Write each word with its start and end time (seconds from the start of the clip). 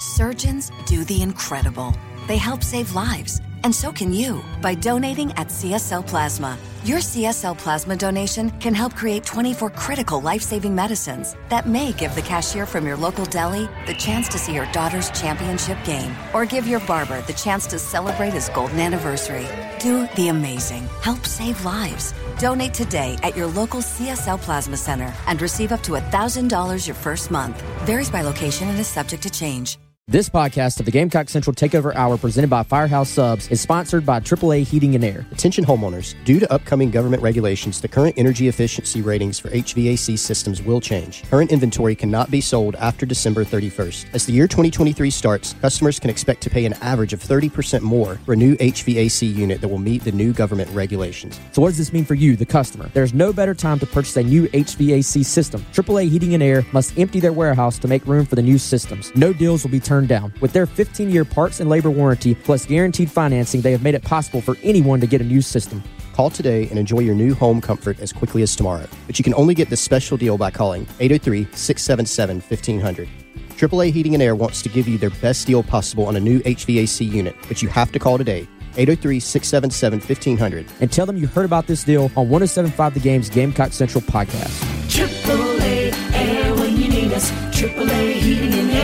Surgeons 0.00 0.72
do 0.86 1.04
the 1.04 1.22
incredible. 1.22 1.94
They 2.26 2.36
help 2.36 2.64
save 2.64 2.94
lives, 2.94 3.40
and 3.62 3.74
so 3.74 3.92
can 3.92 4.12
you 4.12 4.42
by 4.60 4.74
donating 4.74 5.30
at 5.32 5.48
CSL 5.48 6.06
Plasma. 6.06 6.58
Your 6.84 6.98
CSL 6.98 7.56
Plasma 7.56 7.96
donation 7.96 8.50
can 8.60 8.74
help 8.74 8.94
create 8.94 9.24
24 9.24 9.70
critical 9.70 10.20
life-saving 10.20 10.74
medicines 10.74 11.36
that 11.48 11.68
may 11.68 11.92
give 11.92 12.14
the 12.14 12.22
cashier 12.22 12.66
from 12.66 12.86
your 12.86 12.96
local 12.96 13.24
deli 13.24 13.68
the 13.86 13.94
chance 13.94 14.28
to 14.28 14.38
see 14.38 14.52
your 14.52 14.70
daughter's 14.72 15.10
championship 15.12 15.78
game, 15.84 16.14
or 16.34 16.44
give 16.44 16.66
your 16.66 16.80
barber 16.80 17.22
the 17.22 17.32
chance 17.32 17.66
to 17.68 17.78
celebrate 17.78 18.32
his 18.32 18.48
golden 18.50 18.80
anniversary. 18.80 19.46
Do 19.78 20.08
the 20.16 20.28
amazing. 20.28 20.88
Help 21.02 21.24
save 21.24 21.64
lives. 21.64 22.14
Donate 22.38 22.74
today 22.74 23.16
at 23.22 23.36
your 23.36 23.46
local 23.46 23.80
CSL 23.80 24.40
Plasma 24.40 24.76
Center 24.76 25.14
and 25.28 25.40
receive 25.40 25.72
up 25.72 25.82
to 25.82 25.92
$1,000 25.92 26.86
your 26.86 26.96
first 26.96 27.30
month. 27.30 27.62
Varies 27.86 28.10
by 28.10 28.22
location 28.22 28.68
and 28.68 28.78
is 28.78 28.88
subject 28.88 29.22
to 29.22 29.30
change. 29.30 29.78
This 30.06 30.28
podcast 30.28 30.80
of 30.80 30.84
the 30.84 30.92
Gamecock 30.92 31.30
Central 31.30 31.54
Takeover 31.54 31.94
Hour 31.94 32.18
presented 32.18 32.50
by 32.50 32.62
Firehouse 32.62 33.08
Subs 33.08 33.48
is 33.48 33.62
sponsored 33.62 34.04
by 34.04 34.20
AAA 34.20 34.62
Heating 34.62 34.94
and 34.94 35.02
Air. 35.02 35.26
Attention 35.32 35.64
homeowners, 35.64 36.14
due 36.26 36.38
to 36.38 36.52
upcoming 36.52 36.90
government 36.90 37.22
regulations, 37.22 37.80
the 37.80 37.88
current 37.88 38.14
energy 38.18 38.48
efficiency 38.48 39.00
ratings 39.00 39.40
for 39.40 39.48
HVAC 39.48 40.18
systems 40.18 40.60
will 40.60 40.78
change. 40.78 41.22
Current 41.30 41.50
inventory 41.50 41.94
cannot 41.94 42.30
be 42.30 42.42
sold 42.42 42.76
after 42.76 43.06
December 43.06 43.46
31st. 43.46 44.04
As 44.12 44.26
the 44.26 44.34
year 44.34 44.46
2023 44.46 45.08
starts, 45.08 45.54
customers 45.54 45.98
can 45.98 46.10
expect 46.10 46.42
to 46.42 46.50
pay 46.50 46.66
an 46.66 46.74
average 46.74 47.14
of 47.14 47.20
30% 47.20 47.80
more 47.80 48.16
for 48.26 48.34
a 48.34 48.36
new 48.36 48.56
HVAC 48.56 49.34
unit 49.34 49.62
that 49.62 49.68
will 49.68 49.78
meet 49.78 50.04
the 50.04 50.12
new 50.12 50.34
government 50.34 50.68
regulations. 50.72 51.40
So 51.52 51.62
what 51.62 51.68
does 51.68 51.78
this 51.78 51.94
mean 51.94 52.04
for 52.04 52.14
you, 52.14 52.36
the 52.36 52.44
customer? 52.44 52.90
There's 52.92 53.14
no 53.14 53.32
better 53.32 53.54
time 53.54 53.78
to 53.78 53.86
purchase 53.86 54.18
a 54.18 54.22
new 54.22 54.48
HVAC 54.48 55.24
system. 55.24 55.64
AAA 55.72 56.10
Heating 56.10 56.34
and 56.34 56.42
Air 56.42 56.62
must 56.72 56.98
empty 56.98 57.20
their 57.20 57.32
warehouse 57.32 57.78
to 57.78 57.88
make 57.88 58.06
room 58.06 58.26
for 58.26 58.34
the 58.34 58.42
new 58.42 58.58
systems. 58.58 59.10
No 59.16 59.32
deals 59.32 59.64
will 59.64 59.70
be 59.70 59.80
turned 59.80 59.93
down. 60.02 60.32
With 60.40 60.52
their 60.52 60.66
15 60.66 61.10
year 61.10 61.24
parts 61.24 61.60
and 61.60 61.70
labor 61.70 61.90
warranty 61.90 62.34
plus 62.34 62.66
guaranteed 62.66 63.10
financing, 63.10 63.60
they 63.60 63.72
have 63.72 63.82
made 63.82 63.94
it 63.94 64.02
possible 64.02 64.40
for 64.40 64.56
anyone 64.62 65.00
to 65.00 65.06
get 65.06 65.20
a 65.20 65.24
new 65.24 65.40
system. 65.40 65.82
Call 66.12 66.30
today 66.30 66.68
and 66.68 66.78
enjoy 66.78 67.00
your 67.00 67.14
new 67.14 67.34
home 67.34 67.60
comfort 67.60 67.98
as 68.00 68.12
quickly 68.12 68.42
as 68.42 68.54
tomorrow. 68.54 68.86
But 69.06 69.18
you 69.18 69.24
can 69.24 69.34
only 69.34 69.54
get 69.54 69.70
this 69.70 69.80
special 69.80 70.16
deal 70.16 70.38
by 70.38 70.50
calling 70.50 70.86
803 71.00 71.48
677 71.52 72.40
1500. 72.40 73.08
AAA 73.56 73.92
Heating 73.92 74.14
and 74.14 74.22
Air 74.22 74.34
wants 74.34 74.62
to 74.62 74.68
give 74.68 74.86
you 74.86 74.98
their 74.98 75.10
best 75.10 75.46
deal 75.46 75.62
possible 75.62 76.06
on 76.06 76.16
a 76.16 76.20
new 76.20 76.40
HVAC 76.40 77.10
unit, 77.10 77.36
but 77.48 77.62
you 77.62 77.68
have 77.68 77.90
to 77.92 77.98
call 77.98 78.18
today. 78.18 78.46
803 78.76 79.20
677 79.20 80.00
1500. 80.00 80.66
And 80.80 80.92
tell 80.92 81.06
them 81.06 81.16
you 81.16 81.26
heard 81.26 81.44
about 81.44 81.66
this 81.66 81.84
deal 81.84 82.10
on 82.16 82.28
1075 82.28 82.94
The 82.94 83.00
Game's 83.00 83.30
Gamecock 83.30 83.72
Central 83.72 84.02
podcast. 84.02 84.62
AAA 84.88 85.92
Air 86.14 86.54
when 86.54 86.76
you 86.76 86.88
need 86.88 87.12
us. 87.12 87.30
AAA 87.52 88.12
Heating 88.14 88.52
and 88.54 88.70
Air. 88.70 88.83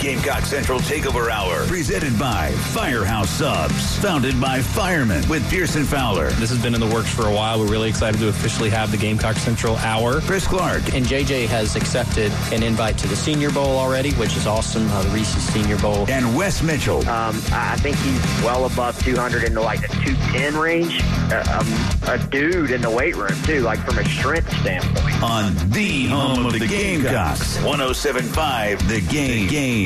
Gamecock 0.00 0.44
Central 0.44 0.78
Takeover 0.80 1.30
Hour, 1.30 1.66
presented 1.66 2.18
by 2.18 2.50
Firehouse 2.72 3.30
Subs, 3.30 3.96
founded 3.98 4.40
by 4.40 4.60
firemen 4.60 5.26
with 5.28 5.48
Pearson 5.50 5.84
Fowler. 5.84 6.30
This 6.32 6.50
has 6.50 6.60
been 6.62 6.74
in 6.74 6.80
the 6.80 6.86
works 6.86 7.12
for 7.12 7.26
a 7.26 7.32
while. 7.32 7.58
We're 7.58 7.70
really 7.70 7.88
excited 7.88 8.18
to 8.20 8.28
officially 8.28 8.70
have 8.70 8.90
the 8.90 8.96
Gamecock 8.96 9.36
Central 9.36 9.76
Hour. 9.76 10.20
Chris 10.20 10.46
Clark. 10.46 10.94
And 10.94 11.06
JJ 11.06 11.46
has 11.48 11.76
accepted 11.76 12.30
an 12.52 12.62
invite 12.62 12.98
to 12.98 13.08
the 13.08 13.16
Senior 13.16 13.50
Bowl 13.50 13.78
already, 13.78 14.12
which 14.14 14.36
is 14.36 14.46
awesome, 14.46 14.88
uh, 14.90 15.02
the 15.02 15.08
Reese's 15.10 15.42
Senior 15.44 15.78
Bowl. 15.78 16.04
And 16.08 16.36
Wes 16.36 16.62
Mitchell. 16.62 16.98
Um, 17.08 17.40
I 17.52 17.76
think 17.76 17.96
he's 17.96 18.22
well 18.44 18.66
above 18.66 19.02
200 19.02 19.44
into 19.44 19.60
like 19.60 19.80
the 19.80 19.88
210 19.88 20.56
range. 20.56 21.00
Uh, 21.32 21.60
um, 21.60 22.08
a 22.08 22.18
dude 22.28 22.70
in 22.70 22.80
the 22.80 22.90
weight 22.90 23.16
room, 23.16 23.40
too, 23.42 23.60
like 23.60 23.78
from 23.80 23.98
a 23.98 24.04
strength 24.04 24.50
standpoint. 24.60 25.22
On 25.22 25.54
the 25.70 26.06
home 26.06 26.46
of 26.46 26.52
the 26.52 26.66
Gamecocks, 26.66 27.56
1075 27.62 28.88
The 28.88 29.00
Game. 29.00 29.48
Game. 29.48 29.85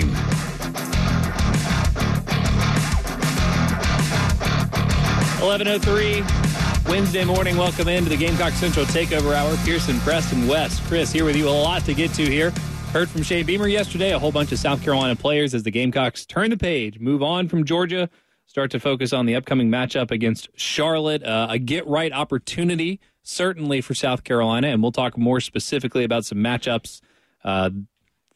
1103 5.41 6.91
Wednesday 6.91 7.25
morning. 7.25 7.57
Welcome 7.57 7.89
into 7.89 8.11
the 8.11 8.17
Gamecock 8.17 8.53
Central 8.53 8.85
Takeover 8.87 9.35
Hour. 9.35 9.57
Pearson, 9.65 9.99
Preston, 10.01 10.47
Wes, 10.47 10.81
Chris 10.87 11.13
here 11.13 11.25
with 11.25 11.37
you. 11.37 11.49
A 11.49 11.51
lot 11.51 11.85
to 11.85 11.95
get 11.95 12.13
to 12.15 12.25
here. 12.25 12.53
Heard 12.93 13.09
from 13.09 13.23
Shane 13.23 13.47
Beamer 13.47 13.69
yesterday. 13.69 14.13
A 14.13 14.19
whole 14.19 14.33
bunch 14.33 14.51
of 14.53 14.59
South 14.59 14.83
Carolina 14.83 15.15
players 15.15 15.55
as 15.55 15.63
the 15.63 15.71
Gamecocks 15.71 16.27
turn 16.27 16.51
the 16.51 16.57
page, 16.57 16.99
move 16.99 17.23
on 17.23 17.49
from 17.49 17.65
Georgia, 17.65 18.11
start 18.47 18.71
to 18.73 18.81
focus 18.81 19.13
on 19.13 19.27
the 19.27 19.37
upcoming 19.37 19.71
matchup 19.71 20.11
against 20.11 20.49
Charlotte. 20.57 21.23
Uh, 21.23 21.47
a 21.51 21.59
get 21.59 21.87
right 21.87 22.13
opportunity, 22.13 22.99
certainly 23.23 23.81
for 23.81 23.95
South 23.95 24.25
Carolina, 24.25 24.69
and 24.69 24.83
we'll 24.83 24.91
talk 24.91 25.17
more 25.17 25.41
specifically 25.41 26.03
about 26.03 26.25
some 26.25 26.39
matchups 26.39 27.01
uh, 27.45 27.71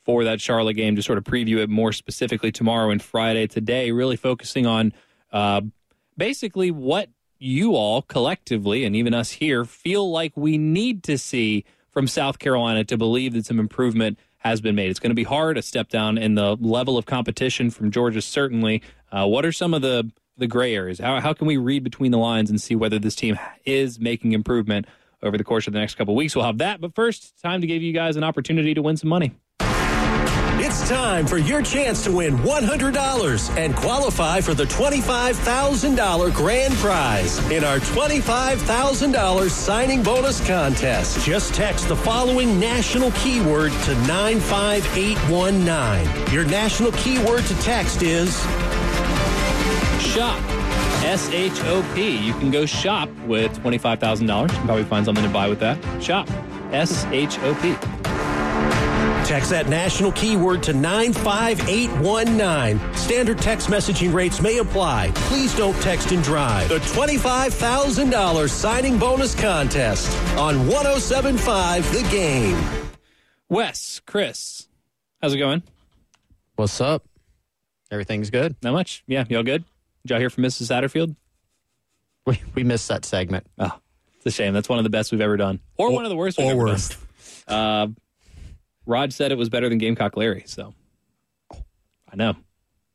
for 0.04 0.24
that 0.24 0.40
Charlotte 0.40 0.74
game 0.74 0.96
to 0.96 1.02
sort 1.02 1.18
of 1.18 1.24
preview 1.24 1.58
it 1.58 1.70
more 1.70 1.92
specifically 1.92 2.52
tomorrow 2.52 2.90
and 2.90 3.02
Friday. 3.02 3.46
Today, 3.46 3.90
really 3.90 4.16
focusing 4.16 4.66
on 4.66 4.92
uh, 5.32 5.62
basically 6.16 6.70
what 6.70 7.08
you 7.38 7.74
all 7.74 8.02
collectively 8.02 8.84
and 8.84 8.94
even 8.94 9.12
us 9.14 9.32
here 9.32 9.64
feel 9.64 10.10
like 10.10 10.36
we 10.36 10.56
need 10.56 11.02
to 11.04 11.18
see 11.18 11.64
from 11.90 12.06
South 12.06 12.38
Carolina 12.38 12.84
to 12.84 12.96
believe 12.96 13.34
that 13.34 13.46
some 13.46 13.58
improvement 13.58 14.18
has 14.38 14.60
been 14.60 14.74
made. 14.74 14.90
It's 14.90 15.00
going 15.00 15.10
to 15.10 15.14
be 15.14 15.24
hard, 15.24 15.56
a 15.56 15.62
step 15.62 15.88
down 15.88 16.18
in 16.18 16.34
the 16.34 16.56
level 16.60 16.98
of 16.98 17.06
competition 17.06 17.70
from 17.70 17.90
Georgia, 17.90 18.20
certainly. 18.20 18.82
Uh, 19.10 19.26
what 19.26 19.46
are 19.46 19.52
some 19.52 19.72
of 19.72 19.80
the, 19.80 20.10
the 20.36 20.46
gray 20.46 20.74
areas? 20.74 20.98
How, 20.98 21.20
how 21.20 21.32
can 21.32 21.46
we 21.46 21.56
read 21.56 21.82
between 21.82 22.10
the 22.10 22.18
lines 22.18 22.50
and 22.50 22.60
see 22.60 22.74
whether 22.74 22.98
this 22.98 23.14
team 23.14 23.38
is 23.64 23.98
making 23.98 24.32
improvement 24.32 24.86
over 25.22 25.38
the 25.38 25.44
course 25.44 25.66
of 25.66 25.72
the 25.72 25.78
next 25.78 25.94
couple 25.94 26.14
weeks? 26.14 26.36
We'll 26.36 26.44
have 26.44 26.58
that. 26.58 26.80
But 26.80 26.94
first, 26.94 27.40
time 27.42 27.62
to 27.62 27.66
give 27.66 27.80
you 27.80 27.92
guys 27.92 28.16
an 28.16 28.24
opportunity 28.24 28.74
to 28.74 28.82
win 28.82 28.96
some 28.98 29.08
money. 29.08 29.32
It's 30.76 30.88
time 30.88 31.24
for 31.24 31.38
your 31.38 31.62
chance 31.62 32.02
to 32.02 32.10
win 32.10 32.36
$100 32.38 33.56
and 33.56 33.76
qualify 33.76 34.40
for 34.40 34.54
the 34.54 34.64
$25,000 34.64 36.34
grand 36.34 36.74
prize 36.74 37.38
in 37.48 37.62
our 37.62 37.78
$25,000 37.78 39.50
signing 39.50 40.02
bonus 40.02 40.44
contest. 40.44 41.24
Just 41.24 41.54
text 41.54 41.86
the 41.86 41.94
following 41.94 42.58
national 42.58 43.12
keyword 43.12 43.70
to 43.84 43.94
95819. 44.08 46.34
Your 46.34 46.44
national 46.44 46.90
keyword 46.90 47.44
to 47.44 47.54
text 47.60 48.02
is 48.02 48.36
shop. 50.00 50.42
S 51.04 51.30
H 51.30 51.60
O 51.66 51.88
P. 51.94 52.16
You 52.16 52.32
can 52.32 52.50
go 52.50 52.66
shop 52.66 53.08
with 53.28 53.56
$25,000. 53.60 54.42
You 54.42 54.48
can 54.48 54.66
probably 54.66 54.82
find 54.82 55.06
something 55.06 55.22
to 55.22 55.30
buy 55.30 55.48
with 55.48 55.60
that. 55.60 55.78
Shop. 56.02 56.28
S 56.72 57.04
H 57.12 57.38
O 57.42 57.54
P. 57.62 57.76
Text 59.24 59.50
that 59.50 59.68
national 59.68 60.12
keyword 60.12 60.62
to 60.64 60.72
95819. 60.74 62.94
Standard 62.94 63.38
text 63.38 63.68
messaging 63.68 64.12
rates 64.12 64.40
may 64.42 64.58
apply. 64.58 65.12
Please 65.14 65.54
don't 65.56 65.74
text 65.80 66.12
and 66.12 66.22
drive. 66.22 66.68
The 66.68 66.78
$25,000 66.78 68.50
signing 68.50 68.98
bonus 68.98 69.34
contest 69.34 70.14
on 70.36 70.66
1075 70.68 71.90
The 71.92 72.02
Game. 72.10 72.62
Wes, 73.48 74.00
Chris, 74.06 74.68
how's 75.22 75.32
it 75.34 75.38
going? 75.38 75.62
What's 76.56 76.80
up? 76.80 77.04
Everything's 77.90 78.30
good. 78.30 78.56
Not 78.62 78.72
much. 78.72 79.02
Yeah, 79.06 79.24
y'all 79.28 79.42
good? 79.42 79.64
Did 80.04 80.10
y'all 80.10 80.20
hear 80.20 80.30
from 80.30 80.44
Mrs. 80.44 80.70
Satterfield? 80.70 81.14
We, 82.26 82.40
we 82.54 82.64
missed 82.64 82.88
that 82.88 83.04
segment. 83.04 83.46
Oh, 83.58 83.78
it's 84.16 84.26
a 84.26 84.30
shame. 84.30 84.54
That's 84.54 84.68
one 84.68 84.78
of 84.78 84.84
the 84.84 84.90
best 84.90 85.12
we've 85.12 85.20
ever 85.20 85.36
done. 85.36 85.60
Or, 85.76 85.88
or 85.88 85.92
one 85.92 86.04
of 86.04 86.10
the 86.10 86.16
worst 86.16 86.38
we've 86.38 86.46
or 86.48 86.52
ever 86.52 86.64
worst. 86.64 86.96
done. 87.46 87.56
Uh, 87.56 87.86
Rod 88.86 89.12
said 89.12 89.32
it 89.32 89.38
was 89.38 89.48
better 89.48 89.68
than 89.68 89.78
Gamecock 89.78 90.16
Larry, 90.16 90.44
so 90.46 90.74
I 91.52 92.16
know. 92.16 92.34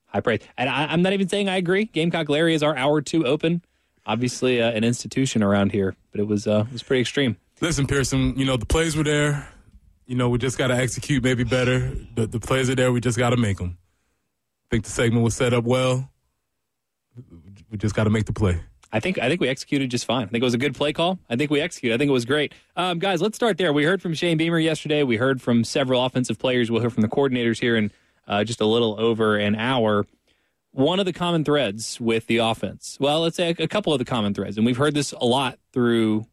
High 0.08 0.22
praise. 0.22 0.42
And 0.58 0.70
I, 0.70 0.92
am 0.92 1.02
not 1.02 1.14
even 1.14 1.30
saying 1.30 1.50
I 1.50 1.58
agree. 1.58 1.86
Gamecock 1.86 2.30
Larry 2.30 2.56
is 2.56 2.64
our 2.64 2.76
hour 2.76 3.02
two 3.02 3.26
open. 3.26 3.64
Obviously, 4.06 4.62
uh, 4.62 4.72
an 4.72 4.84
institution 4.84 5.44
around 5.44 5.72
here, 5.72 5.96
but 6.12 6.20
it 6.20 6.28
was 6.28 6.48
uh, 6.48 6.66
it 6.68 6.74
was 6.74 6.82
pretty 6.82 7.02
extreme. 7.02 7.38
Listen, 7.62 7.86
Pearson, 7.86 8.38
you 8.38 8.46
know, 8.46 8.58
the 8.58 8.66
plays 8.66 8.96
were 8.96 9.04
there. 9.04 9.48
You 10.08 10.16
know, 10.16 10.30
we 10.30 10.40
just 10.40 10.58
got 10.58 10.68
to 10.68 10.76
execute 10.76 11.24
maybe 11.24 11.44
better. 11.44 11.94
The, 12.16 12.26
the 12.26 12.40
plays 12.40 12.70
are 12.70 12.76
there. 12.76 12.92
We 12.92 13.02
just 13.02 13.18
got 13.18 13.32
to 13.32 13.38
make 13.38 13.58
them. 13.58 13.78
I 13.78 14.68
think 14.72 14.86
the 14.86 14.90
segment 14.90 15.24
was 15.24 15.36
set 15.36 15.54
up 15.54 15.66
well. 15.66 16.10
We 17.70 17.78
just 17.78 17.94
got 17.94 18.06
to 18.06 18.10
make 18.10 18.26
the 18.26 18.34
play. 18.34 18.60
I 18.92 19.00
think 19.00 19.20
I 19.20 19.28
think 19.30 19.40
we 19.40 19.48
executed 19.48 19.92
just 19.92 20.06
fine. 20.06 20.24
I 20.24 20.30
think 20.30 20.42
it 20.42 20.46
was 20.46 20.54
a 20.54 20.60
good 20.60 20.76
play 20.76 20.94
call. 20.94 21.20
I 21.30 21.36
think 21.36 21.52
we 21.52 21.62
executed. 21.62 21.96
I 21.96 21.98
think 21.98 22.10
it 22.10 22.14
was 22.14 22.26
great. 22.26 22.54
Um, 22.76 23.00
guys, 23.00 23.22
let's 23.22 23.36
start 23.36 23.58
there. 23.58 23.72
We 23.72 23.84
heard 23.84 24.02
from 24.02 24.14
Shane 24.14 24.38
Beamer 24.38 24.60
yesterday. 24.60 25.04
We 25.04 25.18
heard 25.18 25.42
from 25.42 25.64
several 25.64 26.04
offensive 26.04 26.40
players. 26.40 26.72
We'll 26.72 26.82
hear 26.82 26.90
from 26.90 27.02
the 27.02 27.08
coordinators 27.08 27.60
here 27.60 27.76
in 27.76 27.92
uh, 28.28 28.44
just 28.44 28.62
a 28.62 28.66
little 28.66 29.00
over 29.00 29.38
an 29.38 29.56
hour. 29.56 30.08
One 30.72 31.00
of 31.00 31.06
the 31.06 31.14
common 31.14 31.44
threads 31.44 32.00
with 32.00 32.28
the 32.28 32.38
offense, 32.38 32.98
well, 33.00 33.22
let's 33.22 33.36
say 33.36 33.56
a, 33.58 33.64
a 33.64 33.68
couple 33.68 33.92
of 33.92 34.00
the 34.00 34.06
common 34.06 34.34
threads, 34.34 34.58
and 34.58 34.66
we've 34.66 34.78
heard 34.78 34.94
this 34.94 35.12
a 35.14 35.26
lot 35.26 35.60
through 35.74 36.26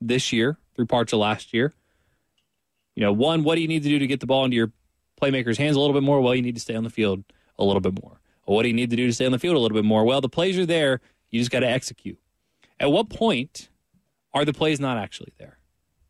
this 0.00 0.32
year, 0.32 0.58
through 0.76 0.86
parts 0.86 1.12
of 1.12 1.18
last 1.18 1.52
year. 1.52 1.72
You 2.94 3.02
know, 3.02 3.12
one, 3.12 3.44
what 3.44 3.54
do 3.54 3.62
you 3.62 3.68
need 3.68 3.82
to 3.82 3.88
do 3.88 3.98
to 3.98 4.06
get 4.06 4.20
the 4.20 4.26
ball 4.26 4.44
into 4.44 4.56
your 4.56 4.72
playmakers' 5.20 5.56
hands 5.56 5.76
a 5.76 5.80
little 5.80 5.94
bit 5.94 6.02
more? 6.02 6.20
Well, 6.20 6.34
you 6.34 6.42
need 6.42 6.54
to 6.54 6.60
stay 6.60 6.74
on 6.74 6.84
the 6.84 6.90
field 6.90 7.24
a 7.58 7.64
little 7.64 7.80
bit 7.80 8.02
more. 8.02 8.20
Well, 8.46 8.56
what 8.56 8.62
do 8.62 8.68
you 8.68 8.74
need 8.74 8.90
to 8.90 8.96
do 8.96 9.06
to 9.06 9.12
stay 9.12 9.26
on 9.26 9.32
the 9.32 9.38
field 9.38 9.56
a 9.56 9.58
little 9.58 9.76
bit 9.76 9.84
more? 9.84 10.04
Well, 10.04 10.20
the 10.20 10.28
plays 10.28 10.58
are 10.58 10.66
there. 10.66 11.00
You 11.30 11.40
just 11.40 11.50
got 11.50 11.60
to 11.60 11.68
execute. 11.68 12.18
At 12.80 12.92
what 12.92 13.10
point 13.10 13.68
are 14.32 14.44
the 14.44 14.52
plays 14.52 14.80
not 14.80 14.98
actually 14.98 15.32
there? 15.38 15.58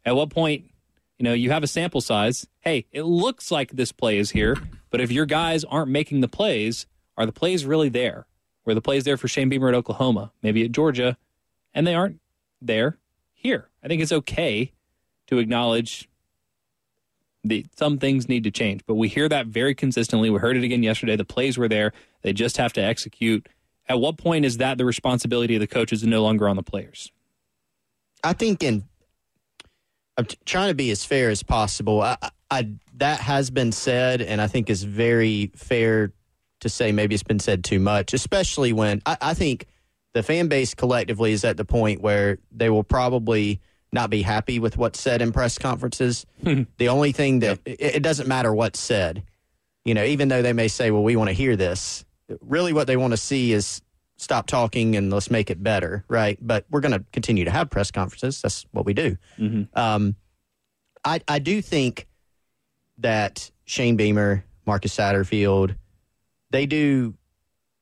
At 0.04 0.16
what 0.16 0.30
point, 0.30 0.70
you 1.18 1.24
know, 1.24 1.32
you 1.32 1.50
have 1.50 1.62
a 1.62 1.66
sample 1.66 2.00
size. 2.00 2.46
Hey, 2.60 2.86
it 2.92 3.02
looks 3.02 3.50
like 3.50 3.72
this 3.72 3.92
play 3.92 4.18
is 4.18 4.30
here, 4.30 4.56
but 4.90 5.00
if 5.00 5.10
your 5.10 5.26
guys 5.26 5.64
aren't 5.64 5.90
making 5.90 6.20
the 6.20 6.28
plays, 6.28 6.86
are 7.16 7.26
the 7.26 7.32
plays 7.32 7.66
really 7.66 7.88
there? 7.88 8.26
Were 8.64 8.74
the 8.74 8.80
plays 8.80 9.04
there 9.04 9.16
for 9.16 9.28
Shane 9.28 9.48
Beamer 9.48 9.68
at 9.68 9.74
Oklahoma, 9.74 10.32
maybe 10.42 10.64
at 10.64 10.72
Georgia, 10.72 11.16
and 11.74 11.86
they 11.86 11.94
aren't 11.94 12.20
there 12.60 12.98
here? 13.32 13.70
I 13.82 13.88
think 13.88 14.02
it's 14.02 14.12
okay 14.12 14.72
to 15.26 15.38
acknowledge 15.38 16.08
the, 17.44 17.66
some 17.76 17.98
things 17.98 18.28
need 18.28 18.44
to 18.44 18.50
change, 18.50 18.82
but 18.86 18.94
we 18.94 19.08
hear 19.08 19.28
that 19.28 19.46
very 19.46 19.74
consistently. 19.74 20.28
We 20.28 20.38
heard 20.38 20.56
it 20.56 20.64
again 20.64 20.82
yesterday. 20.82 21.16
The 21.16 21.24
plays 21.24 21.56
were 21.56 21.68
there; 21.68 21.92
they 22.22 22.32
just 22.32 22.56
have 22.58 22.72
to 22.74 22.82
execute. 22.82 23.48
At 23.88 24.00
what 24.00 24.18
point 24.18 24.44
is 24.44 24.58
that 24.58 24.78
the 24.78 24.84
responsibility 24.84 25.54
of 25.56 25.60
the 25.60 25.66
coaches 25.66 26.02
and 26.02 26.10
no 26.10 26.22
longer 26.22 26.48
on 26.48 26.56
the 26.56 26.62
players? 26.62 27.10
I 28.22 28.32
think 28.32 28.62
in 28.62 28.84
I'm 30.18 30.24
t- 30.24 30.36
trying 30.44 30.68
to 30.68 30.74
be 30.74 30.90
as 30.90 31.04
fair 31.04 31.30
as 31.30 31.44
possible. 31.44 32.02
I, 32.02 32.16
I, 32.50 32.68
that 32.96 33.20
has 33.20 33.50
been 33.50 33.70
said, 33.70 34.20
and 34.20 34.40
I 34.40 34.48
think 34.48 34.68
is 34.68 34.82
very 34.82 35.52
fair 35.54 36.12
to 36.60 36.68
say. 36.68 36.90
Maybe 36.90 37.14
it's 37.14 37.22
been 37.22 37.38
said 37.38 37.62
too 37.62 37.78
much, 37.78 38.12
especially 38.12 38.72
when 38.72 39.00
I, 39.06 39.16
I 39.20 39.34
think 39.34 39.66
the 40.14 40.24
fan 40.24 40.48
base 40.48 40.74
collectively 40.74 41.32
is 41.32 41.44
at 41.44 41.56
the 41.56 41.64
point 41.64 42.00
where 42.02 42.38
they 42.50 42.68
will 42.68 42.82
probably 42.82 43.60
not 43.92 44.10
be 44.10 44.22
happy 44.22 44.58
with 44.58 44.76
what's 44.76 45.00
said 45.00 45.22
in 45.22 45.32
press 45.32 45.56
conferences. 45.56 46.26
Hmm. 46.42 46.62
the 46.78 46.88
only 46.88 47.12
thing 47.12 47.38
that 47.38 47.60
it, 47.64 47.80
it 47.80 48.02
doesn't 48.02 48.26
matter 48.26 48.52
what's 48.52 48.80
said, 48.80 49.22
you 49.84 49.94
know, 49.94 50.04
even 50.04 50.28
though 50.28 50.42
they 50.42 50.52
may 50.52 50.68
say, 50.68 50.90
"Well, 50.90 51.04
we 51.04 51.14
want 51.14 51.28
to 51.28 51.34
hear 51.34 51.54
this." 51.54 52.04
Really, 52.40 52.72
what 52.72 52.86
they 52.86 52.96
want 52.96 53.12
to 53.12 53.16
see 53.16 53.52
is 53.52 53.80
stop 54.16 54.46
talking 54.46 54.96
and 54.96 55.12
let's 55.12 55.30
make 55.30 55.50
it 55.50 55.62
better, 55.62 56.04
right? 56.08 56.38
But 56.40 56.66
we're 56.70 56.80
going 56.80 56.92
to 56.92 57.04
continue 57.12 57.44
to 57.44 57.50
have 57.50 57.70
press 57.70 57.90
conferences. 57.90 58.42
That's 58.42 58.66
what 58.72 58.84
we 58.84 58.92
do. 58.94 59.16
Um, 59.74 60.16
I 61.04 61.20
I 61.28 61.38
do 61.38 61.62
think 61.62 62.06
that 62.98 63.50
Shane 63.64 63.96
Beamer, 63.96 64.44
Marcus 64.66 64.94
Satterfield, 64.94 65.76
they 66.50 66.66
do 66.66 67.14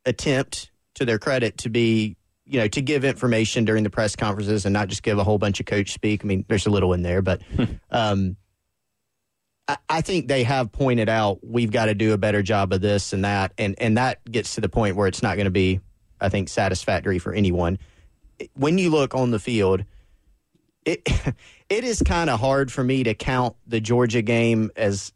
attempt 0.05 0.71
to 0.95 1.05
their 1.05 1.19
credit 1.19 1.59
to 1.59 1.69
be 1.69 2.17
you 2.45 2.61
know 2.61 2.69
to 2.69 2.81
give 2.81 3.05
information 3.05 3.65
during 3.65 3.83
the 3.83 3.91
press 3.91 4.15
conferences 4.15 4.65
and 4.65 4.73
not 4.73 4.89
just 4.89 5.03
give 5.03 5.19
a 5.19 5.25
whole 5.25 5.39
bunch 5.39 5.59
of 5.61 5.67
coach 5.67 5.93
speak. 5.93 6.25
I 6.25 6.27
mean, 6.27 6.45
there's 6.49 6.67
a 6.67 6.71
little 6.71 6.93
in 6.93 7.03
there, 7.03 7.23
but 7.23 7.43
um, 7.91 8.37
I, 9.89 10.01
think 10.01 10.29
they 10.29 10.45
have 10.45 10.71
pointed 10.71 11.09
out 11.09 11.41
we've 11.43 11.73
got 11.73 11.87
to 11.87 11.95
do 11.95 12.13
a 12.13 12.19
better 12.19 12.43
job 12.43 12.73
of 12.73 12.81
this 12.81 13.13
and 13.13 13.25
that, 13.25 13.53
and 13.59 13.75
and 13.79 13.99
that 13.99 14.25
gets 14.31 14.55
to 14.55 14.61
the 14.61 14.69
point 14.69 14.95
where 14.95 15.09
it's 15.09 15.23
not 15.23 15.37
going 15.37 15.47
to 15.47 15.51
be, 15.51 15.81
I 16.21 16.29
think, 16.29 16.49
satisfactory 16.49 17.19
for 17.19 17.33
anyone. 17.33 17.79
When 18.55 18.79
you 18.79 18.91
look 18.91 19.15
on 19.15 19.33
the 19.33 19.41
field, 19.41 19.85
it 20.85 21.03
it 21.69 21.85
is 21.85 22.01
kind 22.03 22.31
of 22.31 22.39
hard 22.39 22.71
for 22.71 22.85
me 22.85 23.03
to 23.05 23.15
count 23.15 23.57
the 23.67 23.81
Georgia 23.81 24.23
game 24.23 24.71
as 24.77 25.13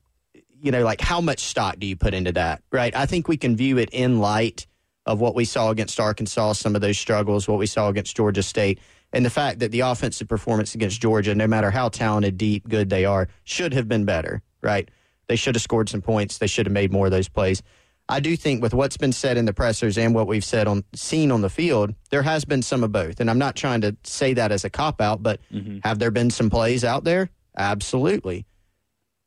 you 0.60 0.70
know 0.70 0.84
like 0.84 1.00
how 1.00 1.20
much 1.20 1.40
stock 1.40 1.78
do 1.78 1.86
you 1.86 1.96
put 1.96 2.14
into 2.14 2.32
that 2.32 2.62
right 2.70 2.94
i 2.94 3.06
think 3.06 3.28
we 3.28 3.36
can 3.36 3.56
view 3.56 3.78
it 3.78 3.88
in 3.90 4.20
light 4.20 4.66
of 5.06 5.20
what 5.20 5.34
we 5.34 5.44
saw 5.44 5.70
against 5.70 5.98
arkansas 5.98 6.52
some 6.52 6.74
of 6.74 6.80
those 6.80 6.98
struggles 6.98 7.48
what 7.48 7.58
we 7.58 7.66
saw 7.66 7.88
against 7.88 8.16
georgia 8.16 8.42
state 8.42 8.78
and 9.12 9.24
the 9.24 9.30
fact 9.30 9.58
that 9.58 9.72
the 9.72 9.80
offensive 9.80 10.28
performance 10.28 10.74
against 10.74 11.00
georgia 11.00 11.34
no 11.34 11.46
matter 11.46 11.70
how 11.70 11.88
talented 11.88 12.36
deep 12.38 12.68
good 12.68 12.90
they 12.90 13.04
are 13.04 13.28
should 13.44 13.72
have 13.72 13.88
been 13.88 14.04
better 14.04 14.42
right? 14.62 14.88
They 15.28 15.36
should 15.36 15.54
have 15.54 15.62
scored 15.62 15.88
some 15.88 16.02
points. 16.02 16.38
They 16.38 16.46
should 16.46 16.66
have 16.66 16.72
made 16.72 16.92
more 16.92 17.06
of 17.06 17.12
those 17.12 17.28
plays. 17.28 17.62
I 18.08 18.18
do 18.18 18.36
think 18.36 18.60
with 18.60 18.74
what's 18.74 18.96
been 18.96 19.12
said 19.12 19.36
in 19.36 19.44
the 19.44 19.52
pressers 19.52 19.96
and 19.96 20.14
what 20.14 20.26
we've 20.26 20.44
said 20.44 20.66
on 20.66 20.82
seen 20.94 21.30
on 21.30 21.42
the 21.42 21.50
field 21.50 21.94
there 22.10 22.22
has 22.22 22.44
been 22.44 22.62
some 22.62 22.82
of 22.82 22.90
both. 22.90 23.20
And 23.20 23.30
i'm 23.30 23.38
not 23.38 23.54
trying 23.54 23.82
to 23.82 23.96
say 24.02 24.34
that 24.34 24.50
as 24.50 24.64
a 24.64 24.70
cop 24.70 25.00
out 25.00 25.22
but 25.22 25.40
mm-hmm. 25.52 25.78
have 25.84 26.00
there 26.00 26.10
been 26.10 26.30
some 26.30 26.50
plays 26.50 26.84
out 26.84 27.04
there? 27.04 27.30
Absolutely. 27.56 28.46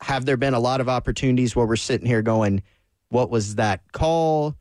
Have 0.02 0.26
there 0.26 0.36
been 0.36 0.54
a 0.54 0.60
lot 0.60 0.82
of 0.82 0.90
opportunities 0.90 1.56
where 1.56 1.66
we're 1.66 1.78
sitting 1.78 2.08
here 2.08 2.22
going, 2.22 2.62
what 3.08 3.30
was 3.30 3.56
that 3.56 3.90
call? 3.94 4.56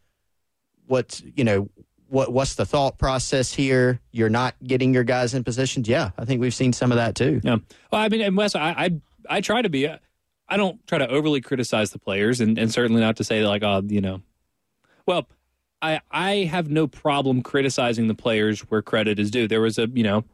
What's 0.86 1.20
you 1.34 1.42
know 1.42 1.68
what 2.12 2.30
what's 2.30 2.56
the 2.56 2.66
thought 2.66 2.98
process 2.98 3.54
here? 3.54 3.98
You're 4.10 4.28
not 4.28 4.54
getting 4.62 4.92
your 4.92 5.02
guys 5.02 5.32
in 5.32 5.44
positions. 5.44 5.88
Yeah, 5.88 6.10
I 6.18 6.26
think 6.26 6.42
we've 6.42 6.54
seen 6.54 6.74
some 6.74 6.92
of 6.92 6.96
that 6.96 7.14
too. 7.14 7.40
Yeah. 7.42 7.56
Well, 7.90 8.02
I 8.02 8.08
mean, 8.10 8.20
and 8.20 8.36
Wes, 8.36 8.54
I 8.54 8.70
I, 8.70 9.00
I 9.28 9.40
try 9.40 9.62
to 9.62 9.70
be. 9.70 9.88
Uh, 9.88 9.96
I 10.46 10.58
don't 10.58 10.86
try 10.86 10.98
to 10.98 11.08
overly 11.08 11.40
criticize 11.40 11.90
the 11.90 11.98
players, 11.98 12.42
and, 12.42 12.58
and 12.58 12.70
certainly 12.70 13.00
not 13.00 13.16
to 13.16 13.24
say 13.24 13.42
like, 13.46 13.62
oh, 13.62 13.82
you 13.86 14.02
know, 14.02 14.20
well, 15.06 15.26
I 15.80 16.00
I 16.10 16.30
have 16.44 16.68
no 16.68 16.86
problem 16.86 17.42
criticizing 17.42 18.08
the 18.08 18.14
players 18.14 18.60
where 18.60 18.82
credit 18.82 19.18
is 19.18 19.30
due. 19.30 19.48
There 19.48 19.62
was 19.62 19.78
a 19.78 19.88
you 19.88 20.02
know, 20.02 20.24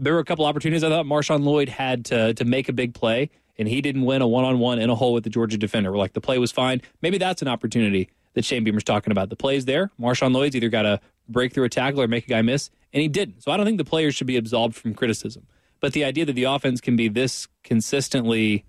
there 0.00 0.14
were 0.14 0.18
a 0.18 0.24
couple 0.24 0.44
opportunities 0.44 0.82
I 0.82 0.88
thought 0.88 1.06
Marshawn 1.06 1.44
Lloyd 1.44 1.68
had 1.68 2.04
to 2.06 2.34
to 2.34 2.44
make 2.44 2.68
a 2.68 2.72
big 2.72 2.94
play, 2.94 3.30
and 3.56 3.68
he 3.68 3.80
didn't 3.80 4.02
win 4.02 4.22
a 4.22 4.26
one 4.26 4.44
on 4.44 4.58
one 4.58 4.80
in 4.80 4.90
a 4.90 4.96
hole 4.96 5.12
with 5.12 5.22
the 5.22 5.30
Georgia 5.30 5.56
defender. 5.56 5.92
We're 5.92 5.98
like 5.98 6.14
the 6.14 6.20
play 6.20 6.38
was 6.38 6.50
fine. 6.50 6.82
Maybe 7.00 7.16
that's 7.16 7.42
an 7.42 7.48
opportunity 7.48 8.10
that 8.34 8.44
Shane 8.44 8.64
Beamer's 8.64 8.84
talking 8.84 9.12
about. 9.12 9.28
The 9.30 9.36
plays 9.36 9.66
there. 9.66 9.92
Marshawn 10.00 10.34
Lloyd's 10.34 10.56
either 10.56 10.68
got 10.68 10.82
to 10.82 11.00
break 11.28 11.52
through 11.52 11.64
a 11.64 11.68
tackle 11.68 12.02
or 12.02 12.08
make 12.08 12.26
a 12.26 12.28
guy 12.28 12.42
miss, 12.42 12.70
and 12.92 13.02
he 13.02 13.08
didn't. 13.08 13.42
So 13.42 13.52
I 13.52 13.56
don't 13.56 13.66
think 13.66 13.78
the 13.78 13.84
players 13.84 14.14
should 14.14 14.26
be 14.26 14.36
absolved 14.36 14.76
from 14.76 14.94
criticism. 14.94 15.46
But 15.80 15.92
the 15.92 16.04
idea 16.04 16.24
that 16.24 16.32
the 16.32 16.44
offense 16.44 16.80
can 16.80 16.96
be 16.96 17.08
this 17.08 17.46
consistently 17.62 18.64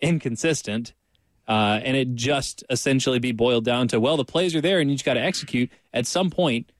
inconsistent, 0.00 0.94
uh, 1.46 1.80
and 1.82 1.96
it 1.96 2.14
just 2.14 2.64
essentially 2.70 3.18
be 3.18 3.32
boiled 3.32 3.64
down 3.64 3.88
to 3.88 4.00
well, 4.00 4.16
the 4.16 4.24
plays 4.24 4.54
are 4.54 4.60
there 4.60 4.80
and 4.80 4.90
you 4.90 4.96
just 4.96 5.04
got 5.04 5.14
to 5.14 5.22
execute. 5.22 5.70
At 5.92 6.06
some 6.06 6.30
point, 6.30 6.72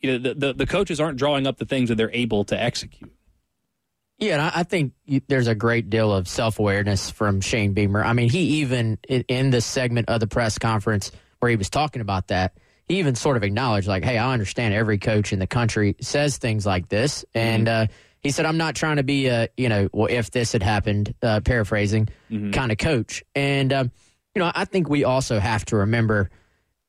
you 0.00 0.12
know, 0.12 0.18
the, 0.18 0.34
the 0.34 0.52
the 0.52 0.66
coaches 0.66 1.00
aren't 1.00 1.18
drawing 1.18 1.46
up 1.46 1.58
the 1.58 1.64
things 1.64 1.88
that 1.88 1.96
they're 1.96 2.14
able 2.14 2.44
to 2.44 2.60
execute. 2.60 3.12
Yeah, 4.18 4.34
and 4.34 4.42
I 4.42 4.52
I 4.54 4.62
think 4.62 4.92
there's 5.28 5.46
a 5.48 5.54
great 5.54 5.90
deal 5.90 6.12
of 6.12 6.28
self 6.28 6.58
awareness 6.58 7.10
from 7.10 7.40
Shane 7.40 7.72
Beamer. 7.72 8.04
I 8.04 8.12
mean, 8.12 8.28
he 8.28 8.40
even 8.60 8.98
in, 9.08 9.22
in 9.28 9.50
the 9.50 9.60
segment 9.60 10.08
of 10.08 10.20
the 10.20 10.26
press 10.26 10.58
conference 10.58 11.10
where 11.40 11.50
he 11.50 11.56
was 11.56 11.70
talking 11.70 12.02
about 12.02 12.28
that, 12.28 12.56
even 12.90 13.14
sort 13.14 13.36
of 13.36 13.42
acknowledged, 13.42 13.88
like, 13.88 14.04
"Hey, 14.04 14.18
I 14.18 14.32
understand 14.32 14.74
every 14.74 14.98
coach 14.98 15.32
in 15.32 15.38
the 15.38 15.46
country 15.46 15.96
says 16.00 16.36
things 16.38 16.66
like 16.66 16.88
this," 16.88 17.24
and 17.34 17.68
uh, 17.68 17.86
he 18.20 18.30
said, 18.30 18.46
"I'm 18.46 18.56
not 18.58 18.74
trying 18.74 18.96
to 18.96 19.02
be 19.02 19.26
a 19.28 19.48
you 19.56 19.68
know, 19.68 19.88
well, 19.92 20.08
if 20.10 20.30
this 20.30 20.52
had 20.52 20.62
happened, 20.62 21.14
uh, 21.22 21.40
paraphrasing, 21.40 22.08
kind 22.52 22.72
of 22.72 22.78
coach." 22.78 23.22
And 23.34 23.72
um, 23.72 23.90
you 24.34 24.40
know, 24.40 24.50
I 24.54 24.64
think 24.64 24.88
we 24.88 25.04
also 25.04 25.38
have 25.38 25.64
to 25.66 25.76
remember 25.76 26.30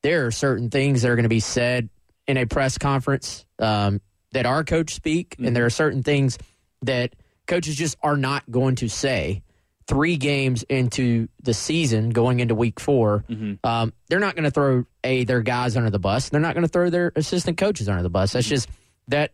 there 0.02 0.26
are 0.26 0.30
certain 0.30 0.70
things 0.70 1.02
that 1.02 1.10
are 1.10 1.16
going 1.16 1.24
to 1.24 1.28
be 1.28 1.40
said 1.40 1.88
in 2.26 2.36
a 2.36 2.46
press 2.46 2.78
conference 2.78 3.46
um, 3.58 4.00
that 4.32 4.46
our 4.46 4.64
coach 4.64 4.94
speak, 4.94 5.36
and 5.38 5.54
there 5.56 5.64
are 5.64 5.70
certain 5.70 6.02
things 6.02 6.38
that 6.82 7.14
coaches 7.46 7.76
just 7.76 7.96
are 8.02 8.16
not 8.16 8.48
going 8.50 8.74
to 8.76 8.88
say 8.88 9.42
three 9.86 10.16
games 10.16 10.62
into 10.64 11.28
the 11.42 11.54
season 11.54 12.10
going 12.10 12.40
into 12.40 12.54
week 12.54 12.78
4 12.78 13.24
mm-hmm. 13.28 13.66
um, 13.68 13.92
they're 14.08 14.20
not 14.20 14.34
going 14.34 14.44
to 14.44 14.50
throw 14.50 14.84
a 15.04 15.24
their 15.24 15.42
guys 15.42 15.76
under 15.76 15.90
the 15.90 15.98
bus. 15.98 16.28
They're 16.28 16.40
not 16.40 16.54
going 16.54 16.66
to 16.66 16.72
throw 16.72 16.90
their 16.90 17.12
assistant 17.16 17.58
coaches 17.58 17.88
under 17.88 18.02
the 18.02 18.10
bus. 18.10 18.32
That's 18.32 18.46
mm-hmm. 18.46 18.54
just 18.54 18.68
that 19.08 19.32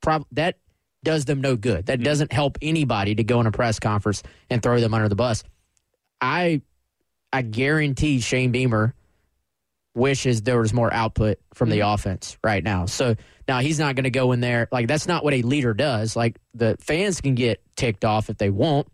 prob- 0.00 0.26
that 0.32 0.58
does 1.02 1.24
them 1.24 1.40
no 1.40 1.56
good. 1.56 1.86
That 1.86 1.98
mm-hmm. 1.98 2.04
doesn't 2.04 2.32
help 2.32 2.58
anybody 2.60 3.14
to 3.14 3.24
go 3.24 3.40
in 3.40 3.46
a 3.46 3.52
press 3.52 3.78
conference 3.78 4.22
and 4.50 4.62
throw 4.62 4.80
them 4.80 4.94
under 4.94 5.08
the 5.08 5.16
bus. 5.16 5.44
I 6.20 6.62
i 7.32 7.42
guarantee 7.42 8.20
shane 8.20 8.50
beamer 8.50 8.92
wishes 9.94 10.42
there 10.42 10.58
was 10.58 10.72
more 10.72 10.92
output 10.92 11.38
from 11.54 11.70
the 11.70 11.80
offense 11.80 12.36
right 12.44 12.62
now. 12.62 12.86
So 12.86 13.16
now 13.48 13.60
he's 13.60 13.78
not 13.78 13.96
going 13.96 14.04
to 14.04 14.10
go 14.10 14.32
in 14.32 14.40
there 14.40 14.68
like 14.70 14.86
that's 14.86 15.08
not 15.08 15.24
what 15.24 15.34
a 15.34 15.42
leader 15.42 15.74
does. 15.74 16.14
Like 16.14 16.38
the 16.54 16.76
fans 16.80 17.20
can 17.20 17.34
get 17.34 17.62
ticked 17.76 18.04
off 18.04 18.30
if 18.30 18.38
they 18.38 18.50
want. 18.50 18.88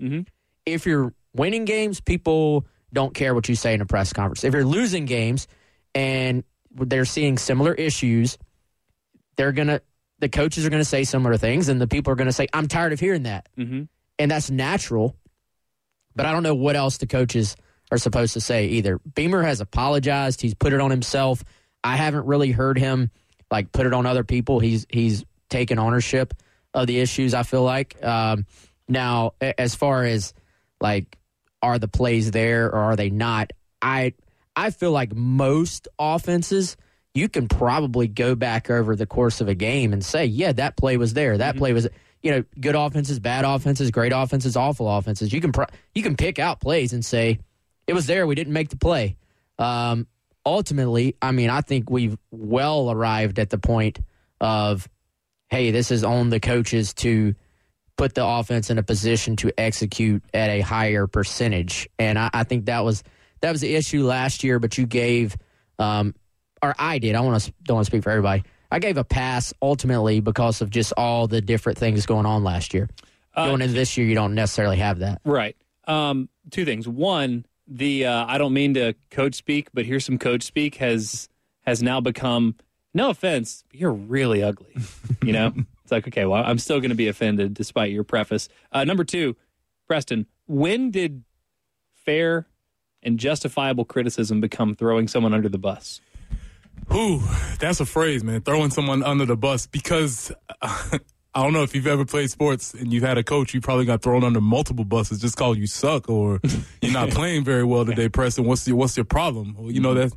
If 0.67 0.87
you're 0.87 1.15
winning 1.35 1.65
games, 1.65 2.01
people 2.01 2.67
don't 2.93 3.15
care 3.15 3.35
what 3.35 3.49
you 3.49 3.55
say 3.55 3.75
in 3.75 3.81
a 3.81 3.87
press 3.87 4.13
conference. 4.13 4.45
If 4.45 4.53
you're 4.53 4.65
losing 4.65 5.05
games 5.07 5.47
and 5.95 6.45
they're 6.75 7.05
seeing 7.05 7.39
similar 7.39 7.73
issues, 7.73 8.37
they're 9.37 9.53
gonna 9.53 9.81
the 10.19 10.29
coaches 10.29 10.67
are 10.67 10.71
gonna 10.71 10.85
say 10.85 11.05
similar 11.05 11.37
things, 11.37 11.69
and 11.69 11.81
the 11.81 11.87
people 11.87 12.13
are 12.13 12.17
gonna 12.17 12.33
say, 12.33 12.47
"I'm 12.53 12.69
tired 12.69 12.93
of 12.93 13.01
hearing 13.01 13.25
that," 13.25 13.49
mm-hmm. 13.57 13.85
and 14.19 14.31
that's 14.31 14.51
natural. 14.51 15.17
But 16.15 16.27
I 16.27 16.33
don't 16.33 16.43
know 16.43 16.55
what 16.55 16.77
else 16.77 16.97
the 16.97 17.07
coaches 17.07 17.57
are 17.91 17.99
supposed 17.99 18.33
to 18.35 18.41
say 18.41 18.67
either. 18.67 18.99
Beamer 18.99 19.43
has 19.43 19.61
apologized. 19.61 20.41
He's 20.41 20.55
put 20.55 20.73
it 20.73 20.81
on 20.81 20.91
himself. 20.91 21.45
I 21.85 21.97
haven't 21.97 22.27
really 22.27 22.51
heard 22.51 22.79
him 22.79 23.11
like 23.51 23.73
put 23.73 23.87
it 23.87 23.93
on 23.93 24.07
other 24.07 24.25
people. 24.25 24.59
He's 24.59 24.87
he's 24.89 25.25
taken 25.49 25.79
ownership 25.79 26.35
of 26.75 26.87
the 26.87 26.99
issues. 26.99 27.35
I 27.35 27.43
feel 27.43 27.63
like 27.63 28.03
um, 28.03 28.47
now, 28.89 29.35
as 29.41 29.75
far 29.75 30.05
as 30.05 30.35
like, 30.81 31.19
are 31.63 31.79
the 31.79 31.89
plays 31.89 32.31
there 32.31 32.67
or 32.67 32.77
are 32.77 32.97
they 32.97 33.11
not? 33.11 33.53
I 33.81 34.15
I 34.55 34.71
feel 34.71 34.93
like 34.93 35.15
most 35.15 35.89
offenses 35.99 36.77
you 37.17 37.31
can 37.31 37.49
probably 37.49 38.09
go 38.09 38.35
back 38.35 38.69
over 38.69 38.95
the 38.95 39.07
course 39.07 39.41
of 39.41 39.49
a 39.49 39.55
game 39.55 39.95
and 39.95 40.05
say, 40.05 40.27
yeah, 40.27 40.53
that 40.53 40.77
play 40.77 40.99
was 40.99 41.15
there. 41.15 41.39
That 41.39 41.57
play 41.57 41.73
was, 41.73 41.89
you 42.23 42.31
know, 42.31 42.45
good 42.61 42.75
offenses, 42.75 43.19
bad 43.19 43.47
offenses, 43.47 43.91
great 43.91 44.13
offenses, 44.15 44.55
awful 44.55 44.87
offenses. 44.87 45.33
You 45.33 45.41
can 45.41 45.51
pro- 45.51 45.67
you 45.95 46.03
can 46.03 46.15
pick 46.15 46.39
out 46.39 46.61
plays 46.61 46.93
and 46.93 47.03
say 47.03 47.39
it 47.87 47.95
was 47.95 48.07
there. 48.07 48.27
We 48.27 48.35
didn't 48.35 48.53
make 48.53 48.69
the 48.69 48.77
play. 48.77 49.17
Um, 49.59 50.07
ultimately, 50.45 51.17
I 51.23 51.33
mean, 51.33 51.49
I 51.49 51.63
think 51.63 51.89
we've 51.89 52.19
well 52.31 52.91
arrived 52.91 53.39
at 53.39 53.49
the 53.49 53.59
point 53.59 54.01
of, 54.39 54.87
hey, 55.49 55.71
this 55.71 55.91
is 55.91 56.05
on 56.05 56.29
the 56.29 56.39
coaches 56.39 56.93
to 56.95 57.35
put 57.97 58.15
the 58.15 58.25
offense 58.25 58.71
in 58.71 58.79
a 58.79 58.83
position 58.83 59.37
to 59.37 59.53
execute 59.59 60.23
at 60.35 60.51
a 60.51 60.61
higher 60.61 61.07
percentage. 61.07 61.89
And 61.99 62.19
I, 62.19 62.31
I 62.33 62.45
think 62.45 62.67
that 62.67 62.85
was 62.85 63.03
that 63.41 63.51
was 63.53 63.61
the 63.61 63.75
issue 63.75 64.05
last 64.05 64.45
year. 64.45 64.59
But 64.59 64.79
you 64.79 64.87
gave, 64.87 65.37
um, 65.79 66.15
or 66.63 66.75
I 66.79 66.99
did. 66.99 67.15
I 67.15 67.21
want 67.21 67.43
to 67.43 67.53
don't 67.65 67.77
want 67.77 67.87
to 67.87 67.91
speak 67.91 68.03
for 68.03 68.11
everybody. 68.11 68.45
I 68.71 68.79
gave 68.79 68.99
a 68.99 69.05
pass 69.05 69.55
ultimately 69.63 70.21
because 70.21 70.61
of 70.61 70.71
just 70.71 70.93
all 70.97 71.29
the 71.29 71.41
different 71.41 71.79
things 71.79 72.05
going 72.07 72.27
on 72.27 72.45
last 72.45 72.75
year. 72.75 72.89
going 73.35 73.63
into 73.63 73.75
this 73.75 73.97
year, 73.97 74.07
you 74.07 74.15
don't 74.15 74.35
necessarily 74.35 74.79
have 74.79 74.99
that. 75.01 75.21
Right. 75.25 75.57
Um, 75.87 76.29
two 76.51 76.65
things. 76.65 76.89
One, 76.89 77.47
the 77.69 78.07
uh, 78.07 78.27
I 78.27 78.39
don't 78.39 78.53
mean 78.53 78.75
to 78.75 78.95
coach 79.11 79.35
speak, 79.35 79.69
but 79.73 79.87
here's 79.87 80.05
some 80.05 80.19
coach 80.19 80.43
speak 80.43 80.77
has 80.77 81.29
has 81.63 81.83
now 81.83 82.01
become 82.01 82.57
no 82.95 83.11
offense, 83.11 83.63
you're 83.73 83.93
really 83.93 84.43
ugly. 84.43 84.75
You 85.23 85.33
know, 85.33 85.53
it's 85.87 85.93
like 85.93 86.09
okay, 86.09 86.25
well, 86.25 86.43
I'm 86.45 86.59
still 86.59 86.81
going 86.81 86.91
to 86.91 86.97
be 86.97 87.07
offended 87.07 87.55
despite 87.55 87.93
your 87.93 88.03
preface. 88.03 88.49
Uh, 88.73 88.83
number 88.83 89.05
two, 89.05 89.37
Preston, 89.87 90.27
when 90.47 90.91
did 90.91 91.23
fair 91.95 92.49
and 93.05 93.21
justifiable 93.21 93.85
criticism 93.85 94.41
become 94.41 94.75
throwing 94.75 95.07
someone 95.07 95.33
under 95.33 95.49
the 95.49 95.59
bus? 95.59 96.01
Ooh, 96.93 97.23
that's 97.61 97.79
a 97.79 97.87
phrase, 97.87 98.25
man. 98.25 98.41
Throwing 98.41 98.71
someone 98.71 99.05
under 99.05 99.27
the 99.27 99.37
bus 99.37 99.69
because 99.69 100.33
uh, 100.61 100.99
I 101.35 101.43
don't 101.45 101.53
know 101.53 101.63
if 101.63 101.73
you've 101.73 101.87
ever 101.87 102.05
played 102.05 102.33
sports 102.33 102.75
and 102.75 102.93
you've 102.93 103.05
had 103.05 103.17
a 103.17 103.23
coach, 103.23 103.55
you 103.55 103.61
probably 103.61 103.85
got 103.85 104.03
thrown 104.03 104.25
under 104.25 104.41
multiple 104.41 104.85
buses 104.85 105.21
just 105.21 105.37
called 105.37 105.57
you 105.57 105.69
suck 105.69 106.11
or 106.11 106.41
you're 106.83 106.93
not 106.93 107.11
playing 107.11 107.45
very 107.45 107.63
well 107.63 107.87
today, 107.87 108.09
Preston. 108.09 108.45
What's 108.45 108.67
your 108.67 108.77
what's 108.77 108.97
your 108.97 109.05
problem? 109.05 109.55
Well, 109.57 109.71
you 109.71 109.81
know 109.81 109.95
that 109.95 110.13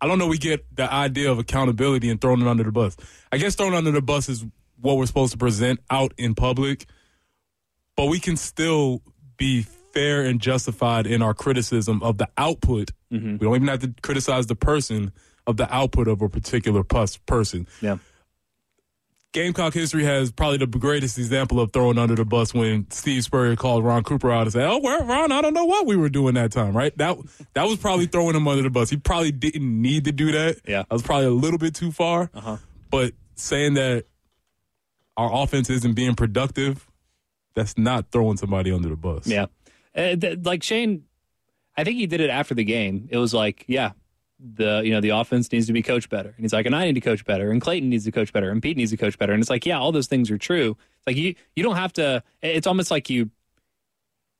I 0.00 0.06
don't 0.06 0.18
know. 0.18 0.28
We 0.28 0.38
get 0.38 0.64
the 0.74 0.92
idea 0.92 1.30
of 1.30 1.38
accountability 1.38 2.08
and 2.08 2.20
throwing 2.20 2.40
it 2.40 2.46
under 2.46 2.62
the 2.62 2.72
bus. 2.72 2.96
I 3.32 3.38
guess 3.38 3.54
throwing 3.54 3.74
under 3.74 3.90
the 3.90 4.02
bus 4.02 4.28
is 4.28 4.44
what 4.80 4.96
we're 4.96 5.06
supposed 5.06 5.32
to 5.32 5.38
present 5.38 5.80
out 5.90 6.12
in 6.18 6.34
public, 6.34 6.86
but 7.96 8.06
we 8.06 8.20
can 8.20 8.36
still 8.36 9.02
be 9.36 9.62
fair 9.62 10.24
and 10.24 10.40
justified 10.40 11.06
in 11.06 11.22
our 11.22 11.34
criticism 11.34 12.02
of 12.02 12.18
the 12.18 12.28
output. 12.36 12.90
We 13.10 13.38
don't 13.38 13.56
even 13.56 13.68
have 13.68 13.80
to 13.80 13.94
criticize 14.02 14.46
the 14.46 14.54
person 14.54 15.12
of 15.46 15.56
the 15.56 15.72
output 15.74 16.08
of 16.08 16.20
a 16.20 16.28
particular 16.28 16.84
pus- 16.84 17.16
person. 17.16 17.66
Yeah. 17.80 17.98
Gamecock 19.32 19.74
history 19.74 20.04
has 20.04 20.32
probably 20.32 20.58
the 20.58 20.66
greatest 20.66 21.18
example 21.18 21.60
of 21.60 21.72
throwing 21.72 21.98
under 21.98 22.14
the 22.14 22.24
bus 22.24 22.54
when 22.54 22.90
Steve 22.90 23.24
Spurrier 23.24 23.56
called 23.56 23.84
Ron 23.84 24.02
Cooper 24.02 24.30
out 24.30 24.42
and 24.42 24.52
said, 24.52 24.66
"Oh, 24.66 24.78
well, 24.82 25.04
Ron, 25.04 25.32
I 25.32 25.42
don't 25.42 25.52
know 25.52 25.66
what 25.66 25.86
we 25.86 25.96
were 25.96 26.08
doing 26.08 26.34
that 26.34 26.50
time." 26.50 26.74
Right? 26.74 26.96
That 26.96 27.18
that 27.52 27.64
was 27.64 27.76
probably 27.76 28.06
throwing 28.12 28.34
him 28.34 28.48
under 28.48 28.62
the 28.62 28.70
bus. 28.70 28.88
He 28.88 28.96
probably 28.96 29.30
didn't 29.30 29.82
need 29.82 30.06
to 30.06 30.12
do 30.12 30.32
that. 30.32 30.60
Yeah, 30.66 30.78
that 30.78 30.90
was 30.90 31.02
probably 31.02 31.26
a 31.26 31.30
little 31.30 31.58
bit 31.58 31.74
too 31.74 31.92
far. 31.92 32.30
Uh-huh. 32.32 32.56
But 32.90 33.12
saying 33.34 33.74
that 33.74 34.06
our 35.18 35.42
offense 35.42 35.68
isn't 35.68 35.94
being 35.94 36.14
productive, 36.14 36.88
that's 37.54 37.76
not 37.76 38.12
throwing 38.12 38.36
somebody 38.36 38.70
under 38.72 38.88
the 38.88 38.96
bus. 38.96 39.26
Yeah. 39.26 39.46
Uh, 39.94 40.14
th- 40.14 40.38
like 40.44 40.62
Shane, 40.62 41.02
I 41.76 41.82
think 41.84 41.96
he 41.96 42.06
did 42.06 42.20
it 42.20 42.30
after 42.30 42.54
the 42.54 42.64
game. 42.64 43.08
It 43.10 43.18
was 43.18 43.34
like, 43.34 43.64
yeah, 43.66 43.90
the 44.38 44.82
you 44.84 44.92
know 44.92 45.00
the 45.00 45.08
offense 45.10 45.50
needs 45.50 45.66
to 45.66 45.72
be 45.72 45.82
coached 45.82 46.08
better, 46.08 46.28
and 46.28 46.38
he's 46.38 46.52
like, 46.52 46.66
and 46.66 46.74
I 46.74 46.84
need 46.84 46.94
to 46.94 47.00
coach 47.00 47.24
better, 47.24 47.50
and 47.50 47.60
Clayton 47.60 47.88
needs 47.90 48.04
to 48.04 48.12
coach 48.12 48.32
better, 48.32 48.50
and 48.50 48.62
Pete 48.62 48.76
needs 48.76 48.92
to 48.92 48.96
coach 48.96 49.18
better, 49.18 49.32
and 49.32 49.42
it's 49.42 49.50
like, 49.50 49.66
yeah, 49.66 49.78
all 49.78 49.90
those 49.90 50.06
things 50.06 50.30
are 50.30 50.38
true. 50.38 50.76
It's 50.98 51.06
like 51.08 51.16
you 51.16 51.34
you 51.56 51.64
don't 51.64 51.76
have 51.76 51.92
to. 51.94 52.22
It's 52.40 52.68
almost 52.68 52.92
like 52.92 53.10
you 53.10 53.30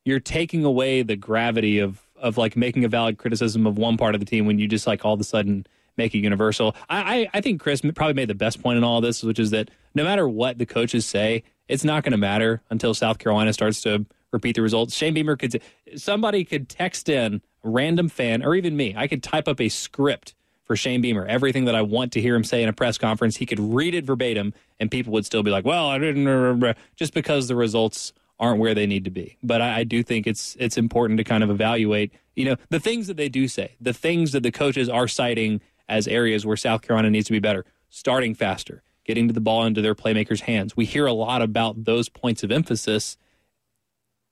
you're 0.05 0.21
taking 0.21 0.65
away 0.65 1.03
the 1.03 1.17
gravity 1.17 1.81
of 1.81 2.01
of 2.17 2.39
like 2.39 2.57
making 2.57 2.85
a 2.85 2.89
valid 2.89 3.19
criticism 3.19 3.67
of 3.67 3.79
one 3.79 3.97
part 3.97 4.15
of 4.15 4.21
the 4.21 4.27
team 4.27 4.47
when 4.47 4.61
you 4.61 4.69
just 4.69 4.87
like 4.87 5.05
all 5.05 5.15
of 5.15 5.21
a 5.21 5.25
sudden 5.25 5.67
make 5.97 6.15
it 6.15 6.19
universal. 6.19 6.77
I 6.89 6.99
I, 7.01 7.31
I 7.35 7.41
think 7.41 7.61
Chris 7.61 7.81
probably 7.81 8.15
made 8.15 8.29
the 8.29 8.35
best 8.35 8.63
point 8.63 8.79
in 8.79 8.85
all 8.85 8.99
of 8.99 9.03
this, 9.03 9.25
which 9.25 9.41
is 9.41 9.51
that 9.51 9.71
no 9.99 10.05
matter 10.05 10.29
what 10.29 10.59
the 10.59 10.65
coaches 10.65 11.05
say, 11.05 11.43
it's 11.67 11.85
not 11.85 12.05
going 12.05 12.13
to 12.13 12.19
matter 12.19 12.63
until 12.71 12.95
South 12.95 13.19
Carolina 13.19 13.53
starts 13.53 13.83
to 13.83 14.07
repeat 14.31 14.55
the 14.55 14.63
results. 14.63 14.95
Shane 14.95 15.13
Beamer 15.13 15.37
could 15.37 15.61
somebody 15.97 16.45
could 16.45 16.69
text 16.69 17.09
in 17.09 17.43
a 17.65 17.69
random 17.69 18.09
fan 18.09 18.45
or 18.45 18.55
even 18.55 18.77
me. 18.77 18.95
I 18.97 19.09
could 19.09 19.23
type 19.23 19.49
up 19.49 19.61
a 19.61 19.69
script 19.69 20.35
for 20.65 20.77
Shane 20.77 21.01
Beamer, 21.01 21.27
everything 21.27 21.65
that 21.65 21.75
I 21.75 21.83
want 21.83 22.13
to 22.13 22.21
hear 22.21 22.37
him 22.37 22.45
say 22.45 22.63
in 22.63 22.69
a 22.69 22.73
press 22.73 22.97
conference. 22.97 23.37
He 23.37 23.47
could 23.47 23.59
read 23.59 23.95
it 23.95 24.05
verbatim, 24.05 24.55
and 24.79 24.91
people 24.91 25.13
would 25.15 25.27
still 25.27 25.43
be 25.43 25.51
like, 25.51 25.65
"Well, 25.65 25.89
I 25.89 25.99
didn't," 25.99 26.27
remember." 26.27 26.75
just 26.95 27.13
because 27.13 27.49
the 27.49 27.57
results 27.57 28.13
aren't 28.39 28.61
where 28.61 28.75
they 28.75 28.87
need 28.87 29.05
to 29.05 29.11
be. 29.11 29.37
But 29.43 29.61
I, 29.61 29.81
I 29.81 29.85
do 29.85 30.05
think 30.05 30.29
it's 30.29 30.57
it's 30.61 30.79
important 30.79 31.19
to 31.19 31.25
kind 31.25 31.43
of 31.43 31.51
evaluate, 31.51 32.13
you 32.37 32.45
know, 32.45 32.57
the 32.69 32.79
things 32.79 33.09
that 33.09 33.17
they 33.17 33.29
do 33.29 33.49
say, 33.49 33.73
the 33.81 33.93
things 33.93 34.31
that 34.31 34.45
the 34.45 34.53
coaches 34.53 34.89
are 34.89 35.09
citing 35.09 35.61
as 35.89 36.07
areas 36.07 36.47
where 36.47 36.57
South 36.57 36.83
Carolina 36.83 37.11
needs 37.11 37.27
to 37.27 37.33
be 37.33 37.41
better, 37.41 37.65
starting 37.89 38.35
faster, 38.35 38.83
getting 39.09 39.27
to 39.27 39.33
the 39.35 39.41
ball 39.41 39.65
into 39.65 39.81
their 39.81 39.95
playmakers' 39.95 40.41
hands. 40.41 40.77
We 40.77 40.85
hear 40.85 41.07
a 41.07 41.15
lot 41.15 41.41
about 41.41 41.85
those 41.85 42.11
points 42.11 42.45
of 42.45 42.53
emphasis. 42.53 43.17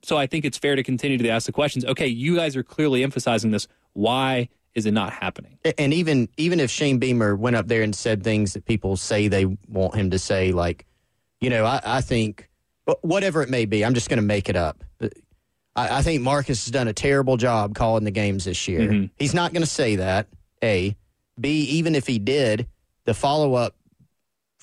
So 0.02 0.18
I 0.18 0.26
think 0.26 0.44
it's 0.44 0.58
fair 0.58 0.76
to 0.76 0.82
continue 0.82 1.16
to 1.16 1.28
ask 1.30 1.46
the 1.46 1.52
questions. 1.52 1.84
Okay, 1.86 2.06
you 2.06 2.36
guys 2.36 2.54
are 2.56 2.62
clearly 2.62 3.02
emphasizing 3.02 3.50
this. 3.50 3.66
Why 3.94 4.50
is 4.74 4.84
it 4.84 4.92
not 4.92 5.14
happening? 5.14 5.58
And 5.78 5.94
even 5.94 6.28
even 6.36 6.60
if 6.60 6.70
Shane 6.70 6.98
Beamer 6.98 7.34
went 7.34 7.56
up 7.56 7.68
there 7.68 7.82
and 7.82 7.96
said 7.96 8.22
things 8.22 8.52
that 8.52 8.66
people 8.66 8.98
say 8.98 9.28
they 9.28 9.46
want 9.66 9.94
him 9.94 10.10
to 10.10 10.18
say, 10.18 10.52
like, 10.52 10.84
you 11.40 11.48
know, 11.48 11.64
I, 11.64 11.80
I 11.82 12.00
think 12.02 12.50
whatever 13.00 13.42
it 13.42 13.48
may 13.48 13.64
be, 13.64 13.82
I'm 13.82 13.94
just 13.94 14.10
going 14.10 14.18
to 14.18 14.26
make 14.26 14.50
it 14.50 14.56
up. 14.56 14.84
I, 15.74 15.98
I, 15.98 16.02
think 16.02 16.22
Marcus 16.22 16.66
has 16.66 16.70
done 16.70 16.86
a 16.86 16.92
terrible 16.92 17.36
job 17.36 17.74
calling 17.74 18.04
the 18.04 18.10
games 18.10 18.44
this 18.44 18.68
year. 18.68 18.80
Mm-hmm. 18.80 19.06
He's 19.18 19.34
not 19.34 19.52
going 19.52 19.62
to 19.62 19.68
say 19.68 19.96
that. 19.96 20.28
A, 20.62 20.96
B. 21.40 21.62
Even 21.64 21.94
if 21.94 22.06
he 22.06 22.18
did, 22.18 22.66
the 23.04 23.14
follow 23.14 23.54
up 23.54 23.74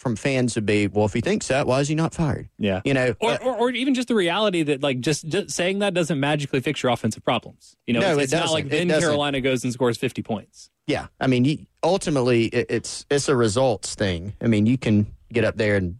from 0.03 0.15
fans 0.15 0.53
would 0.53 0.65
be, 0.67 0.85
well, 0.87 1.05
if 1.05 1.13
he 1.13 1.21
thinks 1.21 1.47
that, 1.47 1.65
why 1.65 1.79
is 1.79 1.87
he 1.87 1.95
not 1.95 2.13
fired? 2.13 2.49
Yeah, 2.59 2.81
you 2.85 2.93
know, 2.93 3.15
or, 3.19 3.41
or, 3.41 3.55
or 3.57 3.69
even 3.71 3.95
just 3.95 4.09
the 4.09 4.15
reality 4.15 4.61
that 4.63 4.83
like 4.83 4.99
just, 4.99 5.27
just 5.27 5.49
saying 5.49 5.79
that 5.79 5.95
doesn't 5.95 6.19
magically 6.19 6.59
fix 6.59 6.83
your 6.83 6.91
offensive 6.91 7.23
problems. 7.23 7.75
You 7.87 7.95
know, 7.95 8.01
No, 8.01 8.11
it's, 8.13 8.23
it's 8.25 8.33
not 8.33 8.41
doesn't. 8.41 8.53
like 8.53 8.69
then. 8.69 8.89
Carolina 8.89 9.41
goes 9.41 9.63
and 9.63 9.73
scores 9.73 9.97
50 9.97 10.21
points. 10.21 10.69
Yeah, 10.85 11.07
I 11.19 11.25
mean, 11.27 11.45
you, 11.45 11.65
ultimately, 11.81 12.45
it, 12.45 12.67
it's 12.69 13.05
it's 13.09 13.29
a 13.29 13.35
results 13.35 13.95
thing. 13.95 14.33
I 14.41 14.47
mean, 14.47 14.65
you 14.65 14.77
can 14.77 15.07
get 15.31 15.45
up 15.45 15.55
there 15.57 15.77
and, 15.77 15.97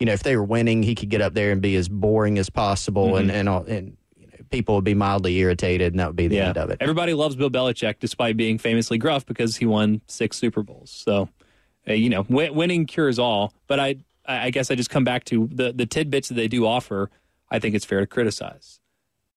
you 0.00 0.06
know, 0.06 0.12
if 0.14 0.22
they 0.22 0.36
were 0.36 0.44
winning, 0.44 0.82
he 0.82 0.94
could 0.94 1.10
get 1.10 1.20
up 1.20 1.34
there 1.34 1.52
and 1.52 1.60
be 1.62 1.76
as 1.76 1.88
boring 1.88 2.38
as 2.38 2.50
possible, 2.50 3.16
and 3.16 3.30
Mhm. 3.30 3.34
and 3.34 3.48
all, 3.48 3.64
and 3.64 3.96
you 4.18 4.26
know, 4.26 4.32
people 4.50 4.74
would 4.74 4.84
be 4.84 4.94
mildly 4.94 5.36
irritated, 5.38 5.92
and 5.92 6.00
that 6.00 6.06
would 6.08 6.16
be 6.16 6.28
the 6.28 6.36
yeah, 6.36 6.48
end 6.48 6.56
of 6.58 6.70
it. 6.70 6.78
everybody 6.80 7.12
loves 7.14 7.36
Bill 7.36 7.50
Belichick 7.50 7.96
despite 8.00 8.36
being 8.36 8.58
famously 8.58 8.98
gruff 8.98 9.24
because 9.26 9.56
he 9.56 9.66
won 9.66 10.00
six 10.06 10.36
Super 10.38 10.62
Bowls. 10.62 10.90
So, 10.90 11.28
uh, 11.88 11.92
you 11.92 12.08
know, 12.08 12.26
win- 12.28 12.54
winning 12.54 12.86
cures 12.86 13.18
all. 13.18 13.52
But 13.66 13.80
I 13.80 13.96
I 14.26 14.50
guess 14.50 14.70
I 14.70 14.74
just 14.74 14.90
come 14.90 15.04
back 15.04 15.24
to 15.26 15.48
the 15.52 15.72
the 15.72 15.86
tidbits 15.86 16.28
that 16.28 16.34
they 16.34 16.48
do 16.48 16.66
offer. 16.66 17.10
I 17.50 17.58
think 17.58 17.74
it's 17.74 17.84
fair 17.84 18.00
to 18.00 18.06
criticize. 18.06 18.80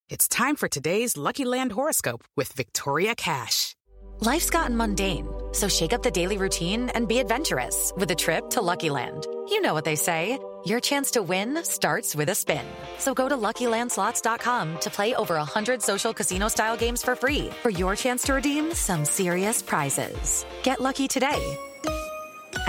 It's 0.09 0.27
time 0.27 0.55
for 0.55 0.67
today's 0.67 1.17
Lucky 1.17 1.45
Land 1.45 1.71
horoscope 1.71 2.23
with 2.35 2.51
Victoria 2.53 3.13
Cash. 3.13 3.75
Life's 4.21 4.49
gotten 4.49 4.75
mundane, 4.75 5.27
so 5.53 5.69
shake 5.69 5.93
up 5.93 6.01
the 6.01 6.11
daily 6.11 6.37
routine 6.37 6.89
and 6.89 7.07
be 7.07 7.19
adventurous 7.19 7.93
with 7.95 8.09
a 8.11 8.15
trip 8.15 8.49
to 8.49 8.61
Lucky 8.61 8.89
Land. 8.89 9.27
You 9.47 9.61
know 9.61 9.73
what 9.73 9.85
they 9.85 9.95
say 9.95 10.39
your 10.65 10.81
chance 10.81 11.11
to 11.11 11.21
win 11.21 11.63
starts 11.63 12.15
with 12.15 12.27
a 12.29 12.35
spin. 12.35 12.65
So 12.97 13.13
go 13.13 13.29
to 13.29 13.37
luckylandslots.com 13.37 14.79
to 14.79 14.89
play 14.89 15.15
over 15.15 15.35
100 15.35 15.81
social 15.81 16.13
casino 16.13 16.49
style 16.49 16.75
games 16.75 17.01
for 17.01 17.15
free 17.15 17.49
for 17.61 17.69
your 17.69 17.95
chance 17.95 18.23
to 18.23 18.33
redeem 18.33 18.73
some 18.73 19.05
serious 19.05 19.61
prizes. 19.61 20.45
Get 20.63 20.81
lucky 20.81 21.07
today 21.07 21.57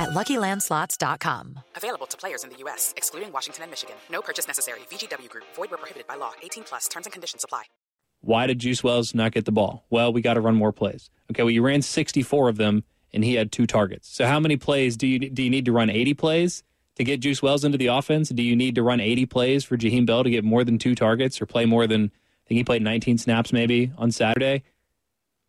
at 0.01 0.11
luckylandslots.com. 0.11 1.61
Available 1.77 2.07
to 2.07 2.17
players 2.17 2.43
in 2.43 2.51
the 2.51 2.57
U.S., 2.65 2.93
excluding 2.97 3.31
Washington 3.33 3.63
and 3.63 3.71
Michigan. 3.71 3.97
No 4.11 4.21
purchase 4.21 4.49
necessary. 4.49 4.81
VGW 4.91 5.29
Group, 5.29 5.45
void 5.55 5.71
where 5.71 5.79
prohibited 5.79 6.07
by 6.09 6.17
law. 6.17 6.33
18 6.43 6.65
plus 6.65 6.89
terms 6.89 7.07
and 7.07 7.13
conditions 7.13 7.45
apply. 7.45 7.65
Why 8.23 8.47
did 8.47 8.59
Juice 8.59 8.85
Wells 8.85 9.15
not 9.15 9.33
get 9.33 9.45
the 9.47 9.53
ball? 9.53 9.85
Well, 9.89 10.13
we 10.13 10.21
got 10.21 10.35
to 10.35 10.41
run 10.41 10.55
more 10.55 10.73
plays. 10.73 11.09
Okay, 11.31 11.43
well, 11.43 11.51
you 11.51 11.63
ran 11.63 11.81
64 11.81 12.49
of 12.51 12.57
them, 12.59 12.85
and 13.15 13.25
he 13.25 13.35
had 13.35 13.51
two 13.51 13.67
targets. 13.67 14.09
So, 14.09 14.27
how 14.27 14.41
many 14.41 14.57
plays 14.57 14.97
do 14.97 15.07
you 15.07 15.19
do 15.19 15.43
you 15.43 15.51
need 15.51 15.65
to 15.65 15.73
run? 15.73 15.89
80 15.89 16.15
plays 16.15 16.63
to 16.97 17.05
get 17.05 17.21
Juice 17.21 17.41
Wells 17.41 17.65
into 17.65 17.79
the 17.79 17.87
offense? 17.87 18.29
Do 18.29 18.43
you 18.43 18.55
need 18.55 18.75
to 18.75 18.83
run 18.83 19.01
80 19.01 19.27
plays 19.27 19.65
for 19.65 19.79
Jaheim 19.79 20.05
Bell 20.05 20.23
to 20.23 20.31
get 20.31 20.45
more 20.45 20.65
than 20.65 20.79
two 20.79 20.95
targets 20.95 21.41
or 21.41 21.47
play 21.47 21.65
more 21.65 21.87
than? 21.87 22.05
I 22.45 22.49
think 22.49 22.59
he 22.59 22.65
played 22.65 22.83
19 22.83 23.17
snaps 23.17 23.53
maybe 23.53 23.93
on 23.97 24.11
Saturday. 24.11 24.65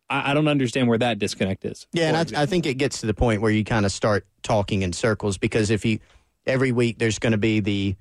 I, 0.08 0.30
I 0.30 0.34
don't 0.34 0.48
understand 0.48 0.88
where 0.88 0.98
that 0.98 1.18
disconnect 1.18 1.64
is. 1.64 1.86
Yeah, 1.92 2.08
and 2.14 2.36
I, 2.36 2.42
I 2.42 2.46
think 2.46 2.66
it 2.66 2.74
gets 2.74 3.00
to 3.00 3.06
the 3.06 3.14
point 3.14 3.42
where 3.42 3.50
you 3.50 3.64
kind 3.64 3.86
of 3.86 3.92
start 3.92 4.26
talking 4.42 4.82
in 4.82 4.92
circles 4.92 5.38
because 5.38 5.70
if 5.70 5.84
you 5.84 5.98
every 6.46 6.72
week 6.72 6.98
there's 6.98 7.18
going 7.18 7.32
to 7.32 7.38
be 7.38 7.60
the 7.60 7.96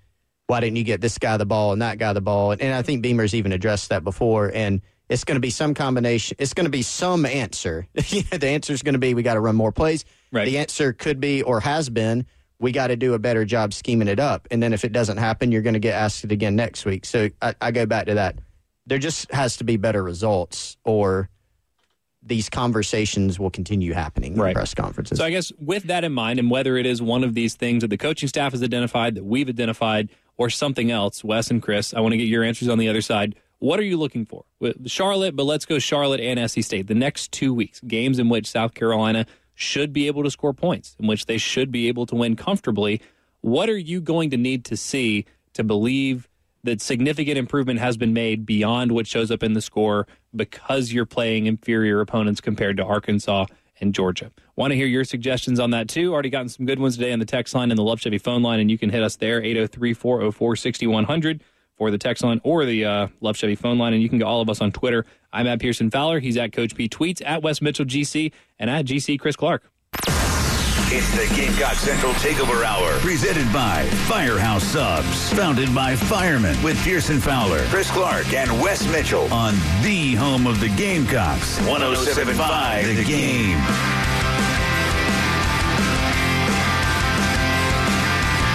why 0.48 0.60
didn't 0.60 0.76
you 0.76 0.84
get 0.84 1.00
this 1.00 1.18
guy 1.18 1.38
the 1.38 1.46
ball 1.46 1.72
and 1.72 1.82
that 1.82 1.98
guy 1.98 2.12
the 2.12 2.22
ball? 2.22 2.52
And, 2.52 2.62
and 2.62 2.74
I 2.74 2.82
think 2.82 3.02
Beamer's 3.02 3.34
even 3.34 3.54
addressed 3.54 3.90
that 3.90 4.04
before. 4.04 4.52
And 4.54 4.82
it's 5.08 5.24
going 5.24 5.36
to 5.38 5.42
be 5.42 5.50
some 5.50 5.74
combination. 5.74 6.36
It's 6.40 6.54
going 6.54 6.66
to 6.66 6.72
be 6.72 6.82
some 6.82 7.26
answer. 7.26 7.88
the 7.94 8.26
answer 8.44 8.74
is 8.74 8.84
going 8.84 8.94
to 8.94 9.00
be 9.00 9.14
we 9.14 9.24
got 9.24 9.36
to 9.36 9.40
run 9.40 9.56
more 9.56 9.72
plays. 9.72 10.04
Right. 10.32 10.46
The 10.46 10.58
answer 10.58 10.92
could 10.92 11.22
be 11.22 11.42
or 11.42 11.62
has 11.62 11.90
been 11.90 12.26
we 12.60 12.72
got 12.72 12.88
to 12.88 12.96
do 12.96 13.14
a 13.14 13.20
better 13.20 13.44
job 13.44 13.74
scheming 13.74 14.08
it 14.08 14.20
up. 14.20 14.48
And 14.52 14.62
then 14.62 14.72
if 14.72 14.86
it 14.86 14.92
doesn't 14.92 15.18
happen, 15.18 15.52
you're 15.52 15.64
going 15.64 15.74
to 15.74 15.80
get 15.80 15.96
asked 15.96 16.24
it 16.24 16.32
again 16.32 16.56
next 16.56 16.86
week. 16.86 17.06
So 17.06 17.30
I, 17.42 17.56
I 17.60 17.72
go 17.72 17.86
back 17.86 18.06
to 18.06 18.14
that. 18.16 18.38
There 18.86 19.00
just 19.00 19.32
has 19.32 19.58
to 19.58 19.64
be 19.64 19.78
better 19.78 20.04
results, 20.04 20.78
or 20.84 21.30
these 22.24 22.50
conversations 22.50 23.40
will 23.40 23.50
continue 23.50 23.94
happening 23.94 24.34
in 24.34 24.54
press 24.54 24.76
conferences. 24.76 25.18
So 25.18 25.26
I 25.26 25.32
guess 25.32 25.52
with 25.60 25.84
that 25.84 26.04
in 26.04 26.14
mind, 26.14 26.40
and 26.40 26.52
whether 26.52 26.78
it 26.78 26.86
is 26.86 27.02
one 27.02 27.24
of 27.24 27.34
these 27.34 27.56
things 27.56 27.82
that 27.82 27.88
the 27.88 27.98
coaching 27.98 28.30
staff 28.30 28.52
has 28.52 28.62
identified, 28.62 29.16
that 29.16 29.24
we've 29.24 29.50
identified, 29.50 30.10
or 30.38 30.50
something 30.50 30.92
else, 30.92 31.24
Wes 31.24 31.50
and 31.50 31.62
Chris, 31.62 31.94
I 31.94 32.00
want 32.00 32.14
to 32.14 32.18
get 32.18 32.28
your 32.28 32.44
answers 32.44 32.68
on 32.68 32.78
the 32.78 32.90
other 32.90 33.02
side. 33.02 33.36
What 33.60 33.80
are 33.80 33.84
you 33.84 33.98
looking 33.98 34.26
for? 34.26 34.46
With 34.60 34.90
Charlotte, 34.90 35.36
but 35.36 35.44
let's 35.44 35.66
go 35.66 35.78
Charlotte 35.80 36.20
and 36.20 36.50
SC 36.50 36.62
State. 36.62 36.88
The 36.88 36.96
next 36.96 37.32
two 37.32 37.54
weeks, 37.54 37.80
games 37.82 38.18
in 38.18 38.30
which 38.30 38.48
South 38.48 38.74
Carolina 38.74 39.26
should 39.54 39.94
be 39.94 40.08
able 40.08 40.24
to 40.24 40.32
score 40.32 40.54
points, 40.54 40.96
in 41.00 41.08
which 41.08 41.26
they 41.26 41.38
should 41.38 41.72
be 41.72 41.88
able 41.88 42.06
to 42.08 42.16
win 42.16 42.36
comfortably. 42.36 43.02
What 43.42 43.70
are 43.70 43.78
you 43.78 44.02
going 44.02 44.32
to 44.32 44.38
need 44.38 44.66
to 44.66 44.78
see 44.78 45.26
to 45.54 45.64
believe 45.64 46.28
that 46.64 46.82
significant 46.82 47.38
improvement 47.38 47.80
has 47.80 47.98
been 47.98 48.14
made 48.14 48.46
beyond 48.46 48.92
what 48.92 49.08
shows 49.08 49.32
up 49.32 49.44
in 49.44 49.54
the 49.54 49.62
score 49.62 50.08
because 50.36 50.92
you're 50.92 51.06
playing 51.06 51.46
inferior 51.46 52.02
opponents 52.02 52.42
compared 52.42 52.78
to 52.78 52.84
Arkansas 52.84 53.46
and 53.80 53.94
Georgia. 53.94 54.32
Want 54.56 54.72
to 54.72 54.76
hear 54.78 54.86
your 54.86 55.04
suggestions 55.04 55.60
on 55.60 55.72
that 55.72 55.90
too? 55.90 56.14
Already 56.14 56.30
gotten 56.30 56.50
some 56.50 56.66
good 56.66 56.80
ones 56.80 56.98
today 56.98 57.12
on 57.12 57.20
the 57.20 57.26
text 57.26 57.54
line 57.56 57.72
and 57.72 57.78
the 57.78 57.84
Love 57.84 58.00
Chevy 58.00 58.20
phone 58.20 58.44
line, 58.44 58.60
and 58.60 58.70
you 58.70 58.78
can 58.78 58.90
hit 58.90 59.04
us 59.04 59.16
there 59.16 59.42
803 59.42 59.94
404 59.94 60.56
6100 60.56 61.44
for 61.78 61.90
the 61.90 61.98
text 61.98 62.24
line 62.24 62.40
or 62.44 62.64
the 62.64 62.86
uh, 62.86 63.08
Love 63.22 63.36
Chevy 63.36 63.56
phone 63.56 63.80
line, 63.80 63.94
and 63.94 64.04
you 64.04 64.10
can 64.10 64.20
get 64.20 64.26
all 64.26 64.42
of 64.42 64.50
us 64.50 64.62
on 64.62 64.72
Twitter. 64.72 65.06
I'm 65.34 65.48
at 65.48 65.60
Pearson 65.60 65.90
Fowler. 65.90 66.20
He's 66.20 66.38
at 66.38 66.54
Coach 66.54 66.76
P 66.76 66.88
Tweets, 66.88 67.22
at 67.26 67.42
Wes 67.42 67.62
Mitchell 67.62 67.86
GC, 67.86 68.32
and 68.60 68.70
at 68.70 68.86
GC 68.86 69.20
Chris 69.20 69.36
Clark. 69.36 69.64
It's 70.94 71.10
the 71.12 71.34
Gamecock 71.34 71.76
Central 71.76 72.12
Takeover 72.16 72.66
Hour, 72.66 73.00
presented 73.00 73.54
by 73.54 73.86
Firehouse 74.10 74.66
Subs, 74.66 75.32
founded 75.32 75.74
by 75.74 75.96
firemen 75.96 76.62
with 76.62 76.78
Pearson 76.84 77.22
Fowler, 77.22 77.64
Chris 77.68 77.90
Clark, 77.90 78.34
and 78.34 78.52
Wes 78.62 78.86
Mitchell 78.92 79.34
on 79.34 79.54
the 79.84 80.16
home 80.16 80.46
of 80.46 80.60
the 80.60 80.68
Gamecocks, 80.76 81.62
1075 81.62 82.88
The 82.98 83.06
Game. 83.06 83.58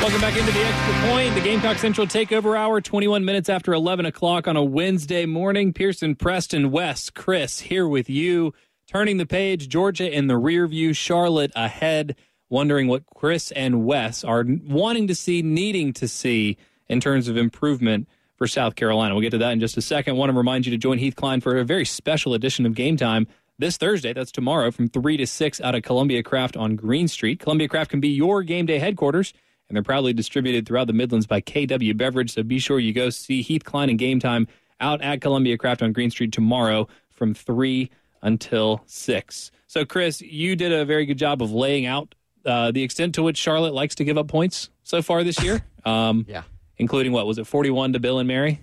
Welcome 0.03 0.21
back 0.21 0.37
into 0.37 0.53
the 0.53 0.63
extra 0.63 1.11
point, 1.11 1.35
the 1.35 1.41
Gamecock 1.41 1.79
Central 1.79 2.07
Takeover 2.07 2.55
Hour, 2.55 2.83
21 2.83 3.25
minutes 3.25 3.49
after 3.49 3.73
11 3.73 4.05
o'clock 4.05 4.47
on 4.47 4.57
a 4.57 4.63
Wednesday 4.63 5.25
morning. 5.25 5.73
Pearson, 5.73 6.15
Preston, 6.15 6.71
Wes, 6.71 7.09
Chris 7.09 7.61
here 7.61 7.89
with 7.89 8.11
you. 8.11 8.53
Turning 8.87 9.17
the 9.17 9.27
page, 9.27 9.69
Georgia 9.69 10.11
in 10.11 10.29
the 10.29 10.37
rear 10.37 10.67
view, 10.67 10.93
Charlotte 10.93 11.53
ahead, 11.57 12.17
wondering 12.49 12.87
what 12.87 13.03
Chris 13.15 13.51
and 13.53 13.85
Wes 13.85 14.23
are 14.23 14.45
wanting 14.47 15.09
to 15.09 15.15
see, 15.15 15.43
needing 15.43 15.93
to 15.95 16.07
see 16.07 16.57
in 16.89 17.01
terms 17.01 17.27
of 17.27 17.37
improvement 17.37 18.09
for 18.37 18.47
South 18.47 18.77
Carolina. 18.77 19.15
We'll 19.15 19.23
get 19.23 19.31
to 19.31 19.39
that 19.39 19.53
in 19.53 19.61
just 19.61 19.77
a 19.77 19.83
second. 19.83 20.17
want 20.17 20.31
to 20.31 20.37
remind 20.37 20.67
you 20.67 20.73
to 20.73 20.79
join 20.79 20.99
Heath 20.99 21.17
Cline 21.17 21.41
for 21.41 21.57
a 21.57 21.65
very 21.65 21.85
special 21.85 22.35
edition 22.35 22.65
of 22.65 22.75
Game 22.75 22.97
Time 22.97 23.27
this 23.59 23.77
Thursday. 23.77 24.13
That's 24.13 24.31
tomorrow 24.31 24.71
from 24.71 24.89
3 24.89 25.17
to 25.17 25.27
6 25.27 25.61
out 25.61 25.75
of 25.75 25.83
Columbia 25.83 26.23
Craft 26.23 26.57
on 26.57 26.77
Green 26.77 27.09
Street. 27.09 27.41
Columbia 27.41 27.69
Craft 27.69 27.91
can 27.91 28.01
be 28.01 28.09
your 28.09 28.43
game 28.43 28.67
day 28.67 28.79
headquarters 28.79 29.33
and 29.69 29.75
they're 29.75 29.83
proudly 29.83 30.13
distributed 30.13 30.67
throughout 30.67 30.87
the 30.87 30.93
Midlands 30.93 31.27
by 31.27 31.41
KW 31.41 31.97
Beverage. 31.97 32.33
So 32.33 32.43
be 32.43 32.59
sure 32.59 32.79
you 32.79 32.93
go 32.93 33.11
see 33.11 33.43
Heath 33.43 33.65
Cline 33.65 33.91
and 33.91 33.99
Game 33.99 34.21
Time 34.21 34.47
out 34.81 35.03
at 35.03 35.21
Columbia 35.21 35.59
Craft 35.59 35.83
on 35.83 35.93
Green 35.93 36.11
Street 36.11 36.33
tomorrow 36.33 36.87
from 37.11 37.35
3 37.35 37.91
until 38.23 38.83
6. 38.87 39.51
So, 39.67 39.85
Chris, 39.85 40.21
you 40.21 40.57
did 40.57 40.73
a 40.73 40.85
very 40.85 41.07
good 41.07 41.19
job 41.19 41.43
of 41.43 41.53
laying 41.53 41.87
out 41.87 42.15
uh, 42.45 42.71
the 42.71 42.83
extent 42.83 43.17
to 43.17 43.23
which 43.23 43.37
Charlotte 43.37 43.75
likes 43.75 43.97
to 43.97 44.05
give 44.05 44.17
up 44.17 44.29
points 44.29 44.71
so 44.85 45.03
far 45.03 45.25
this 45.25 45.43
year. 45.43 45.63
Um, 45.87 46.27
yeah. 46.29 46.43
Including 46.79 47.13
what? 47.13 47.29
Was 47.29 47.39
it 47.39 47.47
41 47.47 47.93
to 47.93 48.01
William 48.01 48.19
and 48.19 48.27
Mary? 48.27 48.61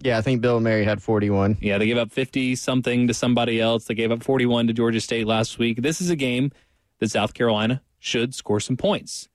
Yeah, 0.00 0.18
I 0.18 0.20
think 0.20 0.42
William 0.42 0.58
and 0.58 0.64
Mary 0.64 0.84
had 0.84 1.02
41. 1.02 1.56
Yeah, 1.62 1.78
they 1.78 1.86
gave 1.86 1.96
up 1.96 2.12
50 2.12 2.54
something 2.54 3.08
to 3.08 3.14
somebody 3.14 3.62
else. 3.62 3.86
They 3.86 3.94
gave 3.94 4.12
up 4.12 4.22
41 4.22 4.66
to 4.66 4.74
Georgia 4.74 5.00
State 5.00 5.26
last 5.26 5.58
week. 5.58 5.80
This 5.80 6.02
is 6.02 6.10
a 6.10 6.16
game 6.16 6.52
that 6.98 7.10
South 7.10 7.32
Carolina 7.32 7.80
should 7.98 8.34
score 8.34 8.60
some 8.60 8.76
points. 8.76 9.30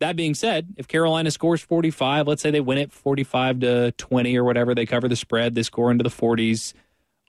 That 0.00 0.16
being 0.16 0.34
said, 0.34 0.74
if 0.76 0.86
Carolina 0.86 1.30
scores 1.30 1.62
45, 1.62 2.28
let's 2.28 2.42
say 2.42 2.52
they 2.52 2.60
win 2.60 2.78
it 2.78 2.92
45 2.92 3.60
to 3.60 3.92
20 3.92 4.36
or 4.36 4.44
whatever, 4.44 4.74
they 4.74 4.86
cover 4.86 5.08
the 5.08 5.16
spread, 5.16 5.54
they 5.54 5.62
score 5.62 5.90
into 5.90 6.02
the 6.02 6.10
40s. 6.10 6.74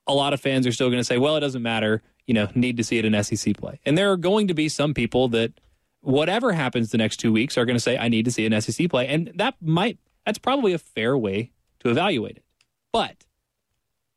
A 0.08 0.14
lot 0.14 0.34
of 0.34 0.42
fans 0.42 0.68
are 0.68 0.72
still 0.72 0.90
going 0.90 1.00
to 1.00 1.06
say, 1.06 1.18
well, 1.18 1.36
it 1.36 1.42
doesn't 1.42 1.62
matter. 1.62 2.02
You 2.28 2.34
know, 2.34 2.48
need 2.56 2.78
to 2.78 2.84
see 2.84 2.98
it 2.98 3.06
in 3.06 3.24
SEC 3.24 3.58
play. 3.58 3.80
And 3.86 3.98
there 3.98 4.12
are 4.12 4.18
going 4.18 4.48
to 4.48 4.54
be 4.54 4.70
some 4.70 4.94
people 4.94 5.28
that, 5.30 5.54
whatever 6.02 6.54
happens 6.54 6.92
the 6.92 6.98
next 6.98 7.18
two 7.18 7.32
weeks, 7.32 7.58
are 7.58 7.66
going 7.66 7.76
to 7.76 7.82
say, 7.82 7.98
I 7.98 8.08
need 8.08 8.26
to 8.26 8.32
see 8.32 8.46
an 8.46 8.62
SEC 8.62 8.90
play. 8.90 9.08
And 9.08 9.32
that 9.36 9.56
might, 9.62 9.98
that's 10.26 10.38
probably 10.38 10.74
a 10.74 10.78
fair 10.78 11.18
way 11.18 11.52
to 11.80 11.90
evaluate 11.90 12.38
it. 12.38 12.44
But 12.92 13.26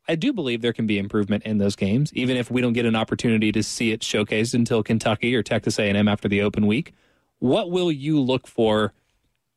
I 0.07 0.15
do 0.15 0.33
believe 0.33 0.61
there 0.61 0.73
can 0.73 0.87
be 0.87 0.97
improvement 0.97 1.43
in 1.43 1.59
those 1.59 1.75
games, 1.75 2.11
even 2.13 2.35
if 2.35 2.49
we 2.49 2.61
don't 2.61 2.73
get 2.73 2.85
an 2.85 2.95
opportunity 2.95 3.51
to 3.51 3.61
see 3.61 3.91
it 3.91 4.01
showcased 4.01 4.55
until 4.55 4.81
Kentucky 4.81 5.35
or 5.35 5.43
Texas 5.43 5.77
A&M 5.77 6.07
after 6.07 6.27
the 6.27 6.41
open 6.41 6.65
week. 6.65 6.93
What 7.37 7.69
will 7.69 7.91
you 7.91 8.19
look 8.19 8.47
for 8.47 8.93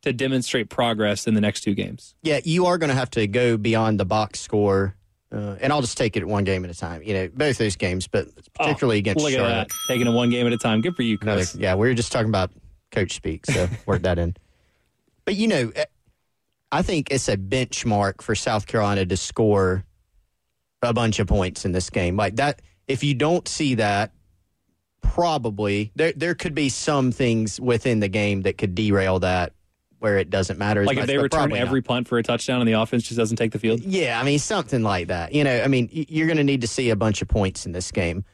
to 0.03 0.13
demonstrate 0.13 0.69
progress 0.69 1.25
in 1.25 1.33
the 1.33 1.41
next 1.41 1.61
two 1.61 1.73
games? 1.73 2.13
Yeah, 2.21 2.39
you 2.43 2.67
are 2.67 2.77
going 2.77 2.89
to 2.89 2.95
have 2.95 3.09
to 3.11 3.25
go 3.25 3.57
beyond 3.57 3.99
the 3.99 4.05
box 4.05 4.41
score. 4.41 4.95
Uh, 5.33 5.55
and 5.61 5.73
I'll 5.73 5.81
just 5.81 5.97
take 5.97 6.15
it 6.15 6.27
one 6.27 6.43
game 6.43 6.63
at 6.63 6.69
a 6.69 6.75
time. 6.75 7.01
You 7.03 7.13
know, 7.15 7.27
both 7.33 7.57
those 7.57 7.75
games, 7.75 8.07
but 8.07 8.27
particularly 8.53 8.97
Oh, 8.97 8.99
against 8.99 9.23
look 9.23 9.33
Charlotte. 9.33 9.51
at 9.51 9.67
that, 9.69 9.75
taking 9.87 10.05
it 10.05 10.11
one 10.11 10.29
game 10.29 10.45
at 10.45 10.53
a 10.53 10.57
time. 10.57 10.81
Good 10.81 10.95
for 10.95 11.01
you, 11.01 11.17
Another, 11.21 11.37
Chris. 11.39 11.55
yeah, 11.55 11.73
we 11.73 11.87
were 11.87 11.93
just 11.95 12.11
talking 12.11 12.29
about 12.29 12.51
coach 12.91 13.13
speak, 13.15 13.45
so 13.47 13.67
work 13.87 14.03
that 14.03 14.19
in. 14.19 14.35
But 15.25 15.35
you 15.35 15.47
know, 15.47 15.71
eh, 15.75 15.85
I 16.71 16.83
think 16.83 17.09
it's 17.11 17.27
a 17.29 17.37
benchmark 17.37 18.21
for 18.21 18.35
South 18.35 18.67
Carolina 18.67 19.05
to 19.07 19.17
score 19.17 19.83
a 20.83 20.93
bunch 20.93 21.17
of 21.19 21.25
points 21.27 21.65
in 21.65 21.71
this 21.71 21.89
game. 21.89 22.15
Like 22.15 22.35
that, 22.35 22.61
if 22.87 23.03
you 23.03 23.15
don't 23.15 23.47
see 23.47 23.75
that, 23.75 24.11
probably 25.01 25.91
there 25.95 26.13
there 26.15 26.35
could 26.35 26.55
be 26.55 26.69
some 26.69 27.11
things 27.11 27.59
within 27.59 27.99
the 27.99 28.07
game 28.07 28.41
that 28.43 28.57
could 28.57 28.75
derail 28.75 29.19
that 29.19 29.53
where 30.03 30.17
it 30.17 30.29
doesn't 30.29 30.59
matter. 30.59 30.83
Like 30.83 30.97
much, 30.97 31.03
if 31.03 31.07
they 31.07 31.17
return 31.17 31.39
probably 31.39 31.59
not. 31.59 31.67
every 31.69 31.81
punt 31.81 32.09
for 32.09 32.17
a 32.17 32.23
touchdown 32.23 32.59
and 32.59 32.67
the 32.67 32.73
offense 32.73 33.03
just 33.03 33.17
doesn't 33.17 33.37
take 33.37 33.53
the 33.53 33.57
field. 33.57 33.79
Yeah, 33.79 34.19
I 34.19 34.25
mean 34.25 34.37
something 34.37 34.83
like 34.83 35.07
that. 35.07 35.33
You 35.33 35.45
know, 35.45 35.61
I 35.63 35.69
mean 35.69 35.87
you're 35.93 36.27
going 36.27 36.37
to 36.37 36.43
need 36.43 36.59
to 36.59 36.67
see 36.67 36.89
a 36.89 36.95
bunch 36.97 37.21
of 37.21 37.29
points 37.29 37.65
in 37.65 37.71
this 37.71 37.89
game. 37.89 38.25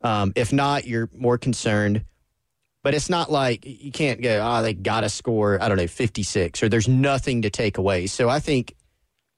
Um, 0.00 0.32
if 0.36 0.54
not, 0.54 0.86
you're 0.86 1.10
more 1.14 1.36
concerned. 1.36 2.06
But 2.82 2.94
it's 2.94 3.10
not 3.10 3.30
like 3.30 3.66
you 3.66 3.92
can't 3.92 4.22
go. 4.22 4.40
Oh, 4.42 4.62
they 4.62 4.72
got 4.72 5.02
to 5.02 5.10
score. 5.10 5.62
I 5.62 5.68
don't 5.68 5.76
know, 5.76 5.86
56, 5.86 6.62
or 6.62 6.70
there's 6.70 6.88
nothing 6.88 7.42
to 7.42 7.50
take 7.50 7.76
away. 7.76 8.06
So 8.06 8.30
I 8.30 8.40
think, 8.40 8.74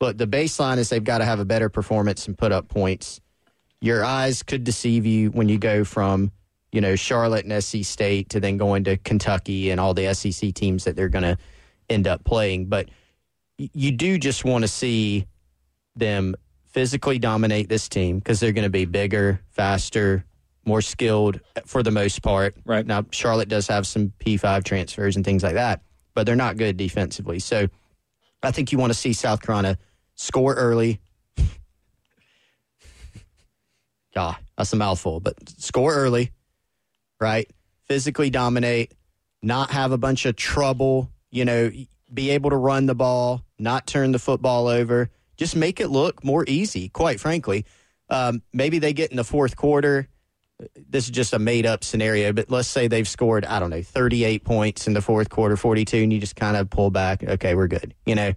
look, 0.01 0.17
the 0.17 0.29
baseline 0.29 0.79
is 0.79 0.91
they've 0.91 1.03
got 1.03 1.19
to 1.19 1.25
have 1.25 1.41
a 1.41 1.45
better 1.45 1.69
performance 1.69 2.29
and 2.29 2.39
put 2.39 2.53
up 2.53 2.69
points. 2.69 3.21
Your 3.81 4.05
eyes 4.05 4.45
could 4.45 4.63
deceive 4.63 5.07
you 5.07 5.33
when 5.33 5.49
you 5.49 5.59
go 5.59 5.83
from, 5.83 6.31
you 6.73 6.81
know, 6.81 6.97
Charlotte 6.97 7.45
and 7.45 7.63
SC 7.63 7.85
State 7.85 8.31
to 8.31 8.41
then 8.41 8.57
going 8.57 8.85
to 8.85 8.97
Kentucky 8.97 9.71
and 9.71 9.79
all 9.79 9.95
the 9.95 10.13
SEC 10.15 10.55
teams 10.55 10.85
that 10.85 10.97
they're 10.97 11.11
going 11.11 11.23
to 11.23 11.39
end 11.89 12.09
up 12.09 12.25
playing. 12.25 12.67
But 12.67 12.89
you 13.59 13.93
do 13.93 14.19
just 14.19 14.45
want 14.45 14.63
to 14.63 14.69
see 14.69 15.27
them 15.95 16.35
physically 16.65 17.19
dominate 17.19 17.69
this 17.69 17.89
team 17.89 18.19
because 18.19 18.41
they're 18.41 18.53
going 18.53 18.65
to 18.65 18.71
be 18.71 18.87
bigger, 18.87 19.41
faster, 19.51 20.25
more 20.65 20.81
skilled 20.81 21.41
eh, 21.57 21.61
for 21.67 21.83
the 21.83 21.91
most 21.91 22.23
part. 22.23 22.57
Right. 22.65 22.87
Now, 22.87 23.05
Charlotte 23.11 23.49
does 23.49 23.67
have 23.67 23.87
some 23.87 24.13
P5 24.21 24.65
transfers 24.65 25.17
and 25.17 25.25
things 25.25 25.43
like 25.43 25.55
that, 25.55 25.83
but 26.15 26.25
they're 26.25 26.37
not 26.37 26.57
good 26.57 26.79
defensively. 26.79 27.39
So 27.39 27.69
I 28.43 28.51
think 28.51 28.73
you 28.73 28.79
want 28.79 28.93
to 28.93 28.99
see 28.99 29.13
South 29.13 29.43
Carolina 29.43 29.77
score 30.15 30.55
early. 30.55 31.01
God, 34.15 34.37
that's 34.57 34.73
a 34.73 34.77
mouthful, 34.77 35.21
but 35.21 35.35
score 35.49 35.95
early, 35.95 36.31
right? 37.23 37.49
Physically 37.87 38.29
dominate, 38.29 38.93
not 39.43 39.71
have 39.71 39.93
a 39.93 39.99
bunch 39.99 40.27
of 40.27 40.37
trouble, 40.37 41.11
you 41.31 41.45
know, 41.45 41.71
be 42.13 42.31
able 42.31 42.51
to 42.51 42.57
run 42.57 42.87
the 42.87 42.95
ball, 42.95 43.43
not 43.59 43.87
turn 43.87 44.13
the 44.13 44.19
football 44.19 44.67
over, 44.67 45.09
just 45.37 45.57
make 45.57 45.81
it 45.81 45.89
look 45.89 46.23
more 46.23 46.45
easy, 46.47 46.89
quite 46.89 47.21
frankly. 47.21 47.65
Um, 48.11 48.43
maybe 48.53 48.79
they 48.79 48.93
get 48.93 49.11
in 49.11 49.17
the 49.17 49.25
fourth 49.25 49.57
quarter. 49.57 50.09
This 50.77 51.05
is 51.05 51.11
just 51.11 51.33
a 51.33 51.39
made 51.39 51.65
up 51.65 51.83
scenario, 51.83 52.33
but 52.33 52.51
let's 52.51 52.69
say 52.69 52.87
they've 52.87 53.09
scored, 53.09 53.45
I 53.45 53.59
don't 53.59 53.71
know, 53.71 53.83
38 53.83 54.45
points 54.45 54.87
in 54.87 54.93
the 54.93 55.01
fourth 55.01 55.31
quarter, 55.31 55.57
42, 55.57 55.97
and 55.97 56.13
you 56.13 56.21
just 56.21 56.37
kind 56.37 56.57
of 56.57 56.69
pull 56.71 56.91
back. 56.91 57.25
Okay, 57.25 57.55
we're 57.55 57.69
good. 57.69 57.95
You 58.05 58.15
know, 58.15 58.33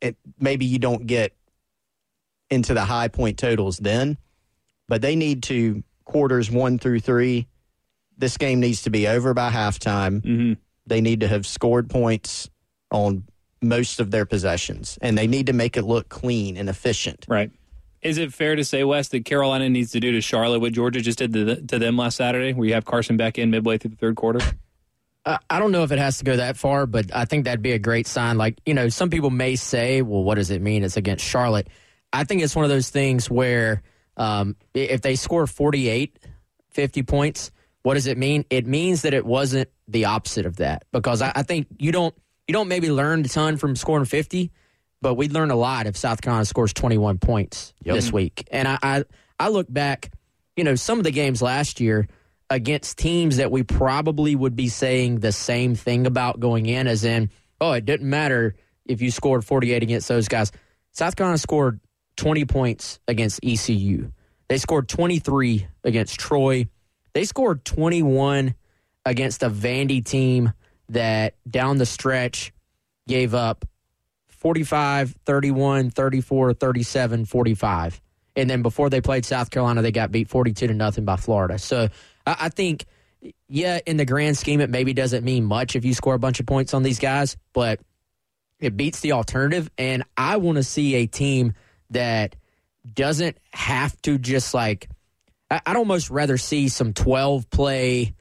it, 0.00 0.16
maybe 0.38 0.64
you 0.64 0.78
don't 0.78 1.06
get 1.06 1.34
into 2.50 2.74
the 2.74 2.84
high 2.84 3.08
point 3.08 3.38
totals 3.38 3.78
then, 3.78 4.16
but 4.88 5.02
they 5.02 5.16
need 5.16 5.42
to 5.44 5.82
quarters 6.04 6.50
one 6.50 6.78
through 6.78 7.00
three. 7.00 7.48
This 8.22 8.36
game 8.36 8.60
needs 8.60 8.82
to 8.82 8.90
be 8.90 9.08
over 9.08 9.34
by 9.34 9.50
halftime. 9.50 10.20
Mm-hmm. 10.20 10.52
They 10.86 11.00
need 11.00 11.18
to 11.20 11.28
have 11.28 11.44
scored 11.44 11.90
points 11.90 12.48
on 12.92 13.24
most 13.60 13.98
of 13.98 14.12
their 14.12 14.24
possessions, 14.24 14.96
and 15.02 15.18
they 15.18 15.26
need 15.26 15.46
to 15.46 15.52
make 15.52 15.76
it 15.76 15.82
look 15.82 16.08
clean 16.08 16.56
and 16.56 16.68
efficient. 16.68 17.26
Right. 17.26 17.50
Is 18.00 18.18
it 18.18 18.32
fair 18.32 18.54
to 18.54 18.64
say, 18.64 18.84
Wes, 18.84 19.08
that 19.08 19.24
Carolina 19.24 19.68
needs 19.68 19.90
to 19.90 19.98
do 19.98 20.12
to 20.12 20.20
Charlotte 20.20 20.60
what 20.60 20.72
Georgia 20.72 21.00
just 21.00 21.18
did 21.18 21.32
to, 21.32 21.44
the, 21.44 21.56
to 21.62 21.80
them 21.80 21.96
last 21.96 22.16
Saturday, 22.16 22.52
where 22.52 22.68
you 22.68 22.74
have 22.74 22.84
Carson 22.84 23.16
Beck 23.16 23.40
in 23.40 23.50
midway 23.50 23.76
through 23.76 23.90
the 23.90 23.96
third 23.96 24.14
quarter? 24.14 24.38
Uh, 25.26 25.38
I 25.50 25.58
don't 25.58 25.72
know 25.72 25.82
if 25.82 25.90
it 25.90 25.98
has 25.98 26.18
to 26.18 26.24
go 26.24 26.36
that 26.36 26.56
far, 26.56 26.86
but 26.86 27.12
I 27.12 27.24
think 27.24 27.46
that'd 27.46 27.60
be 27.60 27.72
a 27.72 27.78
great 27.80 28.06
sign. 28.06 28.38
Like, 28.38 28.60
you 28.64 28.74
know, 28.74 28.88
some 28.88 29.10
people 29.10 29.30
may 29.30 29.56
say, 29.56 30.00
well, 30.00 30.22
what 30.22 30.36
does 30.36 30.50
it 30.52 30.62
mean? 30.62 30.84
It's 30.84 30.96
against 30.96 31.24
Charlotte. 31.24 31.66
I 32.12 32.22
think 32.22 32.42
it's 32.42 32.54
one 32.54 32.64
of 32.64 32.70
those 32.70 32.88
things 32.88 33.28
where 33.28 33.82
um, 34.16 34.54
if 34.74 35.02
they 35.02 35.16
score 35.16 35.48
48, 35.48 36.20
50 36.70 37.02
points, 37.02 37.50
what 37.82 37.94
does 37.94 38.06
it 38.06 38.16
mean? 38.18 38.44
It 38.50 38.66
means 38.66 39.02
that 39.02 39.14
it 39.14 39.24
wasn't 39.26 39.68
the 39.88 40.04
opposite 40.06 40.46
of 40.46 40.56
that 40.56 40.84
because 40.92 41.20
I, 41.22 41.32
I 41.34 41.42
think 41.42 41.66
you 41.78 41.92
don't 41.92 42.14
you 42.48 42.52
don't 42.52 42.68
maybe 42.68 42.90
learn 42.90 43.20
a 43.20 43.28
ton 43.28 43.56
from 43.56 43.76
scoring 43.76 44.04
50, 44.04 44.50
but 45.00 45.14
we'd 45.14 45.32
learn 45.32 45.50
a 45.50 45.56
lot 45.56 45.86
if 45.86 45.96
South 45.96 46.20
Carolina 46.20 46.44
scores 46.44 46.72
21 46.72 47.18
points 47.18 47.72
Yep. 47.84 47.94
this 47.94 48.12
week. 48.12 48.48
And 48.50 48.66
I, 48.68 48.78
I 48.82 49.04
I 49.38 49.48
look 49.48 49.66
back, 49.72 50.12
you 50.56 50.64
know, 50.64 50.74
some 50.74 50.98
of 50.98 51.04
the 51.04 51.10
games 51.10 51.40
last 51.42 51.80
year 51.80 52.08
against 52.50 52.98
teams 52.98 53.38
that 53.38 53.50
we 53.50 53.62
probably 53.62 54.36
would 54.36 54.54
be 54.54 54.68
saying 54.68 55.20
the 55.20 55.32
same 55.32 55.74
thing 55.74 56.06
about 56.06 56.38
going 56.38 56.66
in, 56.66 56.86
as 56.86 57.02
in, 57.04 57.30
oh, 57.60 57.72
it 57.72 57.84
didn't 57.86 58.08
matter 58.08 58.54
if 58.84 59.00
you 59.00 59.10
scored 59.10 59.44
48 59.44 59.82
against 59.82 60.06
those 60.08 60.28
guys. 60.28 60.52
South 60.92 61.16
Carolina 61.16 61.38
scored 61.38 61.80
20 62.16 62.44
points 62.44 63.00
against 63.08 63.40
ECU. 63.42 64.12
They 64.48 64.58
scored 64.58 64.88
23 64.88 65.66
against 65.82 66.20
Troy. 66.20 66.68
They 67.14 67.24
scored 67.24 67.64
21 67.64 68.54
against 69.04 69.42
a 69.42 69.50
Vandy 69.50 70.04
team 70.04 70.52
that 70.88 71.34
down 71.48 71.78
the 71.78 71.86
stretch 71.86 72.52
gave 73.06 73.34
up 73.34 73.64
45, 74.28 75.16
31, 75.24 75.90
34, 75.90 76.54
37, 76.54 77.24
45. 77.24 78.00
And 78.34 78.48
then 78.48 78.62
before 78.62 78.90
they 78.90 79.00
played 79.00 79.24
South 79.24 79.50
Carolina, 79.50 79.82
they 79.82 79.92
got 79.92 80.10
beat 80.10 80.28
42 80.28 80.66
to 80.68 80.74
nothing 80.74 81.04
by 81.04 81.16
Florida. 81.16 81.58
So 81.58 81.88
I, 82.26 82.48
think, 82.48 82.86
yeah, 83.48 83.78
in 83.84 83.98
the 83.98 84.04
grand 84.04 84.38
scheme, 84.38 84.60
it 84.60 84.70
maybe 84.70 84.94
doesn't 84.94 85.24
mean 85.24 85.44
much 85.44 85.76
if 85.76 85.84
you 85.84 85.94
score 85.94 86.14
a 86.14 86.18
bunch 86.18 86.40
of 86.40 86.46
points 86.46 86.72
on 86.72 86.82
these 86.82 86.98
guys, 86.98 87.36
but 87.52 87.80
it 88.58 88.76
beats 88.76 89.00
the 89.00 89.12
alternative. 89.12 89.70
And 89.76 90.04
I 90.16 90.38
want 90.38 90.56
to 90.56 90.64
see 90.64 90.94
a 90.96 91.06
team 91.06 91.52
that 91.90 92.36
doesn't 92.94 93.36
have 93.52 94.00
to 94.02 94.18
just 94.18 94.54
like, 94.54 94.88
I'd 95.66 95.76
almost 95.76 96.10
rather 96.10 96.38
see 96.38 96.68
some 96.68 96.92
12 96.92 97.50
play, 97.50 98.14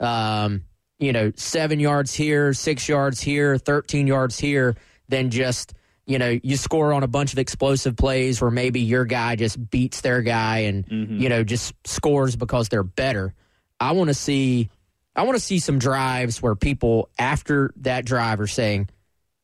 um, 0.00 0.64
you 0.98 1.12
know, 1.12 1.32
seven 1.36 1.80
yards 1.80 2.14
here, 2.14 2.52
six 2.54 2.88
yards 2.88 3.20
here, 3.20 3.58
13 3.58 4.06
yards 4.06 4.38
here, 4.38 4.76
than 5.08 5.30
just, 5.30 5.74
you 6.06 6.18
know, 6.18 6.38
you 6.42 6.56
score 6.56 6.92
on 6.92 7.02
a 7.02 7.08
bunch 7.08 7.32
of 7.32 7.38
explosive 7.38 7.96
plays 7.96 8.40
where 8.40 8.50
maybe 8.50 8.80
your 8.80 9.04
guy 9.04 9.36
just 9.36 9.70
beats 9.70 10.00
their 10.00 10.22
guy 10.22 10.60
and, 10.60 10.86
you 11.20 11.28
know, 11.28 11.44
just 11.44 11.74
scores 11.84 12.36
because 12.36 12.68
they're 12.68 12.82
better. 12.82 13.34
I 13.78 13.92
want 13.92 14.08
to 14.08 14.14
see. 14.14 14.70
I 15.14 15.22
want 15.22 15.36
to 15.36 15.42
see 15.42 15.58
some 15.58 15.78
drives 15.80 16.40
where 16.40 16.54
people 16.54 17.08
after 17.18 17.72
that 17.78 18.04
drive 18.04 18.40
are 18.40 18.46
saying 18.46 18.88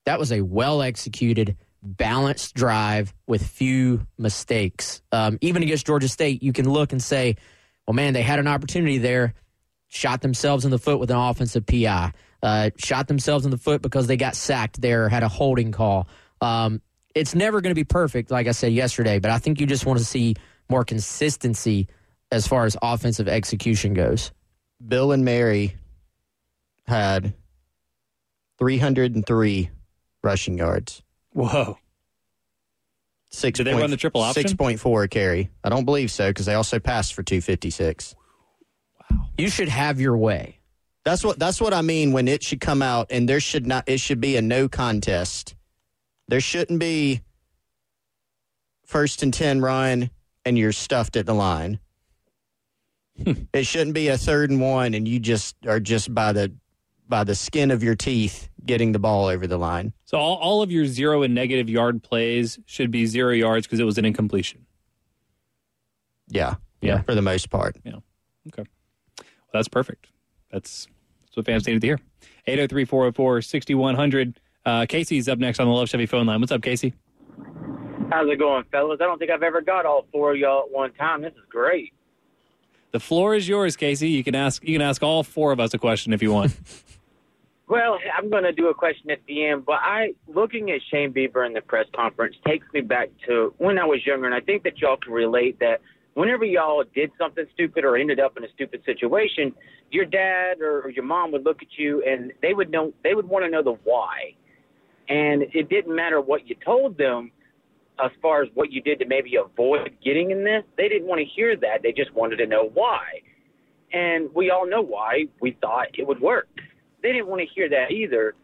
that 0.05 0.19
was 0.21 0.31
a 0.31 0.41
well 0.41 0.83
executed, 0.83 1.57
balanced 1.85 2.55
drive 2.55 3.15
with 3.27 3.47
few 3.47 4.07
mistakes. 4.19 5.03
Um, 5.13 5.39
even 5.41 5.63
against 5.63 5.87
Georgia 5.87 6.09
State, 6.09 6.43
you 6.43 6.53
can 6.53 6.69
look 6.69 6.93
and 6.93 7.03
say, 7.03 7.37
well, 7.87 7.95
man, 7.95 8.15
they 8.15 8.23
had 8.23 8.39
an 8.39 8.49
opportunity 8.49 8.99
there, 8.99 9.35
shot 9.89 10.23
themselves 10.23 10.65
in 10.65 10.71
the 10.71 10.79
foot 10.79 10.99
with 10.99 11.11
an 11.11 11.17
offensive 11.17 11.67
PI, 11.67 12.13
uh, 12.43 12.71
shot 12.77 13.07
themselves 13.09 13.45
in 13.45 13.51
the 13.51 13.59
foot 13.59 13.83
because 13.83 14.07
they 14.07 14.17
got 14.17 14.35
sacked 14.35 14.81
there, 14.81 15.09
had 15.09 15.23
a 15.23 15.29
holding 15.29 15.73
call. 15.73 16.09
Um, 16.41 16.81
it's 17.15 17.35
never 17.35 17.61
going 17.61 17.71
to 17.71 17.75
be 17.79 17.85
perfect, 17.85 18.31
like 18.31 18.49
I 18.49 18.53
said 18.53 18.73
yesterday, 18.73 19.19
but 19.19 19.31
I 19.31 19.39
think 19.39 19.61
you 19.61 19.67
just 19.67 19.87
want 19.87 19.99
to 19.99 20.05
see 20.05 20.35
more 20.69 20.85
consistency 20.85 21.89
as 22.33 22.49
far 22.49 22.65
as 22.65 22.77
offensive 22.83 23.29
execution 23.29 23.95
goes. 23.95 24.33
William 24.81 25.13
and 25.13 25.25
Mary 25.25 25.77
had 26.87 27.35
303 28.59 29.71
rushing 30.23 30.59
yards. 30.59 31.04
Whoa. 31.35 31.79
Six 33.31 33.59
Did 33.59 33.67
they 33.67 33.75
run 33.75 33.91
the 33.91 33.97
triple 33.97 34.21
option? 34.21 34.45
6.4 34.45 35.11
carry. 35.11 35.51
I 35.65 35.69
don't 35.69 35.85
believe 35.85 36.11
so 36.11 36.31
because 36.31 36.47
they 36.47 36.55
also 36.55 36.79
passed 36.79 37.15
for 37.15 37.25
256. 37.25 38.15
Wow. 39.11 39.27
You 39.37 39.49
should 39.49 39.69
have 39.69 40.01
your 40.01 40.17
way. 40.17 40.61
That's 41.05 41.25
what 41.25 41.39
that's 41.39 41.61
what 41.61 41.75
I 41.75 41.83
mean 41.83 42.13
when 42.13 42.29
it 42.29 42.43
should 42.43 42.61
come 42.61 42.81
out 42.81 43.09
and 43.11 43.29
there 43.29 43.41
should 43.41 43.67
not 43.67 43.85
it 43.89 43.99
should 43.99 44.21
be 44.21 44.37
a 44.37 44.43
no 44.43 44.69
contest. 44.69 45.57
There 46.29 46.41
shouldn't 46.41 46.79
be 46.79 47.21
first 48.87 49.23
and 49.23 49.35
10 49.35 49.61
run 49.61 50.11
and 50.47 50.57
you're 50.57 50.73
stuffed 50.73 51.17
at 51.17 51.27
the 51.27 51.35
line. 51.35 51.81
Hmm. 53.23 53.33
it 53.53 53.65
shouldn't 53.65 53.95
be 53.95 54.09
a 54.09 54.19
third 54.19 54.51
and 54.51 54.61
one 54.61 54.95
and 54.95 55.07
you 55.07 55.21
just 55.21 55.57
are 55.67 55.81
just 55.81 56.15
by 56.15 56.33
the 56.33 56.53
by 57.09 57.25
the 57.25 57.35
skin 57.35 57.71
of 57.71 57.83
your 57.83 57.95
teeth 57.95 58.49
getting 58.65 58.93
the 58.93 58.99
ball 58.99 59.27
over 59.27 59.47
the 59.47 59.59
line. 59.59 59.93
So 60.05 60.19
all, 60.19 60.37
all 60.37 60.63
of 60.63 60.71
your 60.71 60.87
zero 60.87 61.23
and 61.23 61.35
negative 61.35 61.69
yard 61.69 62.03
plays 62.03 62.59
should 62.67 62.91
be 62.91 63.07
zero 63.07 63.33
yards 63.33 63.67
because 63.67 63.81
it 63.81 63.85
was 63.85 63.99
an 63.99 64.05
incompletion. 64.05 64.67
Yeah. 66.29 66.55
Yeah. 66.81 67.03
For 67.03 67.15
the 67.15 67.23
most 67.23 67.51
part. 67.51 67.77
Yeah. 67.85 67.97
Okay. 68.49 68.69
Well, 69.19 69.27
that's 69.53 69.69
perfect. 69.69 70.09
That's, 70.51 70.89
that's 71.25 71.37
what 71.37 71.47
fans 71.47 71.67
needed 71.67 71.81
to 71.83 71.87
hear. 71.87 72.01
803 72.47 72.85
404 72.85 73.43
6100. 73.43 74.41
Uh, 74.67 74.87
Casey's 74.89 75.29
up 75.29 75.39
next 75.39 75.61
on 75.61 75.67
the 75.67 75.73
Love 75.73 75.89
Chevy 75.89 76.07
phone 76.07 76.27
line. 76.27 76.41
What's 76.41 76.53
up, 76.53 76.63
Casey? 76.63 76.95
How's 78.11 78.29
it 78.31 78.39
going, 78.39 78.65
fellas? 78.71 78.99
I 79.01 79.05
don't 79.05 79.19
think 79.19 79.31
I've 79.31 79.43
ever 79.43 79.61
got 79.61 79.87
all 79.87 80.07
four 80.13 80.33
of 80.33 80.39
y'all 80.39 80.65
at 80.65 80.71
one 80.71 80.93
time. 80.95 81.23
This 81.23 81.33
is 81.33 81.45
great. 81.51 81.93
The 82.93 83.01
floor 83.01 83.35
is 83.35 83.49
yours, 83.49 83.77
Casey. 83.77 84.09
You 84.11 84.23
can 84.23 84.35
ask 84.35 84.63
you 84.63 84.75
can 84.75 84.83
ask 84.83 85.03
all 85.03 85.25
four 85.25 85.53
of 85.53 85.59
us 85.59 85.75
a 85.75 85.79
question 85.79 86.13
if 86.13 86.23
you 86.23 86.33
want. 86.33 86.57
Well, 87.67 87.99
I'm 88.17 88.29
going 88.29 88.43
to 88.43 88.53
do 88.53 88.69
a 88.69 88.75
question 88.75 89.11
at 89.11 89.21
the 89.27 89.47
end, 89.47 89.65
but 89.65 89.77
I 89.83 90.15
looking 90.29 90.71
at 90.71 90.81
Shane 90.91 91.13
Beamer 91.13 91.45
in 91.45 91.55
the 91.55 91.63
press 91.63 91.87
conference 91.97 92.37
takes 92.47 92.67
me 92.75 92.83
back 92.83 93.09
to 93.27 93.55
when 93.57 93.79
I 93.79 93.87
was 93.87 94.05
younger, 94.05 94.27
and 94.27 94.35
I 94.35 94.41
think 94.41 94.65
that 94.65 94.79
y'all 94.79 94.99
can 94.99 95.13
relate 95.13 95.59
that 95.61 95.81
whenever 96.13 96.45
y'all 96.45 96.85
did 96.95 97.11
something 97.17 97.47
stupid 97.55 97.85
or 97.85 97.97
ended 97.97 98.21
up 98.21 98.37
in 98.37 98.45
a 98.45 98.49
stupid 98.55 98.83
situation, 98.85 99.55
your 99.91 100.05
dad 100.05 100.61
or, 100.61 100.91
your 100.91 101.05
mom 101.05 101.33
would 101.33 101.45
look 101.45 101.63
at 101.63 101.79
you 101.79 102.03
and 102.07 102.33
they 102.43 102.53
would 102.53 102.71
know 102.71 102.93
they 103.03 103.15
would 103.15 103.27
want 103.27 103.47
to 103.47 103.51
know 103.51 103.63
the 103.63 103.79
why, 103.85 104.35
and 105.09 105.45
it 105.55 105.71
didn't 105.71 105.95
matter 105.95 106.21
what 106.21 106.47
you 106.47 106.57
told 106.63 106.99
them 106.99 107.31
as 108.03 108.11
far 108.21 108.43
as 108.43 108.49
what 108.55 108.73
you 108.73 108.83
did 108.83 108.99
to 108.99 109.07
maybe 109.07 109.37
avoid 109.37 109.97
getting 110.05 110.33
in 110.33 110.45
this. 110.45 110.65
They 110.77 110.89
didn't 110.89 111.07
want 111.07 111.21
to 111.21 111.25
hear 111.25 111.57
that. 111.57 111.83
They 111.83 111.93
just 111.93 112.13
wanted 112.13 112.37
to 112.37 112.47
know 112.47 112.71
why. 112.75 113.23
And 113.93 114.29
we 114.35 114.51
all 114.51 114.69
know 114.69 114.83
why. 114.83 115.27
We 115.41 115.57
thought 115.61 115.87
it 115.97 116.07
would 116.07 116.21
work. 116.21 116.49
They 117.05 117.13
didn't 117.13 117.29
want 117.29 117.43
to 117.43 117.47
hear 117.55 117.69
that 117.69 117.93
either. 117.93 118.35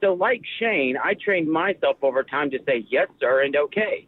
So, 0.00 0.14
like 0.14 0.40
Shane, 0.60 0.96
I 1.02 1.14
trained 1.22 1.50
myself 1.50 1.96
over 2.00 2.22
time 2.22 2.48
to 2.52 2.58
say 2.64 2.86
yes, 2.88 3.08
sir, 3.18 3.42
and 3.42 3.56
okay. 3.56 4.06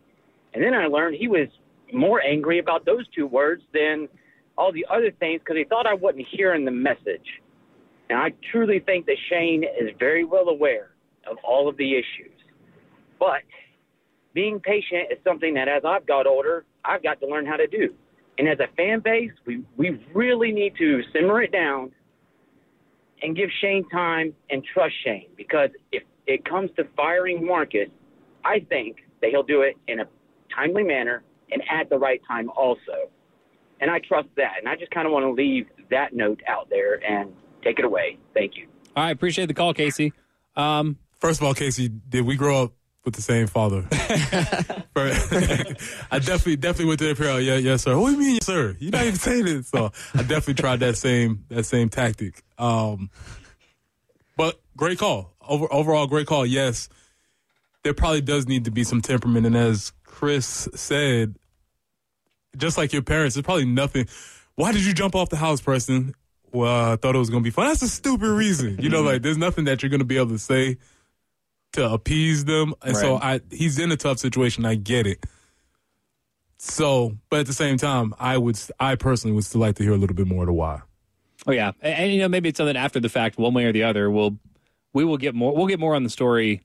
And 0.55 0.62
then 0.62 0.75
I 0.75 0.87
learned 0.87 1.16
he 1.16 1.27
was 1.27 1.49
more 1.92 2.23
angry 2.23 2.61
about 2.61 2.87
those 2.87 3.05
two 3.14 3.27
words 3.27 3.62
than 3.75 4.09
all 4.57 4.73
the 4.73 4.87
other 4.88 5.11
things 5.11 5.40
because 5.40 5.57
he 5.57 5.64
thought 5.64 5.87
I 5.87 5.95
wasn't 5.95 6.27
hearing 6.31 6.64
the 6.64 6.71
message. 6.71 7.27
And 8.09 8.19
I 8.19 8.33
truly 8.53 8.79
think 8.79 9.07
that 9.07 9.16
Shane 9.29 9.64
is 9.64 9.90
very 9.99 10.25
well 10.25 10.49
aware 10.49 10.90
of 11.29 11.37
all 11.42 11.69
of 11.69 11.77
the 11.77 11.95
issues. 11.95 12.38
But 13.19 13.42
being 14.35 14.61
patient 14.61 15.09
is 15.11 15.19
something 15.25 15.55
that 15.55 15.66
as 15.66 15.83
I've 15.85 16.07
got 16.07 16.29
older, 16.29 16.64
I've 16.85 17.03
got 17.03 17.19
to 17.21 17.27
learn 17.27 17.45
how 17.45 17.57
to 17.57 17.66
do. 17.66 17.92
And 18.38 18.49
as 18.49 18.59
a 18.61 18.73
fan 18.77 19.01
base, 19.01 19.33
we, 19.47 19.64
we 19.77 20.01
really 20.14 20.53
need 20.53 20.75
to 20.79 21.03
simmer 21.12 21.42
it 21.42 21.51
down 21.51 21.90
and 23.27 23.35
give 23.35 23.51
Shane 23.61 23.89
time 23.89 24.33
and 24.51 24.65
trust 24.73 24.95
Shane 25.05 25.27
because 25.37 25.71
if 25.91 26.05
it 26.29 26.45
comes 26.45 26.71
to 26.77 26.85
firing 26.97 27.45
Marcus, 27.45 27.89
I 28.45 28.61
think 28.61 28.99
that 29.21 29.31
he'll 29.31 29.43
do 29.43 29.62
it 29.62 29.77
in 29.89 29.99
a 29.99 30.05
timely 30.55 30.85
manner 30.85 31.25
and 31.51 31.61
at 31.69 31.91
the 31.91 31.99
right 31.99 32.21
time 32.27 32.49
also. 32.51 33.11
And 33.81 33.91
I 33.91 33.99
trust 33.99 34.29
that. 34.37 34.53
And 34.61 34.69
I 34.69 34.77
just 34.77 34.93
kind 34.93 35.09
of 35.09 35.12
want 35.12 35.25
to 35.25 35.33
leave 35.33 35.67
that 35.91 36.15
note 36.15 36.41
out 36.47 36.71
there 36.71 37.05
and 37.05 37.33
take 37.65 37.81
it 37.81 37.85
away. 37.85 38.17
Thank 38.33 38.57
you. 38.57 38.69
All 38.95 39.03
right, 39.03 39.11
appreciate 39.11 39.47
the 39.47 39.55
call, 39.55 39.75
Casey. 39.75 40.12
Um, 40.55 40.97
First 41.19 41.41
of 41.41 41.47
all, 41.47 41.55
Casey, 41.55 41.89
did 41.89 42.25
we 42.25 42.37
grow 42.37 42.62
up 42.62 42.73
with 43.05 43.15
the 43.15 43.23
same 43.23 43.49
father? 43.49 43.87
I 43.93 44.85
definitely, 46.21 46.57
definitely 46.57 46.87
went 46.87 47.01
to 47.01 47.09
the 47.09 47.15
parent. 47.17 47.43
Yeah, 47.43 47.57
yes, 47.57 47.83
sir. 47.83 47.99
What 47.99 48.11
do 48.11 48.12
you 48.12 48.21
mean, 48.21 48.35
yes, 48.35 48.47
sir? 48.47 48.77
You're 48.79 48.93
not 48.93 49.03
even 49.03 49.17
saying 49.17 49.49
it. 49.49 49.67
So 49.67 49.91
I 50.15 50.19
definitely 50.19 50.55
tried 50.55 50.79
that 50.81 50.97
same 50.97 51.45
that 51.49 51.65
same 51.65 51.89
tactic. 51.89 52.45
Um, 52.59 53.11
but 54.37 54.61
great 54.77 54.99
call. 54.99 55.33
Over, 55.47 55.73
overall, 55.73 56.07
great 56.07 56.27
call. 56.27 56.45
Yes, 56.45 56.88
there 57.83 57.95
probably 57.95 58.21
does 58.21 58.47
need 58.47 58.64
to 58.64 58.71
be 58.71 58.85
some 58.85 59.01
temperament, 59.01 59.47
and 59.47 59.57
as 59.57 59.92
Chris 60.05 60.69
said, 60.75 61.37
just 62.57 62.77
like 62.77 62.92
your 62.92 63.03
parents, 63.03 63.35
there's 63.35 63.45
probably 63.45 63.66
nothing. 63.66 64.09
Why 64.55 64.73
did 64.73 64.85
you 64.85 64.95
jump 64.95 65.14
off 65.14 65.29
the 65.29 65.37
house, 65.37 65.61
Preston? 65.61 66.14
well, 66.57 66.92
I 66.92 66.97
thought 66.97 67.14
it 67.14 67.19
was 67.19 67.31
going 67.31 67.42
to 67.42 67.47
be 67.47 67.51
fun. 67.53 67.66
That's 67.69 67.83
a 67.83 67.88
stupid 67.88 68.29
reason. 68.29 68.79
You 68.81 68.88
know, 68.88 69.03
like 69.03 69.23
there's 69.23 69.38
nothing 69.38 69.64
that 69.66 69.83
you're 69.83 69.90
going 69.90 70.01
to 70.01 70.07
be 70.07 70.16
able 70.16 70.31
to 70.31 70.38
say 70.38 70.79
to 71.73 71.92
appease 71.92 72.45
them. 72.45 72.75
And 72.83 72.97
so 72.97 73.16
I 73.16 73.40
he's 73.51 73.79
in 73.79 73.92
a 73.92 73.97
tough 73.97 74.19
situation. 74.19 74.64
I 74.64 74.75
get 74.75 75.07
it. 75.07 75.25
So, 76.59 77.16
but 77.29 77.40
at 77.40 77.47
the 77.47 77.53
same 77.53 77.77
time, 77.77 78.14
I 78.19 78.38
would 78.38 78.59
I 78.81 78.95
personally 78.97 79.35
would 79.35 79.45
still 79.45 79.61
like 79.61 79.77
to 79.77 79.83
hear 79.83 79.92
a 79.92 79.99
little 79.99 80.16
bit 80.16 80.27
more 80.27 80.42
of 80.42 80.47
the 80.47 80.53
why. 80.53 80.81
Oh 81.47 81.53
yeah, 81.53 81.73
and, 81.81 81.95
and, 81.95 82.13
you 82.13 82.19
know 82.21 82.29
maybe 82.29 82.49
it's 82.49 82.57
something 82.57 82.77
after 82.77 83.01
the 83.01 83.09
fact, 83.09 83.39
one 83.39 83.55
way 83.55 83.65
or 83.65 83.73
the 83.73 83.85
other. 83.85 84.11
We'll 84.11 84.37
we 84.93 85.05
will 85.05 85.17
get 85.17 85.35
more. 85.35 85.55
We'll 85.55 85.67
get 85.67 85.79
more 85.79 85.95
on 85.95 86.03
the 86.03 86.11
story 86.11 86.63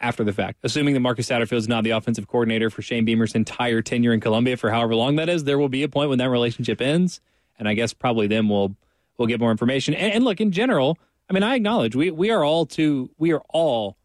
after 0.00 0.24
the 0.24 0.32
fact. 0.32 0.58
Assuming 0.62 0.94
that 0.94 1.00
Marcus 1.00 1.28
Satterfield 1.28 1.58
is 1.58 1.68
not 1.68 1.84
the 1.84 1.90
offensive 1.90 2.26
coordinator 2.26 2.70
for 2.70 2.82
Shane 2.82 3.04
Beamer's 3.04 3.34
entire 3.34 3.82
tenure 3.82 4.12
in 4.12 4.20
Columbia 4.20 4.56
for 4.56 4.70
however 4.70 4.94
long 4.94 5.16
that 5.16 5.28
is, 5.28 5.44
there 5.44 5.58
will 5.58 5.68
be 5.68 5.82
a 5.82 5.88
point 5.88 6.08
when 6.10 6.18
that 6.18 6.30
relationship 6.30 6.80
ends, 6.80 7.20
and 7.58 7.68
I 7.68 7.74
guess 7.74 7.92
probably 7.92 8.26
then 8.26 8.48
we'll 8.48 8.76
we'll 9.16 9.28
get 9.28 9.40
more 9.40 9.50
information. 9.50 9.94
And, 9.94 10.12
and 10.12 10.24
look, 10.24 10.40
in 10.40 10.52
general, 10.52 10.98
I 11.28 11.32
mean, 11.32 11.42
I 11.42 11.54
acknowledge 11.54 11.96
we 11.96 12.10
we 12.10 12.30
are 12.30 12.44
all 12.44 12.66
too 12.66 13.10
we 13.18 13.32
are 13.32 13.42
all 13.48 13.96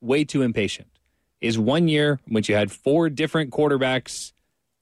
way 0.00 0.24
too 0.24 0.42
impatient. 0.42 0.88
Is 1.40 1.58
one 1.58 1.88
year 1.88 2.20
when 2.28 2.44
you 2.46 2.54
had 2.54 2.70
four 2.70 3.08
different 3.08 3.50
quarterbacks. 3.50 4.32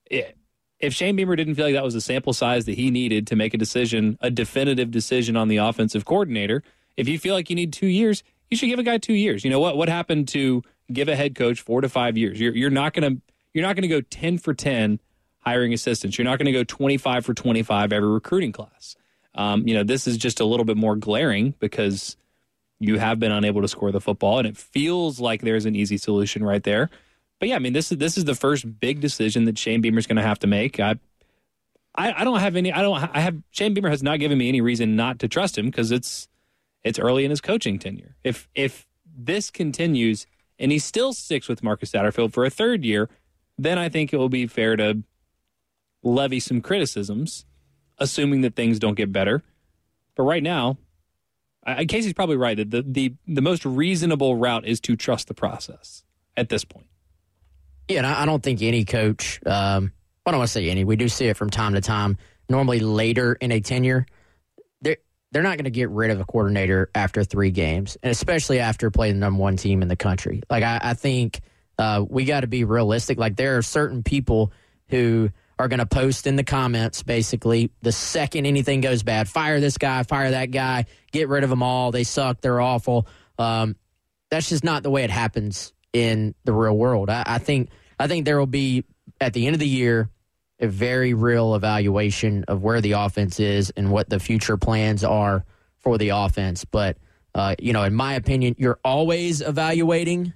It, 0.07 0.37
if 0.81 0.95
Shane 0.95 1.17
Beamer 1.17 1.37
didn't 1.37 1.55
feel 1.55 1.67
like 1.67 1.75
that 1.75 1.85
was 1.85 1.95
the 1.95 2.01
sample 2.01 2.33
size 2.33 2.65
that 2.65 2.75
he 2.75 2.91
needed 2.91 3.27
to 3.29 3.37
make 3.37 3.55
a 3.55 3.59
decision, 3.59 4.19
a 4.21 4.31
definitive 4.31 4.91
decision 4.91 5.37
on 5.37 5.49
the 5.49 5.59
offensive 5.59 6.05
coordinator, 6.05 6.63
if 6.97 7.09
you 7.09 7.19
feel 7.19 7.35
like 7.35 7.51
you 7.51 7.57
need 7.57 7.73
two 7.73 7.87
years, 7.87 8.23
you 8.49 8.57
should 8.57 8.69
give 8.69 8.79
a 8.79 8.83
guy 8.83 8.99
two 8.99 9.15
years. 9.15 9.45
You 9.45 9.51
know 9.51 9.61
what? 9.61 9.77
What 9.77 9.89
happened 9.89 10.29
to 10.29 10.63
give 10.93 11.09
a 11.09 11.17
head 11.17 11.35
coach 11.35 11.61
four 11.61 11.81
to 11.81 11.89
five 11.89 12.17
years? 12.17 12.41
You're, 12.41 12.55
you're 12.55 12.71
not 12.71 12.95
going 12.95 13.17
to 13.17 13.23
you're 13.53 13.67
not 13.67 13.77
going 13.77 13.83
to 13.83 13.89
go 13.89 14.01
ten 14.01 14.39
for 14.39 14.55
ten 14.55 15.01
hiring 15.41 15.73
assistants. 15.73 16.19
You're 16.19 16.25
not 16.25 16.39
going 16.39 16.47
to 16.47 16.53
go 16.53 16.65
twenty 16.65 16.97
five 16.97 17.25
for 17.25 17.35
twenty 17.35 17.63
five 17.63 17.93
every 17.93 18.09
recruiting 18.09 18.53
class. 18.53 18.97
Um, 19.35 19.67
you 19.69 19.75
know, 19.75 19.85
this 19.85 20.07
is 20.07 20.17
just 20.17 20.41
a 20.41 20.45
little 20.45 20.65
bit 20.65 20.77
more 20.77 20.97
glaring 20.97 21.55
because 21.61 22.17
you 22.81 22.99
have 22.99 23.21
been 23.21 23.33
unable 23.33 23.61
to 23.61 23.69
score 23.69 23.93
the 23.93 24.01
football, 24.01 24.39
and 24.39 24.49
it 24.49 24.57
feels 24.57 25.21
like 25.21 25.43
there's 25.43 25.67
an 25.67 25.77
easy 25.77 25.99
solution 25.99 26.43
right 26.43 26.63
there. 26.63 26.91
But 27.41 27.49
yeah, 27.49 27.57
I 27.57 27.59
mean, 27.59 27.73
this 27.73 27.91
is 27.91 27.99
this 27.99 28.17
is 28.17 28.27
the 28.27 28.35
first 28.35 28.79
big 28.79 29.01
decision 29.01 29.47
that 29.47 29.59
Shane 29.59 29.81
Beamer's 29.81 30.07
going 30.07 30.17
to 30.17 30.23
have 30.23 30.39
to 30.41 30.47
make. 30.47 30.79
I, 30.79 30.97
I, 31.95 32.21
I 32.21 32.25
don't 32.25 32.39
have 32.39 32.55
any. 32.55 32.73
I 32.73 32.83
don't. 32.83 32.97
I 32.97 33.21
have 33.21 33.37
Shane 33.51 33.75
Beamer 33.75 33.89
has 33.89 34.03
not 34.03 34.21
given 34.21 34.39
me 34.39 34.49
any 34.49 34.61
reason 34.61 34.95
not 34.95 35.19
to 35.21 35.29
trust 35.29 35.57
him 35.57 35.67
because 35.67 35.91
it's 35.91 36.29
it's 36.85 36.99
early 36.99 37.25
in 37.25 37.31
his 37.31 37.41
coaching 37.41 37.79
tenure. 37.79 38.15
If 38.23 38.49
if 38.55 38.87
this 39.05 39.51
continues 39.51 40.27
and 40.59 40.71
he 40.71 40.79
still 40.79 41.15
sticks 41.15 41.49
with 41.49 41.63
Marcus 41.63 41.91
Satterfield 41.91 42.35
for 42.35 42.45
a 42.45 42.51
third 42.51 42.85
year, 42.85 43.09
then 43.57 43.79
I 43.79 43.89
think 43.89 44.13
it 44.13 44.19
will 44.19 44.29
be 44.29 44.47
fair 44.47 44.77
to 44.77 45.03
levy 46.03 46.41
some 46.41 46.61
criticisms, 46.61 47.47
assuming 47.97 48.43
that 48.43 48.55
things 48.55 48.79
don't 48.79 48.97
get 48.97 49.13
better. 49.13 49.43
But 50.15 50.25
right 50.25 50.43
now, 50.43 50.77
I, 51.65 51.87
Casey's 51.87 52.13
probably 52.13 52.37
right 52.37 52.59
that 52.59 52.71
the, 52.71 52.83
the 52.83 53.15
the 53.27 53.41
most 53.41 53.65
reasonable 53.65 54.37
route 54.37 54.67
is 54.67 54.79
to 54.81 54.95
trust 54.95 55.29
the 55.29 55.35
process 55.35 56.05
at 56.37 56.51
this 56.51 56.67
point. 56.67 56.90
Yeah, 57.89 57.99
and 57.99 58.07
I, 58.07 58.25
don't 58.25 58.43
think 58.43 58.63
any 58.63 58.85
coach. 58.85 59.41
Um, 59.45 59.93
I 60.25 60.31
don't 60.31 60.39
want 60.39 60.49
to 60.49 60.53
say 60.53 60.71
any. 60.71 60.85
We 60.85 60.97
do 60.97 61.09
see 61.09 61.27
it 61.27 61.37
from 61.37 61.51
time 61.51 61.75
to 61.75 61.81
time. 61.81 62.19
Normally 62.49 62.81
later 62.81 63.35
in 63.35 63.53
a 63.53 63.61
tenure, 63.61 64.07
they're 64.81 64.99
they're 65.33 65.43
not 65.43 65.57
going 65.57 65.65
to 65.65 65.71
get 65.71 65.91
rid 65.91 66.11
of 66.11 66.21
a 66.21 66.25
coordinator 66.25 66.91
after 66.95 67.25
three 67.25 67.51
games, 67.51 67.97
and 68.03 68.11
especially 68.11 68.61
after 68.61 68.91
playing 68.91 69.15
the 69.15 69.21
number 69.21 69.41
one 69.41 69.57
team 69.57 69.83
in 69.83 69.89
the 69.89 69.97
country. 69.97 70.43
Like 70.51 70.63
I, 70.63 70.81
I 70.83 70.95
think 70.95 71.41
uh, 71.79 72.05
we 72.09 72.25
got 72.25 72.41
to 72.41 72.47
be 72.47 72.65
realistic. 72.65 73.19
Like 73.19 73.37
there 73.37 73.57
are 73.57 73.63
certain 73.63 74.03
people 74.03 74.53
who 74.89 75.31
are 75.59 75.69
going 75.69 75.79
to 75.79 75.87
post 75.87 76.27
in 76.27 76.37
the 76.37 76.45
comments 76.45 77.03
basically 77.03 77.71
the 77.83 77.93
second 77.93 78.47
anything 78.47 78.81
goes 78.81 79.03
bad, 79.03 79.29
fire 79.29 79.61
this 79.61 79.79
guy, 79.79 80.03
fire 80.03 80.31
that 80.31 80.51
guy, 80.51 80.87
get 81.13 81.29
rid 81.29 81.45
of 81.45 81.51
them 81.51 81.63
all. 81.63 81.91
They 81.91 82.05
suck. 82.05 82.41
They're 82.41 82.61
awful. 82.61 83.07
Um, 83.39 83.77
that's 84.31 84.49
just 84.49 84.65
not 84.65 84.83
the 84.83 84.91
way 84.91 85.05
it 85.05 85.11
happens 85.11 85.73
in 85.93 86.35
the 86.45 86.53
real 86.53 86.77
world. 86.77 87.11
I, 87.11 87.25
I 87.27 87.39
think 87.39 87.71
I 87.99 88.07
think 88.07 88.25
there 88.25 88.39
will 88.39 88.47
be 88.47 88.85
at 89.21 89.33
the 89.33 89.47
end 89.47 89.55
of 89.55 89.61
the 89.61 89.69
year 89.69 90.09
a 90.59 90.69
very 90.69 91.15
real 91.15 91.55
evaluation 91.55 92.45
of 92.45 92.63
where 92.63 92.81
the 92.81 92.93
offense 92.93 93.41
is 93.41 93.71
and 93.77 93.91
what 93.91 94.09
the 94.09 94.21
future 94.21 94.57
plans 94.57 95.03
are 95.05 95.45
for 95.79 95.99
the 95.99 96.11
offense. 96.11 96.65
But 96.65 96.99
uh, 97.35 97.55
you 97.59 97.73
know, 97.73 97.85
in 97.85 97.95
my 97.95 98.15
opinion, 98.15 98.55
you're 98.59 98.79
always 98.85 99.41
evaluating 99.41 100.33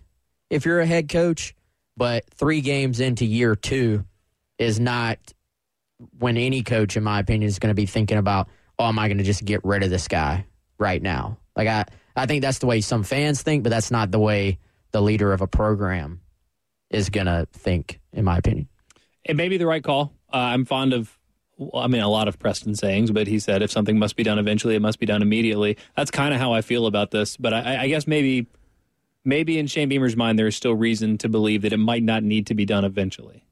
if 0.50 0.64
you're 0.64 0.80
a 0.80 0.86
head 0.86 1.08
coach. 1.08 1.54
But 1.96 2.24
three 2.30 2.60
games 2.60 3.00
into 3.00 3.24
year 3.24 3.54
two 3.54 4.04
is 4.58 4.80
not 4.80 5.18
when 6.18 6.36
any 6.36 6.62
coach, 6.62 6.96
in 6.96 7.04
my 7.04 7.20
opinion, 7.20 7.48
is 7.48 7.58
going 7.58 7.70
to 7.70 7.74
be 7.74 7.86
thinking 7.86 8.18
about, 8.18 8.48
oh, 8.78 8.86
am 8.86 8.98
I 8.98 9.08
going 9.08 9.18
to 9.18 9.24
just 9.24 9.44
get 9.44 9.64
rid 9.64 9.82
of 9.82 9.90
this 9.90 10.08
guy 10.08 10.46
right 10.78 11.00
now? 11.00 11.38
Like 11.56 11.68
I, 11.68 11.84
I 12.16 12.26
think 12.26 12.42
that's 12.42 12.58
the 12.58 12.66
way 12.66 12.80
some 12.80 13.04
fans 13.04 13.42
think, 13.42 13.62
but 13.62 13.70
that's 13.70 13.90
not 13.90 14.10
the 14.10 14.18
way 14.18 14.58
the 14.94 15.02
leader 15.02 15.33
of 15.33 15.40
a 15.40 15.48
program 15.48 16.20
is 16.88 17.11
going 17.11 17.26
to 17.26 17.48
think, 17.52 17.98
in 18.12 18.24
my 18.24 18.38
opinion. 18.38 18.68
It 19.24 19.35
may 19.35 19.48
be 19.48 19.57
the 19.57 19.66
right 19.66 19.83
call. 19.83 20.12
Uh, 20.33 20.37
I'm 20.37 20.64
fond 20.64 20.92
of, 20.92 21.18
I 21.74 21.88
mean, 21.88 22.00
a 22.00 22.09
lot 22.09 22.28
of 22.28 22.38
Preston 22.38 22.76
sayings, 22.76 23.11
but 23.11 23.26
he 23.26 23.40
said 23.40 23.61
if 23.61 23.72
something 23.72 23.98
must 23.98 24.14
be 24.14 24.22
done 24.22 24.38
eventually, 24.38 24.76
it 24.76 24.80
must 24.80 25.00
be 25.00 25.07
done 25.07 25.20
immediately. 25.20 25.78
That's 25.96 26.12
kind 26.12 26.33
of 26.33 26.38
how 26.38 26.52
I 26.52 26.61
feel 26.61 26.87
about 26.87 27.11
this. 27.11 27.37
But 27.37 27.52
I, 27.52 27.83
I 27.83 27.88
guess 27.88 28.07
maybe, 28.07 28.46
maybe 29.24 29.59
in 29.59 29.66
Shane 29.66 29.88
Beamer's 29.88 30.16
mind, 30.16 30.38
there 30.38 30.46
is 30.46 30.54
still 30.54 30.76
reason 30.76 31.18
to 31.18 31.28
believe 31.28 31.62
that 31.62 31.72
it 31.72 31.78
might 31.78 32.04
not 32.04 32.22
need 32.22 32.46
to 32.46 32.54
be 32.54 32.64
done 32.64 32.85
eventually. 32.85 33.44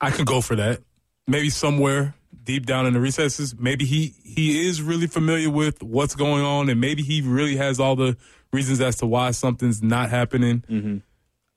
I 0.00 0.10
could 0.12 0.26
go 0.26 0.40
for 0.40 0.56
that. 0.56 0.80
Maybe 1.26 1.50
somewhere 1.50 2.14
deep 2.46 2.64
down 2.64 2.86
in 2.86 2.94
the 2.94 3.00
recesses, 3.00 3.54
maybe 3.58 3.84
he 3.84 4.14
he 4.24 4.66
is 4.66 4.80
really 4.80 5.06
familiar 5.06 5.50
with 5.50 5.82
what's 5.82 6.14
going 6.14 6.42
on, 6.42 6.70
and 6.70 6.80
maybe 6.80 7.02
he 7.02 7.20
really 7.20 7.56
has 7.56 7.78
all 7.78 7.94
the 7.96 8.16
reasons 8.52 8.80
as 8.80 8.96
to 8.96 9.06
why 9.06 9.32
something's 9.32 9.82
not 9.82 10.08
happening. 10.08 10.64
Mm-hmm. 10.70 10.96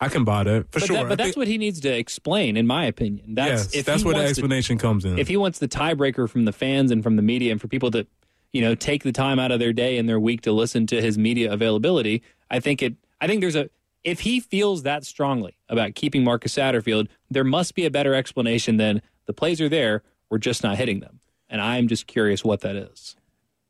I 0.02 0.08
can 0.10 0.24
buy 0.26 0.44
that 0.44 0.72
for 0.72 0.80
but 0.80 0.88
sure. 0.88 0.96
That, 0.98 1.04
but 1.04 1.12
I 1.12 1.16
that's 1.16 1.28
think- 1.30 1.38
what 1.38 1.48
he 1.48 1.58
needs 1.58 1.80
to 1.82 1.90
explain, 1.90 2.58
in 2.58 2.68
my 2.68 2.86
opinion. 2.86 3.36
That's 3.36 3.74
yes, 3.74 3.86
that's 3.86 4.04
where 4.04 4.14
the 4.14 4.20
wants 4.20 4.34
to- 4.34 4.42
explanation 4.42 4.78
comes 4.78 5.06
in. 5.06 5.18
if 5.20 5.28
he 5.30 5.38
wants 5.38 5.60
the 5.60 5.68
tiebreaker 5.70 6.30
from 6.30 6.44
the 6.46 6.52
fans 6.54 6.92
and 6.92 7.02
from 7.04 7.16
the 7.16 7.22
media 7.22 7.52
and 7.54 7.62
for 7.62 7.68
people 7.70 7.90
that 7.92 8.08
you 8.52 8.62
know 8.62 8.76
take 8.76 9.04
the 9.04 9.12
time 9.12 9.40
out 9.40 9.52
of 9.52 9.60
their 9.60 9.72
day 9.74 9.98
and 9.98 10.10
their 10.10 10.20
week 10.20 10.42
to 10.42 10.52
listen 10.52 10.88
to 10.88 11.00
his 11.02 11.20
media 11.20 11.52
availability 11.54 12.24
i 12.50 12.60
think 12.60 12.82
it 12.82 12.96
i 13.22 13.28
think 13.28 13.42
there's 13.42 13.56
a 13.56 13.70
if 14.04 14.22
he 14.22 14.40
feels 14.40 14.82
that 14.84 15.06
strongly 15.06 15.56
about 15.70 15.94
keeping 15.94 16.24
marcus 16.24 16.56
satterfield 16.56 17.08
there 17.30 17.44
must 17.44 17.76
be 17.76 17.86
a 17.86 17.92
better 17.92 18.16
explanation 18.16 18.78
than 18.78 19.04
the 19.28 19.34
plays 19.34 19.62
are 19.62 19.70
there 19.70 20.02
we're 20.30 20.38
just 20.38 20.64
not 20.64 20.78
hitting 20.78 21.00
them 21.00 21.20
and 21.50 21.62
i'm 21.62 21.88
just 21.88 22.08
curious 22.08 22.44
what 22.44 22.62
that 22.62 22.76
is 22.76 23.16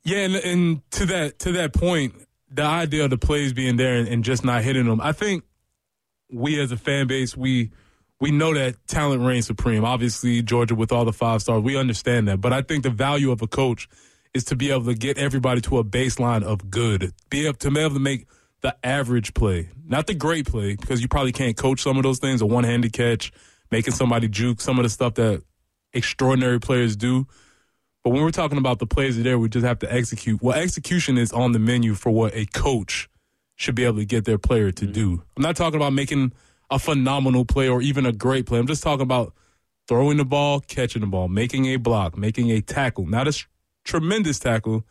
Yeah, 0.03 0.19
and, 0.19 0.35
and 0.35 0.91
to 0.91 1.05
that 1.07 1.39
to 1.39 1.51
that 1.53 1.73
point, 1.73 2.13
the 2.49 2.63
idea 2.63 3.03
of 3.03 3.09
the 3.09 3.17
plays 3.17 3.53
being 3.53 3.75
there 3.75 3.95
and, 3.95 4.07
and 4.07 4.23
just 4.23 4.43
not 4.43 4.63
hitting 4.63 4.85
them, 4.85 5.01
I 5.01 5.11
think 5.11 5.43
we 6.31 6.59
as 6.59 6.71
a 6.71 6.77
fan 6.77 7.07
base, 7.07 7.35
we 7.35 7.71
we 8.19 8.31
know 8.31 8.53
that 8.53 8.75
talent 8.87 9.21
reigns 9.21 9.47
supreme. 9.47 9.83
Obviously, 9.85 10.41
Georgia 10.41 10.75
with 10.75 10.91
all 10.91 11.05
the 11.05 11.13
five 11.13 11.41
stars, 11.41 11.61
we 11.61 11.77
understand 11.77 12.27
that. 12.27 12.41
But 12.41 12.53
I 12.53 12.61
think 12.61 12.83
the 12.83 12.89
value 12.89 13.31
of 13.31 13.41
a 13.41 13.47
coach 13.47 13.87
is 14.33 14.45
to 14.45 14.55
be 14.55 14.71
able 14.71 14.85
to 14.85 14.93
get 14.93 15.17
everybody 15.17 15.61
to 15.61 15.77
a 15.79 15.83
baseline 15.83 16.43
of 16.43 16.69
good, 16.69 17.13
be 17.29 17.45
able 17.45 17.57
to 17.57 17.71
be 17.71 17.79
able 17.79 17.95
to 17.95 17.99
make 17.99 18.27
the 18.61 18.75
average 18.83 19.33
play, 19.33 19.69
not 19.85 20.07
the 20.07 20.13
great 20.13 20.45
play, 20.45 20.75
because 20.75 21.01
you 21.01 21.07
probably 21.07 21.31
can't 21.31 21.55
coach 21.57 21.81
some 21.81 21.97
of 21.97 22.03
those 22.03 22.19
things. 22.19 22.41
A 22.41 22.45
one 22.45 22.63
handed 22.63 22.93
catch, 22.93 23.31
making 23.71 23.93
somebody 23.93 24.27
juke, 24.27 24.61
some 24.61 24.77
of 24.79 24.83
the 24.83 24.89
stuff 24.89 25.15
that 25.15 25.43
extraordinary 25.93 26.59
players 26.59 26.95
do. 26.95 27.27
But 28.03 28.11
when 28.11 28.21
we're 28.21 28.31
talking 28.31 28.57
about 28.57 28.79
the 28.79 28.87
players 28.87 29.15
that 29.15 29.21
are 29.21 29.23
there, 29.23 29.39
we 29.39 29.49
just 29.49 29.65
have 29.65 29.79
to 29.79 29.93
execute. 29.93 30.41
Well, 30.41 30.57
execution 30.57 31.17
is 31.17 31.31
on 31.31 31.51
the 31.51 31.59
menu 31.59 31.95
for 31.95 32.11
what 32.11 32.33
a 32.33 32.45
coach 32.45 33.09
should 33.55 33.75
be 33.75 33.83
able 33.83 33.97
to 33.97 34.05
get 34.05 34.25
their 34.25 34.37
player 34.37 34.71
to 34.71 34.85
mm-hmm. 34.85 34.93
do. 34.93 35.23
I'm 35.35 35.43
not 35.43 35.55
talking 35.55 35.75
about 35.75 35.93
making 35.93 36.31
a 36.71 36.79
phenomenal 36.79 37.45
play 37.45 37.67
or 37.67 37.81
even 37.81 38.05
a 38.05 38.13
great 38.13 38.45
play. 38.45 38.59
I'm 38.59 38.67
just 38.67 38.83
talking 38.83 39.01
about 39.01 39.33
throwing 39.87 40.17
the 40.17 40.25
ball, 40.25 40.61
catching 40.61 41.01
the 41.01 41.07
ball, 41.07 41.27
making 41.27 41.65
a 41.65 41.77
block, 41.77 42.17
making 42.17 42.51
a 42.51 42.61
tackle. 42.61 43.05
Not 43.05 43.27
a 43.27 43.45
tremendous 43.83 44.39
tackle, 44.39 44.85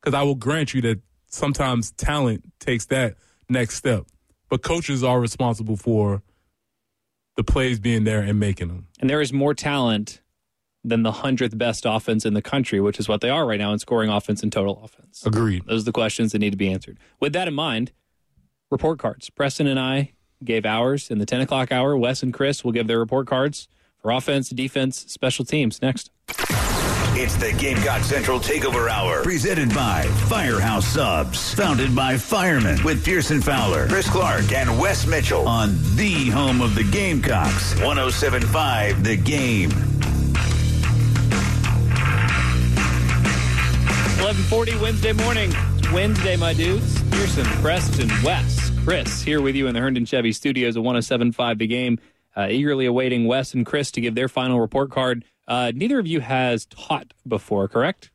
because 0.00 0.12
I 0.12 0.22
will 0.22 0.34
grant 0.34 0.74
you 0.74 0.82
that 0.82 1.00
sometimes 1.28 1.92
talent 1.92 2.44
takes 2.58 2.86
that 2.86 3.14
next 3.48 3.76
step. 3.76 4.06
But 4.48 4.62
coaches 4.62 5.04
are 5.04 5.20
responsible 5.20 5.76
for 5.76 6.22
the 7.36 7.44
plays 7.44 7.78
being 7.78 8.04
there 8.04 8.20
and 8.20 8.38
making 8.38 8.68
them. 8.68 8.88
and 9.00 9.08
there 9.08 9.20
is 9.20 9.32
more 9.32 9.54
talent 9.54 10.20
than 10.82 11.02
the 11.02 11.12
100th 11.12 11.56
best 11.58 11.84
offense 11.86 12.24
in 12.24 12.34
the 12.34 12.42
country 12.42 12.80
which 12.80 12.98
is 12.98 13.08
what 13.08 13.20
they 13.20 13.28
are 13.28 13.46
right 13.46 13.58
now 13.58 13.72
in 13.72 13.78
scoring 13.78 14.08
offense 14.08 14.42
and 14.42 14.52
total 14.52 14.82
offense. 14.82 15.24
Agreed. 15.26 15.64
those 15.66 15.82
are 15.82 15.84
the 15.84 15.92
questions 15.92 16.32
that 16.32 16.38
need 16.38 16.50
to 16.50 16.56
be 16.56 16.70
answered. 16.72 16.98
With 17.20 17.32
that 17.34 17.48
in 17.48 17.54
mind 17.54 17.92
report 18.70 18.98
cards. 18.98 19.30
Preston 19.30 19.66
and 19.66 19.78
i 19.78 20.12
gave 20.42 20.64
ours 20.64 21.10
in 21.10 21.18
the 21.18 21.26
10 21.26 21.42
o'clock 21.42 21.70
hour. 21.70 21.96
Wes 21.96 22.22
and 22.22 22.32
chris 22.32 22.64
will 22.64 22.72
give 22.72 22.86
their 22.86 22.98
report 22.98 23.26
cards 23.26 23.68
for 23.98 24.10
offense 24.10 24.48
defense 24.48 25.04
special 25.08 25.44
teams 25.44 25.82
next. 25.82 26.10
It's 27.12 27.34
the 27.34 27.52
Gamecock 27.58 28.02
Central 28.02 28.38
Takeover 28.38 28.88
Hour, 28.88 29.22
presented 29.24 29.74
by 29.74 30.04
Firehouse 30.28 30.86
Subs, 30.86 31.52
founded 31.52 31.94
by 31.94 32.16
firemen 32.16 32.82
with 32.84 33.04
Pearson 33.04 33.42
Fowler, 33.42 33.88
Chris 33.88 34.08
Clark, 34.08 34.52
and 34.52 34.78
Wes 34.78 35.06
Mitchell 35.06 35.46
on 35.46 35.76
the 35.96 36.30
home 36.30 36.62
of 36.62 36.74
the 36.74 36.84
Gamecocks, 36.84 37.74
1075 37.80 39.02
The 39.04 39.16
Game. 39.16 39.70
1140 44.20 44.76
Wednesday 44.82 45.12
morning. 45.14 45.50
It's 45.78 45.90
Wednesday, 45.92 46.36
my 46.36 46.52
dudes. 46.52 47.02
Pearson, 47.04 47.46
Preston, 47.62 48.10
Wes, 48.22 48.70
Chris 48.84 49.22
here 49.22 49.40
with 49.40 49.56
you 49.56 49.66
in 49.66 49.72
the 49.72 49.80
Herndon 49.80 50.04
Chevy 50.04 50.34
studios 50.34 50.76
at 50.76 50.82
1075 50.82 51.58
The 51.58 51.66
Game. 51.66 51.98
Uh, 52.36 52.46
eagerly 52.50 52.84
awaiting 52.84 53.26
Wes 53.26 53.54
and 53.54 53.64
Chris 53.64 53.90
to 53.92 54.02
give 54.02 54.14
their 54.14 54.28
final 54.28 54.60
report 54.60 54.90
card. 54.90 55.24
Uh, 55.48 55.72
neither 55.74 55.98
of 55.98 56.06
you 56.06 56.20
has 56.20 56.66
taught 56.66 57.14
before, 57.26 57.66
correct? 57.66 58.10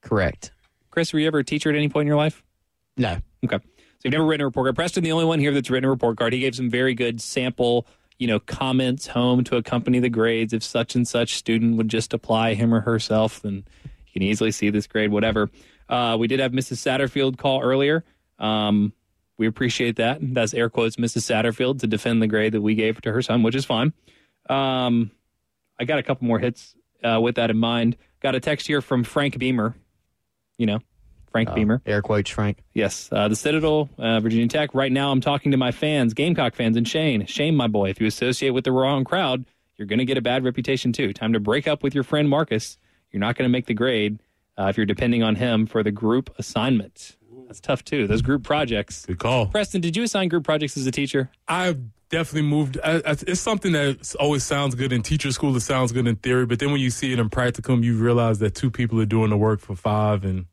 Correct. 0.00 0.50
Chris, 0.90 1.12
were 1.12 1.18
you 1.18 1.26
ever 1.26 1.40
a 1.40 1.44
teacher 1.44 1.68
at 1.68 1.76
any 1.76 1.90
point 1.90 2.04
in 2.04 2.08
your 2.08 2.16
life? 2.16 2.42
No. 2.96 3.18
Okay. 3.44 3.58
So 3.58 3.62
you've 4.04 4.12
never 4.12 4.24
written 4.24 4.40
a 4.40 4.46
report 4.46 4.64
card. 4.64 4.76
Preston, 4.76 5.04
the 5.04 5.12
only 5.12 5.26
one 5.26 5.40
here 5.40 5.52
that's 5.52 5.68
written 5.68 5.88
a 5.88 5.90
report 5.90 6.16
card. 6.16 6.32
He 6.32 6.40
gave 6.40 6.54
some 6.54 6.70
very 6.70 6.94
good 6.94 7.20
sample, 7.20 7.86
you 8.18 8.26
know, 8.26 8.40
comments 8.40 9.08
home 9.08 9.44
to 9.44 9.56
accompany 9.56 9.98
the 9.98 10.08
grades. 10.08 10.54
If 10.54 10.64
such 10.64 10.94
and 10.94 11.06
such 11.06 11.34
student 11.34 11.76
would 11.76 11.88
just 11.88 12.14
apply 12.14 12.54
him 12.54 12.72
or 12.72 12.80
herself, 12.80 13.42
then 13.42 13.64
you 14.12 14.20
can 14.20 14.28
easily 14.28 14.50
see 14.52 14.70
this 14.70 14.86
grade, 14.86 15.10
whatever. 15.10 15.50
Uh, 15.88 16.16
we 16.18 16.26
did 16.26 16.40
have 16.40 16.52
Mrs. 16.52 16.76
Satterfield 16.78 17.38
call 17.38 17.62
earlier. 17.62 18.04
Um, 18.38 18.92
we 19.38 19.46
appreciate 19.46 19.96
that. 19.96 20.18
That's 20.20 20.54
air 20.54 20.68
quotes 20.68 20.96
Mrs. 20.96 21.22
Satterfield 21.22 21.80
to 21.80 21.86
defend 21.86 22.22
the 22.22 22.26
grade 22.26 22.52
that 22.52 22.60
we 22.60 22.74
gave 22.74 23.00
to 23.02 23.12
her 23.12 23.22
son, 23.22 23.42
which 23.42 23.54
is 23.54 23.64
fine. 23.64 23.92
Um, 24.48 25.10
I 25.80 25.84
got 25.84 25.98
a 25.98 26.02
couple 26.02 26.26
more 26.26 26.38
hits 26.38 26.74
uh, 27.02 27.20
with 27.20 27.36
that 27.36 27.50
in 27.50 27.58
mind. 27.58 27.96
Got 28.20 28.34
a 28.34 28.40
text 28.40 28.66
here 28.66 28.80
from 28.80 29.04
Frank 29.04 29.38
Beamer. 29.38 29.74
You 30.58 30.66
know, 30.66 30.78
Frank 31.30 31.48
Oh, 31.50 31.54
Beamer. 31.54 31.82
Air 31.86 32.02
quotes, 32.02 32.30
Frank. 32.30 32.58
Yes, 32.74 33.08
uh, 33.10 33.26
the 33.28 33.34
Citadel, 33.36 33.88
uh, 33.98 34.20
Virginia 34.20 34.46
Tech. 34.48 34.74
Right 34.74 34.92
now, 34.92 35.10
I'm 35.10 35.20
talking 35.20 35.50
to 35.52 35.56
my 35.56 35.72
fans, 35.72 36.14
Gamecock 36.14 36.54
fans, 36.54 36.76
and 36.76 36.86
Shane. 36.86 37.26
Shame, 37.26 37.56
my 37.56 37.66
boy. 37.66 37.88
If 37.88 38.00
you 38.00 38.06
associate 38.06 38.50
with 38.50 38.64
the 38.64 38.72
wrong 38.72 39.02
crowd, 39.04 39.44
you're 39.76 39.86
going 39.86 39.98
to 39.98 40.04
get 40.04 40.18
a 40.18 40.22
bad 40.22 40.44
reputation 40.44 40.92
too. 40.92 41.12
Time 41.12 41.32
to 41.32 41.40
break 41.40 41.66
up 41.66 41.82
with 41.82 41.94
your 41.94 42.04
friend 42.04 42.28
Marcus. 42.28 42.76
You're 43.12 43.20
not 43.20 43.36
going 43.36 43.44
to 43.48 43.52
make 43.52 43.66
the 43.66 43.74
grade 43.74 44.18
uh, 44.58 44.66
if 44.66 44.76
you're 44.76 44.86
depending 44.86 45.22
on 45.22 45.36
him 45.36 45.66
for 45.66 45.82
the 45.82 45.90
group 45.90 46.34
assignment. 46.38 47.16
That's 47.46 47.60
tough 47.60 47.84
too. 47.84 48.06
Those 48.06 48.22
group 48.22 48.42
projects. 48.44 49.04
Good 49.06 49.18
call. 49.18 49.46
Preston, 49.46 49.80
did 49.80 49.96
you 49.96 50.02
assign 50.04 50.28
group 50.28 50.44
projects 50.44 50.76
as 50.76 50.86
a 50.86 50.90
teacher? 50.90 51.30
I've 51.46 51.78
definitely 52.08 52.48
moved. 52.48 52.78
I, 52.82 52.96
I, 52.96 53.00
it's 53.26 53.40
something 53.40 53.72
that 53.72 54.14
always 54.18 54.42
sounds 54.42 54.74
good 54.74 54.92
in 54.92 55.02
teacher 55.02 55.30
school. 55.32 55.54
It 55.56 55.60
sounds 55.60 55.92
good 55.92 56.06
in 56.06 56.16
theory, 56.16 56.46
but 56.46 56.58
then 56.60 56.72
when 56.72 56.80
you 56.80 56.90
see 56.90 57.12
it 57.12 57.18
in 57.18 57.28
practicum, 57.28 57.82
you 57.82 57.98
realize 57.98 58.38
that 58.38 58.54
two 58.54 58.70
people 58.70 59.00
are 59.00 59.06
doing 59.06 59.30
the 59.30 59.36
work 59.36 59.60
for 59.60 59.76
five, 59.76 60.24
and 60.24 60.46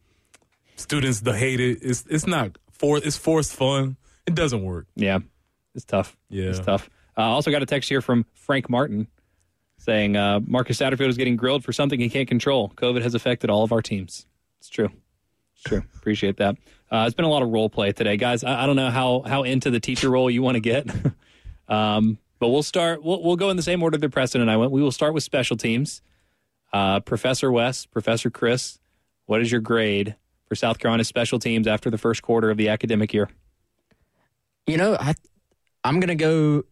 students 0.75 1.21
the 1.21 1.37
hate 1.37 1.59
it. 1.59 1.79
It's 1.81 2.05
it's 2.09 2.27
not 2.27 2.57
for 2.71 2.97
it's 2.97 3.17
forced 3.17 3.53
fun. 3.53 3.95
It 4.25 4.35
doesn't 4.35 4.63
work. 4.63 4.87
Yeah, 4.95 5.19
it's 5.75 5.85
tough. 5.85 6.17
Yeah, 6.29 6.49
It's 6.49 6.59
tough. 6.59 6.89
Uh, 7.17 7.21
also 7.21 7.51
got 7.51 7.61
a 7.61 7.65
text 7.65 7.89
here 7.89 8.01
from 8.01 8.25
Frank 8.33 8.69
Martin 8.69 9.07
saying 9.79 10.15
uh, 10.15 10.39
Marcus 10.45 10.77
Satterfield 10.77 11.09
is 11.09 11.17
getting 11.17 11.35
grilled 11.35 11.63
for 11.63 11.73
something 11.73 11.99
he 11.99 12.09
can't 12.09 12.27
control. 12.27 12.71
COVID 12.75 13.01
has 13.01 13.15
affected 13.15 13.49
all 13.49 13.63
of 13.63 13.71
our 13.71 13.81
teams. 13.81 14.27
It's 14.59 14.69
true. 14.69 14.89
It's 15.53 15.63
true. 15.63 15.83
Appreciate 15.95 16.37
that. 16.37 16.55
Uh, 16.91 17.05
it's 17.07 17.15
been 17.15 17.25
a 17.25 17.29
lot 17.29 17.41
of 17.41 17.49
role 17.49 17.69
play 17.69 17.91
today, 17.91 18.17
guys. 18.17 18.43
I, 18.43 18.63
I 18.63 18.65
don't 18.65 18.75
know 18.75 18.89
how 18.89 19.23
how 19.25 19.43
into 19.43 19.69
the 19.71 19.79
teacher 19.79 20.09
role 20.09 20.29
you 20.29 20.41
want 20.41 20.55
to 20.55 20.61
get, 20.61 20.87
um, 21.67 22.17
but 22.39 22.49
we'll 22.49 22.63
start. 22.63 23.03
We'll, 23.03 23.23
we'll 23.23 23.35
go 23.35 23.49
in 23.49 23.57
the 23.57 23.63
same 23.63 23.81
order 23.83 23.97
that 23.97 24.09
Preston 24.09 24.41
and 24.41 24.51
I 24.51 24.57
went. 24.57 24.71
We 24.71 24.81
will 24.81 24.91
start 24.91 25.13
with 25.13 25.23
special 25.23 25.57
teams. 25.57 26.01
Uh, 26.71 26.99
Professor 26.99 27.51
Wes, 27.51 27.85
Professor 27.85 28.29
Chris, 28.29 28.79
what 29.25 29.41
is 29.41 29.51
your 29.51 29.61
grade 29.61 30.15
for 30.47 30.55
South 30.55 30.79
Carolina 30.79 31.03
special 31.03 31.39
teams 31.39 31.67
after 31.67 31.89
the 31.89 31.97
first 31.97 32.21
quarter 32.21 32.49
of 32.49 32.57
the 32.57 32.69
academic 32.69 33.13
year? 33.13 33.29
You 34.67 34.77
know, 34.77 34.95
I 34.99 35.15
I'm 35.83 35.99
gonna 35.99 36.15
go 36.15 36.63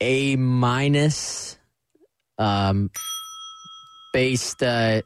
A 0.00 0.36
minus, 0.36 1.58
um, 2.38 2.90
based 4.12 4.62
uh, 4.62 5.02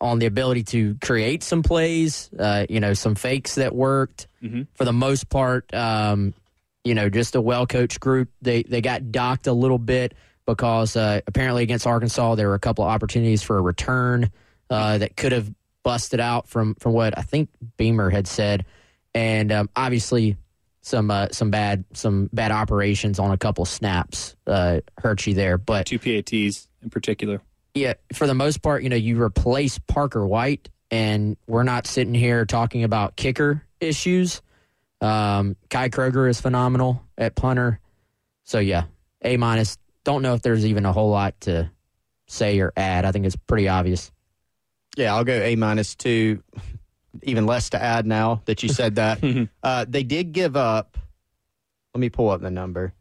on 0.00 0.18
the 0.18 0.26
ability 0.26 0.62
to 0.62 0.96
create 1.02 1.42
some 1.42 1.62
plays. 1.62 2.30
Uh, 2.38 2.66
you 2.68 2.80
know, 2.80 2.94
some 2.94 3.14
fakes 3.14 3.56
that 3.56 3.74
worked. 3.74 4.28
For 4.74 4.84
the 4.84 4.92
most 4.92 5.28
part, 5.28 5.72
um, 5.74 6.34
you 6.84 6.94
know, 6.94 7.08
just 7.08 7.34
a 7.34 7.40
well 7.40 7.66
coached 7.66 7.98
group. 8.00 8.28
They 8.42 8.62
they 8.62 8.80
got 8.80 9.10
docked 9.10 9.46
a 9.46 9.52
little 9.52 9.78
bit 9.78 10.14
because 10.46 10.96
uh, 10.96 11.20
apparently 11.26 11.64
against 11.64 11.86
Arkansas 11.86 12.36
there 12.36 12.48
were 12.48 12.54
a 12.54 12.60
couple 12.60 12.84
of 12.84 12.90
opportunities 12.90 13.42
for 13.42 13.58
a 13.58 13.60
return 13.60 14.30
uh, 14.70 14.98
that 14.98 15.16
could 15.16 15.32
have 15.32 15.52
busted 15.82 16.20
out 16.20 16.48
from 16.48 16.74
from 16.76 16.92
what 16.92 17.18
I 17.18 17.22
think 17.22 17.48
Beamer 17.76 18.10
had 18.10 18.28
said, 18.28 18.64
and 19.14 19.50
um, 19.50 19.70
obviously 19.74 20.36
some 20.86 21.10
uh, 21.10 21.26
some 21.32 21.50
bad 21.50 21.84
some 21.94 22.30
bad 22.32 22.52
operations 22.52 23.18
on 23.18 23.32
a 23.32 23.36
couple 23.36 23.64
snaps 23.64 24.36
uh, 24.46 24.80
hurt 24.98 25.26
you 25.26 25.34
there. 25.34 25.58
But 25.58 25.86
two 25.86 25.98
PATs 25.98 26.68
in 26.80 26.90
particular. 26.90 27.42
Yeah, 27.74 27.94
for 28.14 28.26
the 28.26 28.34
most 28.34 28.62
part, 28.62 28.84
you 28.84 28.88
know, 28.88 28.96
you 28.96 29.20
replace 29.20 29.78
Parker 29.80 30.24
White, 30.24 30.70
and 30.90 31.36
we're 31.48 31.64
not 31.64 31.88
sitting 31.88 32.14
here 32.14 32.46
talking 32.46 32.84
about 32.84 33.16
kicker 33.16 33.64
issues. 33.80 34.40
Um, 35.00 35.56
Kai 35.68 35.88
Kroger 35.88 36.30
is 36.30 36.40
phenomenal 36.40 37.02
at 37.18 37.34
punter, 37.34 37.80
so 38.44 38.60
yeah, 38.60 38.84
A 39.22 39.36
minus. 39.36 39.78
Don't 40.04 40.22
know 40.22 40.34
if 40.34 40.42
there's 40.42 40.64
even 40.64 40.86
a 40.86 40.92
whole 40.92 41.10
lot 41.10 41.38
to 41.42 41.68
say 42.28 42.60
or 42.60 42.72
add. 42.76 43.04
I 43.04 43.10
think 43.10 43.26
it's 43.26 43.34
pretty 43.34 43.66
obvious. 43.66 44.12
Yeah, 44.96 45.16
I'll 45.16 45.24
go 45.24 45.34
A 45.34 45.56
minus 45.56 45.96
two. 45.96 46.44
Even 47.22 47.46
less 47.46 47.70
to 47.70 47.82
add 47.82 48.06
now 48.06 48.42
that 48.46 48.62
you 48.62 48.68
said 48.68 48.96
that. 48.96 49.48
uh, 49.62 49.84
they 49.88 50.02
did 50.02 50.32
give 50.32 50.56
up. 50.56 50.98
Let 51.94 52.00
me 52.00 52.08
pull 52.08 52.30
up 52.30 52.40
the 52.40 52.50
number. 52.50 52.92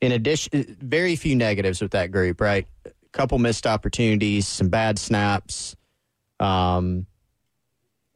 In 0.00 0.12
addition, 0.12 0.76
very 0.80 1.14
few 1.16 1.36
negatives 1.36 1.82
with 1.82 1.90
that 1.90 2.10
group, 2.10 2.40
right? 2.40 2.66
A 2.86 2.90
couple 3.12 3.38
missed 3.38 3.66
opportunities, 3.66 4.48
some 4.48 4.68
bad 4.68 4.98
snaps. 4.98 5.76
Um, 6.38 7.06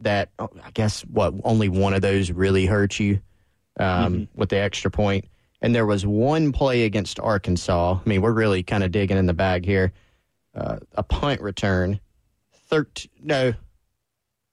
that 0.01 0.31
oh, 0.39 0.49
I 0.63 0.71
guess 0.71 1.03
what 1.03 1.35
only 1.45 1.69
one 1.69 1.95
of 1.95 2.03
those 2.03 2.31
really 2.31 2.67
hurt 2.67 2.99
you 2.99 3.21
um, 3.79 4.29
with 4.35 4.51
the 4.51 4.59
extra 4.59 4.91
point. 4.91 5.27
And 5.61 5.75
there 5.75 5.87
was 5.87 6.05
one 6.07 6.53
play 6.53 6.85
against 6.85 7.19
Arkansas. 7.21 7.99
I 8.05 8.09
mean, 8.09 8.21
we're 8.21 8.33
really 8.33 8.63
kind 8.63 8.85
of 8.85 8.93
digging 8.93 9.17
in 9.17 9.27
the 9.27 9.35
bag 9.35 9.65
here. 9.65 9.93
Uh, 10.55 10.79
a 10.95 11.03
punt 11.03 11.41
return, 11.41 11.99
thirteen 12.69 13.11
no, 13.21 13.55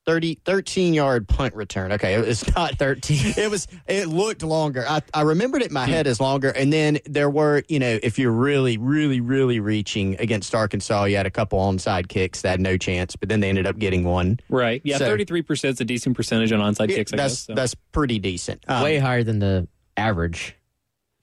30, 0.08 0.40
13 0.46 0.94
yard 0.94 1.28
punt 1.28 1.54
return. 1.56 1.92
Okay, 1.92 2.16
it 2.16 2.26
was 2.26 2.44
not 2.56 2.78
13. 2.80 3.34
It 3.38 3.50
was, 3.52 3.68
it 3.88 4.08
looked 4.08 4.42
longer. 4.44 4.84
I, 4.88 5.02
I 5.14 5.22
remembered 5.22 5.62
it 5.62 5.68
in 5.68 5.74
my 5.74 5.86
head 5.86 6.08
as 6.08 6.20
longer. 6.20 6.50
And 6.50 6.74
then 6.74 7.00
there 7.06 7.30
were, 7.30 7.64
you 7.70 7.78
know, 7.80 8.00
if 8.02 8.18
you're 8.18 8.32
really, 8.32 8.78
really, 8.78 9.22
really 9.22 9.60
reaching 9.60 10.16
against 10.20 10.56
Arkansas, 10.56 11.04
you 11.06 11.18
had 11.18 11.26
a 11.28 11.32
couple 11.32 11.60
onside 11.60 12.08
kicks 12.08 12.42
that 12.42 12.50
had 12.50 12.62
no 12.62 12.78
chance, 12.78 13.16
but 13.16 13.30
then 13.30 13.40
they 13.42 13.50
ended 13.50 13.68
up 13.68 13.78
getting 13.78 14.04
one. 14.04 14.40
Right. 14.50 14.82
Yeah, 14.84 14.98
So- 14.98 15.06
thirty-three 15.06 15.44
percent 15.44 15.74
is 15.76 15.82
a 15.82 15.86
decent 15.86 16.16
percentage 16.16 16.52
on 16.52 16.60
onside 16.60 16.90
Yeah, 16.90 16.96
kicks. 16.98 17.14
I 17.14 17.18
that's, 17.18 17.34
guess. 17.34 17.40
so. 17.46 17.54
that's 17.54 17.76
pretty 17.92 18.18
decent. 18.20 18.64
Um, 18.68 18.84
Way 18.84 18.98
higher 18.98 19.24
than 19.24 19.40
the 19.40 19.68
average 19.98 20.56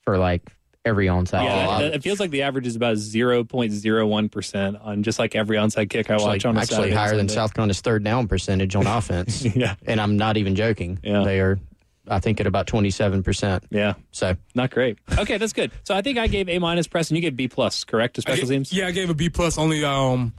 for 0.03 0.17
like 0.17 0.51
every 0.89 1.05
onside. 1.07 1.43
Yeah, 1.45 1.77
kick. 1.79 1.95
it 1.95 2.03
feels 2.03 2.19
like 2.19 2.31
the 2.31 2.41
average 2.41 2.67
is 2.67 2.75
about 2.75 2.97
zero 2.97 3.43
point 3.45 3.71
zero 3.71 4.05
one 4.05 4.27
percent 4.27 4.75
on 4.81 5.03
just 5.03 5.19
like 5.19 5.35
every 5.35 5.55
onside 5.57 5.89
kick 5.89 6.09
I 6.09 6.15
Actually, 6.15 6.27
watch 6.27 6.45
on 6.45 6.57
a 6.57 6.59
actually 6.59 6.75
Saturday 6.75 6.95
higher 6.95 7.15
than 7.15 7.29
South 7.29 7.53
Carolina's 7.53 7.79
third 7.81 8.03
down 8.03 8.27
percentage 8.27 8.75
on 8.75 8.85
offense. 8.97 9.45
yeah. 9.55 9.75
And 9.85 10.01
I'm 10.01 10.17
not 10.17 10.35
even 10.35 10.55
joking. 10.55 10.99
Yeah. 11.03 11.23
They 11.23 11.39
are, 11.39 11.57
I 12.07 12.19
think, 12.19 12.39
at 12.41 12.47
about 12.47 12.67
27%. 12.67 13.63
Yeah. 13.69 13.93
So 14.11 14.35
Not 14.55 14.71
great. 14.71 14.97
Okay, 15.17 15.37
that's 15.37 15.53
good. 15.53 15.71
So 15.83 15.95
I 15.95 16.01
think 16.01 16.17
I 16.17 16.27
gave 16.27 16.49
A 16.49 16.59
minus 16.59 16.87
press 16.87 17.09
and 17.09 17.17
you 17.17 17.21
gave 17.21 17.35
B 17.37 17.47
plus, 17.47 17.83
correct? 17.85 18.15
To 18.15 18.21
special 18.21 18.47
ga- 18.47 18.55
teams? 18.55 18.73
Yeah, 18.73 18.87
I 18.87 18.91
gave 18.91 19.09
a 19.09 19.13
B 19.13 19.29
plus. 19.29 19.57
Only, 19.57 19.85
um, 19.85 20.33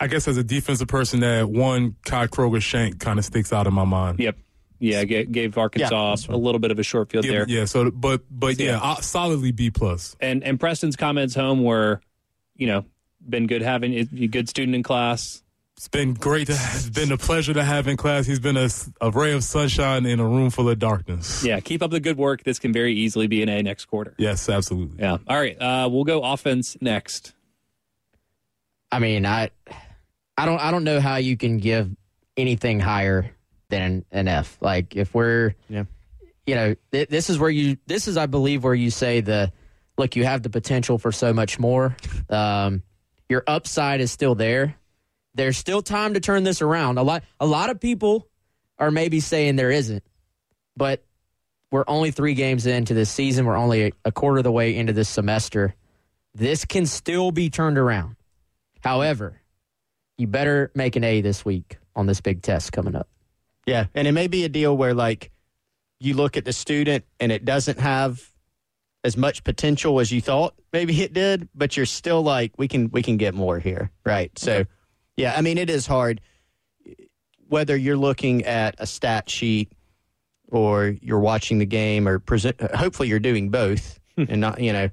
I 0.00 0.08
guess 0.08 0.26
as 0.26 0.36
a 0.36 0.42
defensive 0.42 0.88
person, 0.88 1.20
that 1.20 1.48
one 1.48 1.94
Kai 2.04 2.26
Kroger 2.26 2.60
shank 2.60 2.98
kind 2.98 3.20
of 3.20 3.24
sticks 3.24 3.52
out 3.52 3.68
in 3.68 3.74
my 3.74 3.84
mind. 3.84 4.18
Yep. 4.18 4.36
Yeah, 4.84 5.04
gave, 5.04 5.30
gave 5.30 5.56
Arkansas 5.56 6.10
that's 6.16 6.26
a 6.26 6.36
little 6.36 6.58
bit 6.58 6.72
of 6.72 6.78
a 6.78 6.82
short 6.82 7.10
field 7.10 7.24
Yeah, 7.24 7.30
there. 7.30 7.44
yeah. 7.48 7.64
So, 7.66 7.90
but 7.92 8.22
but 8.30 8.56
So, 8.56 8.64
yeah, 8.64 8.70
yeah. 8.72 8.80
uh, 8.82 8.94
solidly 8.96 9.52
B 9.52 9.70
plus. 9.70 10.16
And 10.20 10.42
and 10.42 10.58
Preston's 10.58 10.96
comments 10.96 11.34
home 11.36 11.62
were, 11.62 12.00
you 12.56 12.66
know, 12.66 12.84
been 13.28 13.46
good 13.46 13.62
having 13.62 13.94
a 13.94 14.04
good 14.26 14.48
student 14.48 14.74
in 14.74 14.82
class. 14.82 15.42
It's 15.76 15.86
been 15.88 16.14
great. 16.14 16.48
To, 16.48 16.52
it's 16.52 16.88
been 16.90 17.12
a 17.12 17.16
pleasure 17.16 17.54
to 17.54 17.62
have 17.64 17.86
in 17.88 17.96
class. 17.96 18.26
He's 18.26 18.40
been 18.40 18.56
a 18.56 19.10
ray 19.10 19.32
of 19.32 19.42
sunshine 19.44 20.04
in 20.04 20.18
a 20.20 20.26
room 20.26 20.50
full 20.50 20.68
of 20.68 20.78
darkness. 20.80 21.44
Yeah, 21.44 21.60
keep 21.60 21.80
up 21.82 21.90
the 21.92 22.00
good 22.00 22.16
work. 22.18 22.42
This 22.42 22.58
can 22.58 22.72
very 22.72 22.92
easily 22.94 23.26
be 23.28 23.42
an 23.42 23.48
A 23.48 23.62
next 23.62 23.84
quarter. 23.86 24.14
Yes, 24.18 24.48
absolutely. 24.48 24.98
Yeah. 25.00 25.18
All 25.28 25.36
right. 25.36 25.56
Uh, 25.60 25.88
we'll 25.90 26.04
go 26.04 26.22
offense 26.22 26.76
next. 26.80 27.34
I 28.90 28.98
mean, 28.98 29.24
I, 29.26 29.50
I 30.36 30.44
don't, 30.46 30.60
I 30.60 30.70
don't 30.70 30.84
know 30.84 31.00
how 31.00 31.16
you 31.16 31.36
can 31.36 31.58
give 31.58 31.90
anything 32.36 32.78
higher 32.80 33.30
than 33.72 34.04
an 34.12 34.28
F. 34.28 34.58
Like 34.60 34.94
if 34.96 35.14
we're, 35.14 35.54
yeah, 35.68 35.84
you 36.46 36.54
know, 36.54 36.76
th- 36.92 37.08
this 37.08 37.30
is 37.30 37.38
where 37.38 37.50
you, 37.50 37.78
this 37.86 38.06
is, 38.06 38.18
I 38.18 38.26
believe, 38.26 38.62
where 38.62 38.74
you 38.74 38.90
say 38.90 39.22
the, 39.22 39.50
look, 39.96 40.14
you 40.14 40.24
have 40.24 40.42
the 40.42 40.50
potential 40.50 40.98
for 40.98 41.10
so 41.10 41.32
much 41.32 41.58
more. 41.58 41.96
Um, 42.28 42.82
your 43.30 43.42
upside 43.46 44.02
is 44.02 44.12
still 44.12 44.34
there. 44.34 44.76
There's 45.34 45.56
still 45.56 45.80
time 45.80 46.14
to 46.14 46.20
turn 46.20 46.42
this 46.42 46.60
around. 46.60 46.98
A 46.98 47.02
lot, 47.02 47.24
a 47.40 47.46
lot 47.46 47.70
of 47.70 47.80
people 47.80 48.28
are 48.78 48.90
maybe 48.90 49.20
saying 49.20 49.56
there 49.56 49.70
isn't, 49.70 50.04
but 50.76 51.02
we're 51.70 51.84
only 51.88 52.10
three 52.10 52.34
games 52.34 52.66
into 52.66 52.92
this 52.92 53.08
season. 53.08 53.46
We're 53.46 53.56
only 53.56 53.86
a, 53.86 53.92
a 54.04 54.12
quarter 54.12 54.38
of 54.38 54.44
the 54.44 54.52
way 54.52 54.76
into 54.76 54.92
this 54.92 55.08
semester. 55.08 55.74
This 56.34 56.66
can 56.66 56.84
still 56.84 57.30
be 57.30 57.48
turned 57.48 57.78
around. 57.78 58.16
However, 58.80 59.40
you 60.18 60.26
better 60.26 60.70
make 60.74 60.96
an 60.96 61.04
A 61.04 61.22
this 61.22 61.42
week 61.42 61.78
on 61.96 62.06
this 62.06 62.20
big 62.20 62.42
test 62.42 62.72
coming 62.72 62.94
up. 62.94 63.08
Yeah, 63.66 63.86
and 63.94 64.08
it 64.08 64.12
may 64.12 64.26
be 64.26 64.44
a 64.44 64.48
deal 64.48 64.76
where 64.76 64.94
like 64.94 65.30
you 66.00 66.14
look 66.14 66.36
at 66.36 66.44
the 66.44 66.52
student 66.52 67.04
and 67.20 67.30
it 67.30 67.44
doesn't 67.44 67.78
have 67.78 68.32
as 69.04 69.16
much 69.16 69.44
potential 69.44 70.00
as 70.00 70.12
you 70.12 70.20
thought 70.20 70.54
maybe 70.72 71.00
it 71.02 71.12
did, 71.12 71.48
but 71.54 71.76
you're 71.76 71.86
still 71.86 72.22
like 72.22 72.52
we 72.58 72.68
can 72.68 72.90
we 72.90 73.02
can 73.02 73.16
get 73.16 73.34
more 73.34 73.58
here, 73.58 73.90
right? 74.04 74.36
So, 74.38 74.64
yeah, 75.16 75.34
I 75.36 75.42
mean 75.42 75.58
it 75.58 75.70
is 75.70 75.86
hard 75.86 76.20
whether 77.52 77.76
you're 77.76 77.98
looking 77.98 78.44
at 78.46 78.74
a 78.78 78.86
stat 78.86 79.28
sheet 79.28 79.70
or 80.50 80.96
you're 81.02 81.20
watching 81.20 81.58
the 81.58 81.66
game 81.66 82.08
or 82.08 82.18
present. 82.18 82.58
Hopefully, 82.74 83.08
you're 83.08 83.20
doing 83.20 83.50
both, 83.50 84.00
hmm. 84.16 84.24
and 84.28 84.40
not 84.40 84.60
you 84.60 84.72
know 84.72 84.88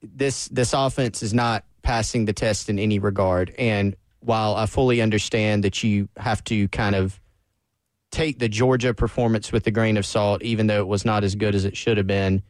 this 0.00 0.48
this 0.48 0.72
offense 0.72 1.22
is 1.22 1.34
not 1.34 1.64
passing 1.82 2.24
the 2.24 2.32
test 2.32 2.68
in 2.68 2.78
any 2.78 3.00
regard. 3.00 3.52
And 3.58 3.96
while 4.20 4.54
I 4.54 4.66
fully 4.66 5.02
understand 5.02 5.64
that 5.64 5.82
you 5.82 6.08
have 6.16 6.42
to 6.44 6.68
kind 6.68 6.94
of 6.94 7.20
take 8.14 8.38
the 8.38 8.48
Georgia 8.48 8.94
performance 8.94 9.50
with 9.52 9.66
a 9.66 9.70
grain 9.70 9.96
of 9.96 10.06
salt, 10.06 10.42
even 10.42 10.66
though 10.68 10.78
it 10.78 10.86
was 10.86 11.04
not 11.04 11.24
as 11.24 11.34
good 11.34 11.54
as 11.54 11.64
it 11.64 11.76
should 11.76 11.96
have 11.98 12.06
been, 12.06 12.42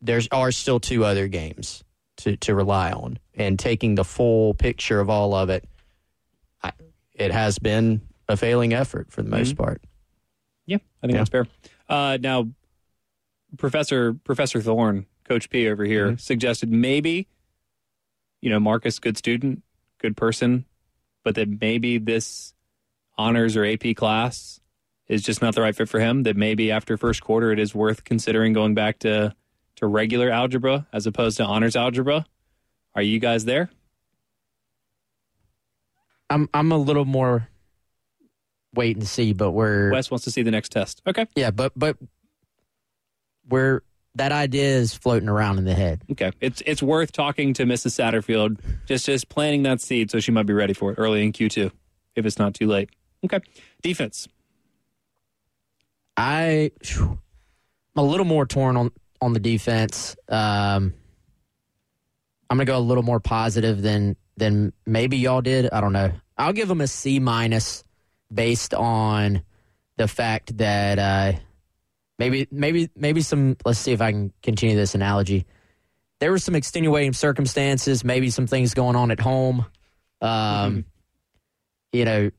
there 0.00 0.20
are 0.32 0.52
still 0.52 0.78
two 0.80 1.04
other 1.04 1.26
games 1.28 1.82
to, 2.18 2.36
to 2.38 2.54
rely 2.54 2.92
on. 2.92 3.18
And 3.34 3.58
taking 3.58 3.96
the 3.96 4.04
full 4.04 4.54
picture 4.54 5.00
of 5.00 5.10
all 5.10 5.34
of 5.34 5.50
it, 5.50 5.68
I, 6.62 6.72
it 7.14 7.32
has 7.32 7.58
been 7.58 8.02
a 8.28 8.36
failing 8.36 8.72
effort 8.72 9.10
for 9.10 9.22
the 9.22 9.28
most 9.30 9.54
Mhm. 9.54 9.58
part. 9.58 9.82
Yeah, 10.66 10.76
I 11.02 11.06
think 11.06 11.12
Yeah. 11.14 11.18
that's 11.18 11.30
fair. 11.30 11.46
Uh, 11.88 12.18
now, 12.20 12.48
Professor 13.56 14.14
Professor 14.14 14.60
Thorne, 14.60 15.06
Coach 15.24 15.50
P 15.50 15.68
over 15.68 15.84
here, 15.84 16.16
suggested 16.18 16.70
maybe, 16.70 17.26
you 18.40 18.50
know, 18.50 18.60
Marcus, 18.60 18.98
good 18.98 19.16
student, 19.16 19.62
good 19.98 20.16
person, 20.16 20.66
but 21.24 21.34
that 21.34 21.48
maybe 21.60 21.98
this 21.98 22.54
honors 23.16 23.56
or 23.56 23.64
AP 23.64 23.94
class 23.94 24.57
is 25.08 25.22
just 25.22 25.40
not 25.42 25.54
the 25.54 25.62
right 25.62 25.74
fit 25.74 25.88
for 25.88 26.00
him. 26.00 26.22
That 26.24 26.36
maybe 26.36 26.70
after 26.70 26.96
first 26.96 27.22
quarter, 27.22 27.52
it 27.52 27.58
is 27.58 27.74
worth 27.74 28.04
considering 28.04 28.52
going 28.52 28.74
back 28.74 28.98
to 29.00 29.34
to 29.76 29.86
regular 29.86 30.30
algebra 30.30 30.86
as 30.92 31.06
opposed 31.06 31.36
to 31.36 31.44
honors 31.44 31.76
algebra. 31.76 32.26
Are 32.94 33.02
you 33.02 33.18
guys 33.18 33.44
there? 33.44 33.70
I'm 36.30 36.48
I'm 36.52 36.72
a 36.72 36.78
little 36.78 37.04
more 37.04 37.48
wait 38.74 38.96
and 38.96 39.06
see, 39.06 39.32
but 39.32 39.52
we're 39.52 39.90
Wes 39.90 40.10
wants 40.10 40.24
to 40.24 40.30
see 40.30 40.42
the 40.42 40.50
next 40.50 40.70
test. 40.70 41.02
Okay. 41.06 41.26
yeah, 41.34 41.50
but 41.50 41.72
but 41.76 41.96
we're 43.48 43.82
that 44.14 44.32
idea 44.32 44.76
is 44.76 44.94
floating 44.94 45.28
around 45.28 45.58
in 45.58 45.64
the 45.64 45.74
head. 45.74 46.02
Okay, 46.10 46.32
it's 46.40 46.62
it's 46.66 46.82
worth 46.82 47.12
talking 47.12 47.54
to 47.54 47.64
Mrs. 47.64 47.92
Satterfield, 47.92 48.58
just 48.86 49.06
just 49.06 49.28
planting 49.28 49.62
that 49.62 49.80
seed 49.80 50.10
so 50.10 50.20
she 50.20 50.32
might 50.32 50.46
be 50.46 50.52
ready 50.52 50.74
for 50.74 50.92
it 50.92 50.96
early 50.96 51.24
in 51.24 51.32
Q 51.32 51.48
two, 51.48 51.70
if 52.14 52.26
it's 52.26 52.38
not 52.38 52.54
too 52.54 52.66
late. 52.66 52.90
Okay, 53.24 53.40
defense. 53.82 54.28
I 56.18 56.72
I'm 56.86 57.18
a 57.96 58.02
little 58.02 58.26
more 58.26 58.44
torn 58.44 58.76
on 58.76 58.90
on 59.20 59.32
the 59.32 59.40
defense. 59.40 60.16
Um, 60.28 60.94
I'm 62.50 62.56
gonna 62.56 62.64
go 62.64 62.76
a 62.76 62.80
little 62.80 63.02
more 63.02 63.20
positive 63.20 63.82
than 63.82 64.16
than 64.36 64.72
maybe 64.86 65.16
y'all 65.16 65.42
did. 65.42 65.70
I 65.70 65.80
don't 65.80 65.92
know. 65.92 66.12
I'll 66.36 66.52
give 66.52 66.68
them 66.68 66.80
a 66.80 66.86
C 66.86 67.18
minus 67.20 67.84
based 68.32 68.74
on 68.74 69.42
the 69.96 70.08
fact 70.08 70.58
that 70.58 70.98
uh, 70.98 71.38
maybe 72.18 72.48
maybe 72.50 72.90
maybe 72.96 73.20
some. 73.20 73.56
Let's 73.64 73.78
see 73.78 73.92
if 73.92 74.00
I 74.00 74.12
can 74.12 74.32
continue 74.42 74.76
this 74.76 74.94
analogy. 74.94 75.46
There 76.20 76.32
were 76.32 76.38
some 76.38 76.56
extenuating 76.56 77.12
circumstances, 77.12 78.02
maybe 78.02 78.30
some 78.30 78.48
things 78.48 78.74
going 78.74 78.96
on 78.96 79.12
at 79.12 79.20
home. 79.20 79.66
Um, 80.20 80.84
You 81.92 82.04
know, 82.04 82.30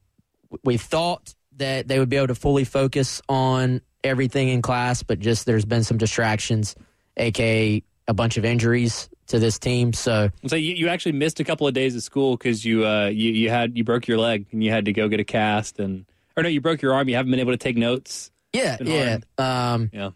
we 0.63 0.77
thought 0.77 1.33
that 1.59 1.87
they 1.87 1.99
would 1.99 2.09
be 2.09 2.17
able 2.17 2.27
to 2.27 2.35
fully 2.35 2.63
focus 2.65 3.21
on 3.29 3.81
everything 4.03 4.49
in 4.49 4.61
class, 4.61 5.03
but 5.03 5.19
just 5.19 5.45
there's 5.45 5.65
been 5.65 5.83
some 5.83 5.97
distractions, 5.97 6.75
aka 7.17 7.81
a 8.07 8.13
bunch 8.13 8.37
of 8.37 8.43
injuries 8.45 9.07
to 9.27 9.37
this 9.37 9.59
team. 9.59 9.93
So 9.93 10.29
So 10.47 10.55
you, 10.55 10.73
you 10.73 10.87
actually 10.87 11.11
missed 11.11 11.39
a 11.39 11.43
couple 11.43 11.67
of 11.67 11.73
days 11.75 11.95
of 11.95 12.01
school 12.01 12.35
because 12.35 12.65
you 12.65 12.85
uh 12.87 13.07
you, 13.07 13.31
you 13.31 13.49
had 13.49 13.77
you 13.77 13.83
broke 13.83 14.07
your 14.07 14.17
leg 14.17 14.47
and 14.51 14.63
you 14.63 14.71
had 14.71 14.85
to 14.85 14.93
go 14.93 15.07
get 15.07 15.19
a 15.19 15.23
cast 15.23 15.79
and 15.79 16.05
or 16.35 16.41
no 16.43 16.49
you 16.49 16.59
broke 16.61 16.81
your 16.81 16.93
arm. 16.95 17.07
You 17.07 17.15
haven't 17.15 17.29
been 17.31 17.39
able 17.39 17.51
to 17.53 17.57
take 17.57 17.77
notes. 17.77 18.31
yeah, 18.53 18.77
yeah, 18.81 19.17
um, 19.37 19.91
Yeah. 19.93 20.09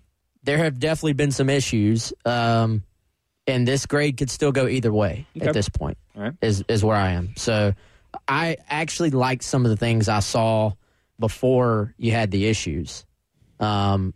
there 0.44 0.58
have 0.58 0.80
definitely 0.80 1.14
been 1.14 1.32
some 1.32 1.50
issues, 1.50 2.14
um, 2.26 2.82
and 3.46 3.68
this 3.68 3.86
grade 3.86 4.18
could 4.18 4.32
still 4.32 4.52
go 4.52 4.68
either 4.68 4.92
way 4.92 5.28
Okay. 5.38 5.48
at 5.48 5.54
this 5.54 5.70
point. 5.70 5.98
Right. 6.16 6.34
Is 6.42 6.64
is 6.68 6.84
where 6.84 6.96
I 6.98 7.12
am. 7.12 7.34
So 7.36 7.74
I 8.28 8.58
actually 8.70 9.10
like 9.12 9.44
some 9.44 9.66
of 9.66 9.70
the 9.70 9.78
things 9.78 10.08
I 10.10 10.20
saw 10.22 10.72
before 11.20 11.94
you 11.98 12.12
had 12.12 12.32
the 12.32 12.48
issues, 12.48 13.06
um, 13.60 14.14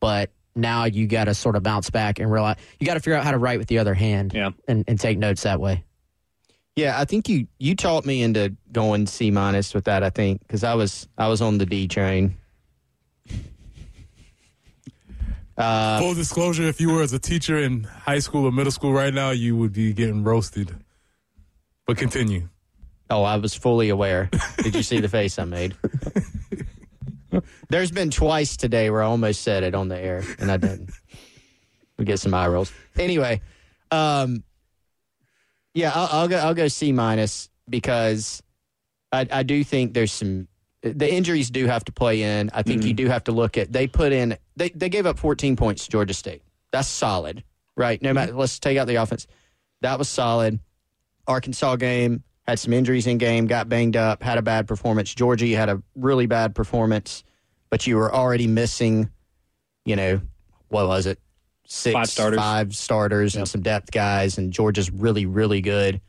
but 0.00 0.30
now 0.54 0.84
you 0.84 1.06
got 1.06 1.24
to 1.24 1.34
sort 1.34 1.56
of 1.56 1.62
bounce 1.62 1.90
back 1.90 2.18
and 2.18 2.30
realize 2.30 2.56
you 2.80 2.86
got 2.86 2.94
to 2.94 3.00
figure 3.00 3.14
out 3.14 3.24
how 3.24 3.32
to 3.32 3.38
write 3.38 3.58
with 3.58 3.68
the 3.68 3.78
other 3.78 3.94
hand, 3.94 4.32
yeah, 4.34 4.50
and, 4.66 4.84
and 4.88 4.98
take 4.98 5.18
notes 5.18 5.42
that 5.42 5.60
way. 5.60 5.84
Yeah, 6.76 6.98
I 7.00 7.06
think 7.06 7.28
you 7.28 7.46
you 7.58 7.74
taught 7.74 8.04
me 8.04 8.22
into 8.22 8.54
going 8.70 9.06
C 9.06 9.30
minus 9.30 9.74
with 9.74 9.84
that. 9.84 10.02
I 10.02 10.10
think 10.10 10.40
because 10.40 10.62
I 10.62 10.74
was 10.74 11.08
I 11.16 11.28
was 11.28 11.40
on 11.40 11.58
the 11.58 11.66
D 11.66 11.88
train. 11.88 12.36
Uh, 15.58 15.98
Full 16.00 16.12
disclosure: 16.12 16.64
If 16.64 16.82
you 16.82 16.92
were 16.92 17.02
as 17.02 17.14
a 17.14 17.18
teacher 17.18 17.56
in 17.56 17.84
high 17.84 18.18
school 18.18 18.44
or 18.44 18.52
middle 18.52 18.70
school 18.70 18.92
right 18.92 19.14
now, 19.14 19.30
you 19.30 19.56
would 19.56 19.72
be 19.72 19.94
getting 19.94 20.22
roasted. 20.22 20.74
But 21.86 21.96
continue. 21.96 22.50
Oh, 23.08 23.22
I 23.22 23.36
was 23.36 23.54
fully 23.54 23.88
aware. 23.88 24.28
Did 24.58 24.74
you 24.74 24.82
see 24.82 25.00
the 25.00 25.08
face 25.08 25.38
I 25.38 25.44
made? 25.44 25.76
There's 27.68 27.90
been 27.90 28.10
twice 28.10 28.56
today 28.56 28.90
where 28.90 29.02
I 29.02 29.06
almost 29.06 29.42
said 29.42 29.62
it 29.62 29.74
on 29.74 29.88
the 29.88 29.98
air 29.98 30.22
and 30.38 30.50
I 30.50 30.56
didn't. 30.56 30.90
We 31.98 32.04
get 32.04 32.18
some 32.18 32.34
eye 32.34 32.48
rolls. 32.48 32.72
Anyway, 32.98 33.40
um, 33.90 34.42
yeah, 35.74 35.92
I'll, 35.94 36.08
I'll 36.12 36.28
go. 36.28 36.36
I'll 36.38 36.54
go 36.54 36.68
C 36.68 36.92
minus 36.92 37.48
because 37.68 38.42
I, 39.12 39.26
I 39.30 39.42
do 39.42 39.62
think 39.64 39.94
there's 39.94 40.12
some. 40.12 40.48
The 40.82 41.12
injuries 41.12 41.50
do 41.50 41.66
have 41.66 41.84
to 41.86 41.92
play 41.92 42.22
in. 42.22 42.50
I 42.52 42.62
think 42.62 42.84
you 42.84 42.92
do 42.94 43.08
have 43.08 43.24
to 43.24 43.32
look 43.32 43.56
at. 43.56 43.72
They 43.72 43.86
put 43.86 44.12
in. 44.12 44.36
They 44.56 44.68
they 44.70 44.88
gave 44.88 45.06
up 45.06 45.18
14 45.18 45.56
points 45.56 45.84
to 45.84 45.90
Georgia 45.90 46.14
State. 46.14 46.42
That's 46.70 46.88
solid, 46.88 47.44
right? 47.76 48.00
No 48.02 48.12
matter. 48.12 48.32
Let's 48.32 48.58
take 48.58 48.78
out 48.78 48.86
the 48.86 48.96
offense. 48.96 49.26
That 49.80 49.98
was 49.98 50.08
solid. 50.08 50.60
Arkansas 51.26 51.76
game 51.76 52.22
had 52.46 52.58
some 52.58 52.72
injuries 52.72 53.06
in 53.06 53.18
game, 53.18 53.46
got 53.46 53.68
banged 53.68 53.96
up, 53.96 54.22
had 54.22 54.38
a 54.38 54.42
bad 54.42 54.68
performance. 54.68 55.14
Georgia 55.14 55.46
you 55.46 55.56
had 55.56 55.68
a 55.68 55.82
really 55.96 56.26
bad 56.26 56.54
performance, 56.54 57.24
but 57.70 57.86
you 57.86 57.96
were 57.96 58.14
already 58.14 58.46
missing, 58.46 59.10
you 59.84 59.96
know, 59.96 60.20
what 60.68 60.86
was 60.86 61.06
it? 61.06 61.18
Six, 61.68 61.92
Five 61.92 62.08
starters. 62.08 62.38
five 62.38 62.76
starters, 62.76 63.34
and 63.34 63.48
some 63.48 63.60
depth 63.60 63.90
guys, 63.90 64.38
and 64.38 64.52
Georgia's 64.52 64.88
really, 64.88 65.26
really 65.26 65.60
good. 65.60 66.00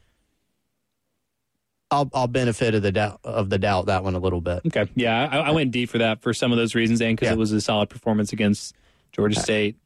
I'll 1.90 2.10
I'll 2.14 2.28
benefit 2.28 2.76
of 2.76 2.84
the 2.84 2.92
doubt 2.92 3.22
of 3.24 3.50
the 3.50 3.58
doubt 3.58 3.88
that 3.88 4.04
one 4.04 4.14
a 4.14 4.20
little 4.20 4.42
bit. 4.42 4.62
Okay. 4.68 4.88
Yeah, 4.94 5.28
I, 5.32 5.38
I 5.38 5.52
went 5.52 5.72
D 5.72 5.88
for 5.88 5.98
that 5.98 6.22
for 6.22 6.34
some 6.34 6.52
of 6.52 6.60
those 6.60 6.76
reasons, 6.76 7.02
and 7.02 7.18
because 7.18 7.32
it 7.32 7.38
was 7.40 7.52
a 7.54 7.62
solid 7.62 7.90
performance 7.90 8.34
against 8.34 8.76
Georgia 9.12 9.40
uh, 9.40 9.42
State. 9.42 9.78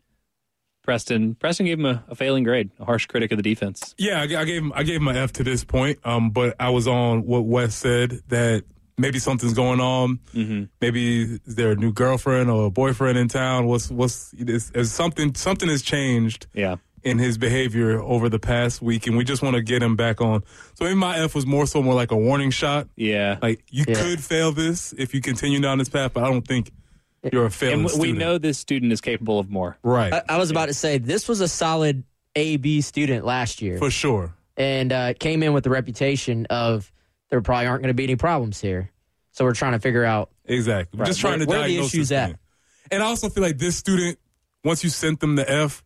Preston 0.83 1.35
Preston 1.35 1.65
gave 1.67 1.79
him 1.79 1.85
a, 1.85 2.03
a 2.09 2.15
failing 2.15 2.43
grade, 2.43 2.71
a 2.79 2.85
harsh 2.85 3.05
critic 3.05 3.31
of 3.31 3.37
the 3.37 3.43
defense. 3.43 3.93
Yeah, 3.97 4.19
I, 4.19 4.23
I 4.23 4.45
gave 4.45 4.61
him 4.63 4.73
I 4.75 4.83
gave 4.83 5.01
him 5.01 5.07
an 5.07 5.17
F 5.17 5.33
to 5.33 5.43
this 5.43 5.63
point. 5.63 5.99
Um, 6.03 6.31
but 6.31 6.55
I 6.59 6.69
was 6.69 6.87
on 6.87 7.25
what 7.25 7.45
Wes 7.45 7.75
said 7.75 8.21
that 8.29 8.63
maybe 8.97 9.19
something's 9.19 9.53
going 9.53 9.79
on. 9.79 10.19
Mm-hmm. 10.33 10.63
Maybe 10.81 11.21
is 11.45 11.55
there 11.55 11.71
a 11.71 11.75
new 11.75 11.91
girlfriend 11.93 12.49
or 12.49 12.65
a 12.67 12.71
boyfriend 12.71 13.17
in 13.17 13.27
town? 13.27 13.67
What's 13.67 13.89
what's 13.91 14.33
is, 14.33 14.71
is 14.71 14.91
something 14.91 15.35
something 15.35 15.69
has 15.69 15.81
changed? 15.81 16.47
Yeah. 16.53 16.77
In 17.03 17.17
his 17.17 17.39
behavior 17.39 17.99
over 17.99 18.29
the 18.29 18.37
past 18.37 18.79
week, 18.79 19.07
and 19.07 19.17
we 19.17 19.23
just 19.23 19.41
want 19.41 19.55
to 19.55 19.63
get 19.63 19.81
him 19.81 19.95
back 19.95 20.21
on. 20.21 20.43
So 20.75 20.85
maybe 20.85 20.93
my 20.97 21.17
F 21.17 21.33
was 21.33 21.47
more 21.47 21.65
so 21.65 21.81
more 21.81 21.95
like 21.95 22.11
a 22.11 22.15
warning 22.15 22.51
shot. 22.51 22.87
Yeah, 22.95 23.39
like 23.41 23.63
you 23.71 23.85
Yeah. 23.87 23.95
could 23.95 24.23
fail 24.23 24.51
this 24.51 24.93
if 24.95 25.11
you 25.15 25.19
continue 25.19 25.59
down 25.59 25.79
this 25.79 25.89
path, 25.89 26.13
but 26.13 26.23
I 26.23 26.27
don't 26.29 26.47
think 26.47 26.71
you're 27.31 27.45
a 27.45 27.51
failing 27.51 27.73
And 27.75 27.83
we 27.85 27.89
student. 27.91 28.17
know 28.19 28.37
this 28.37 28.57
student 28.57 28.91
is 28.91 29.01
capable 29.01 29.39
of 29.39 29.49
more. 29.49 29.77
Right. 29.83 30.13
I, 30.13 30.23
I 30.29 30.37
was 30.37 30.51
about 30.51 30.67
to 30.67 30.73
say 30.73 30.97
this 30.97 31.27
was 31.27 31.41
a 31.41 31.47
solid 31.47 32.03
A 32.35 32.57
B 32.57 32.81
student 32.81 33.25
last 33.25 33.61
year 33.61 33.77
for 33.77 33.91
sure, 33.91 34.33
and 34.57 34.91
uh, 34.91 35.13
came 35.13 35.43
in 35.43 35.53
with 35.53 35.63
the 35.63 35.69
reputation 35.69 36.45
of 36.49 36.91
there 37.29 37.41
probably 37.41 37.67
aren't 37.67 37.81
going 37.83 37.89
to 37.89 37.93
be 37.93 38.03
any 38.03 38.15
problems 38.15 38.59
here. 38.59 38.89
So 39.31 39.45
we're 39.45 39.53
trying 39.53 39.73
to 39.73 39.79
figure 39.79 40.03
out 40.03 40.29
Exactly. 40.45 40.97
We're 40.97 41.03
Right. 41.03 41.07
just 41.07 41.19
trying 41.21 41.39
Where- 41.39 41.45
to 41.45 41.49
where 41.49 41.59
are 41.61 41.67
the 41.67 41.77
issues 41.77 42.09
this 42.09 42.11
at? 42.11 42.27
thing. 42.29 42.37
And 42.91 43.01
I 43.03 43.05
also 43.05 43.29
feel 43.29 43.43
like 43.43 43.57
this 43.57 43.77
student, 43.77 44.19
once 44.65 44.83
you 44.83 44.89
sent 44.89 45.21
them 45.21 45.35
the 45.37 45.49
F, 45.49 45.81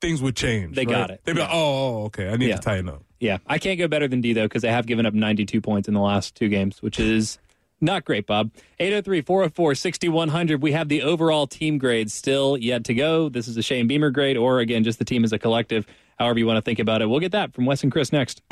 things 0.00 0.22
would 0.22 0.36
change. 0.36 0.76
They 0.76 0.82
right? 0.84 0.88
got 0.94 1.10
it. 1.10 1.20
They'd 1.24 1.32
be 1.34 1.40
like, 1.40 1.50
oh, 1.52 2.00
oh, 2.00 2.04
okay, 2.04 2.28
I 2.28 2.36
need 2.36 2.48
Yeah. 2.50 2.56
to 2.56 2.62
tighten 2.62 2.88
up. 2.88 3.02
Yeah, 3.18 3.38
I 3.46 3.58
can't 3.58 3.78
go 3.78 3.88
better 3.88 4.06
than 4.08 4.20
D 4.20 4.32
though 4.32 4.44
because 4.44 4.62
they 4.62 4.70
have 4.70 4.86
given 4.86 5.04
up 5.06 5.12
92 5.14 5.60
points 5.60 5.88
in 5.88 5.94
the 5.94 6.00
last 6.00 6.34
two 6.36 6.48
games, 6.48 6.80
which 6.80 7.00
is 7.00 7.38
not 7.80 8.04
great, 8.04 8.26
Bob. 8.26 8.50
803-404-6100. 8.80 10.60
We 10.60 10.72
have 10.72 10.88
the 10.88 11.02
overall 11.02 11.46
team 11.46 11.78
grade 11.78 12.10
still 12.10 12.56
yet 12.56 12.84
to 12.84 12.94
go. 12.94 13.28
This 13.28 13.48
is 13.48 13.56
a 13.56 13.62
Shane 13.62 13.86
Beamer 13.86 14.10
grade, 14.10 14.36
or 14.36 14.60
again, 14.60 14.84
just 14.84 14.98
the 14.98 15.04
team 15.04 15.24
as 15.24 15.32
a 15.32 15.38
collective. 15.38 15.86
However 16.18 16.38
you 16.38 16.46
want 16.46 16.58
to 16.58 16.62
think 16.62 16.78
about 16.78 17.00
it. 17.02 17.06
We'll 17.06 17.20
get 17.20 17.32
that 17.32 17.54
from 17.54 17.64
Wes 17.66 17.82
and 17.82 17.90
Chris 17.90 18.12
next. 18.12 18.42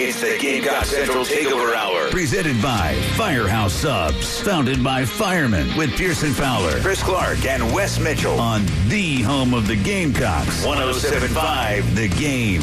It's 0.00 0.20
It's 0.20 0.20
the 0.22 0.38
Gamecock 0.38 0.84
Central 0.84 1.22
Takeover 1.24 1.74
Hour, 1.74 2.10
presented 2.10 2.60
by 2.60 2.94
Firehouse 3.16 3.72
Subs, 3.72 4.40
founded 4.40 4.82
by 4.82 5.04
firemen 5.04 5.76
with 5.76 5.96
Pearson 5.96 6.32
Fowler, 6.32 6.80
Chris 6.80 7.02
Clark, 7.02 7.44
and 7.44 7.72
Wes 7.72 8.00
Mitchell 8.00 8.40
on 8.40 8.64
the 8.88 9.22
home 9.22 9.54
of 9.54 9.66
the 9.66 9.76
Gamecocks. 9.76 10.64
1075 10.64 11.94
The 11.94 12.08
Game. 12.08 12.62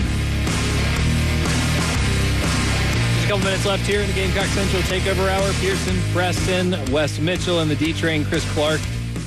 A 3.25 3.27
couple 3.27 3.45
minutes 3.45 3.65
left 3.65 3.87
here 3.87 4.01
in 4.01 4.07
the 4.07 4.13
Gamecock 4.13 4.45
Central 4.47 4.83
Takeover 4.83 5.27
Hour. 5.27 5.51
Pearson, 5.53 5.99
Preston, 6.13 6.91
Wes 6.91 7.17
Mitchell, 7.19 7.59
and 7.59 7.71
the 7.71 7.75
D 7.75 7.91
Train, 7.91 8.23
Chris 8.23 8.47
Clark, 8.53 8.79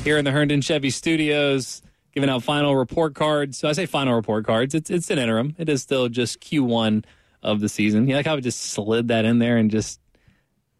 here 0.05 0.19
in 0.19 0.25
the 0.25 0.31
Herndon 0.31 0.61
Chevy 0.61 0.91
Studios, 0.91 1.83
giving 2.13 2.31
out 2.31 2.45
final 2.45 2.77
report 2.77 3.17
cards. 3.17 3.59
So 3.59 3.69
I 3.69 3.73
say 3.73 3.87
final 3.87 4.15
report 4.15 4.47
cards. 4.47 4.77
It's 4.77 4.89
it's 4.89 5.11
an 5.11 5.19
interim. 5.19 5.57
It 5.59 5.69
is 5.69 5.83
still 5.83 6.09
just 6.09 6.41
Q1 6.41 7.05
of 7.43 7.59
the 7.59 7.69
season. 7.69 8.07
You 8.07 8.15
like 8.15 8.25
how 8.25 8.37
I 8.37 8.41
just 8.41 8.61
slid 8.61 9.09
that 9.09 9.25
in 9.25 9.41
there 9.41 9.57
and 9.57 9.69
just 9.69 9.99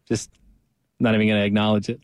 just 0.07 0.29
not 0.97 1.13
even 1.13 1.27
going 1.27 1.41
to 1.41 1.45
acknowledge 1.45 1.89
it. 1.89 1.99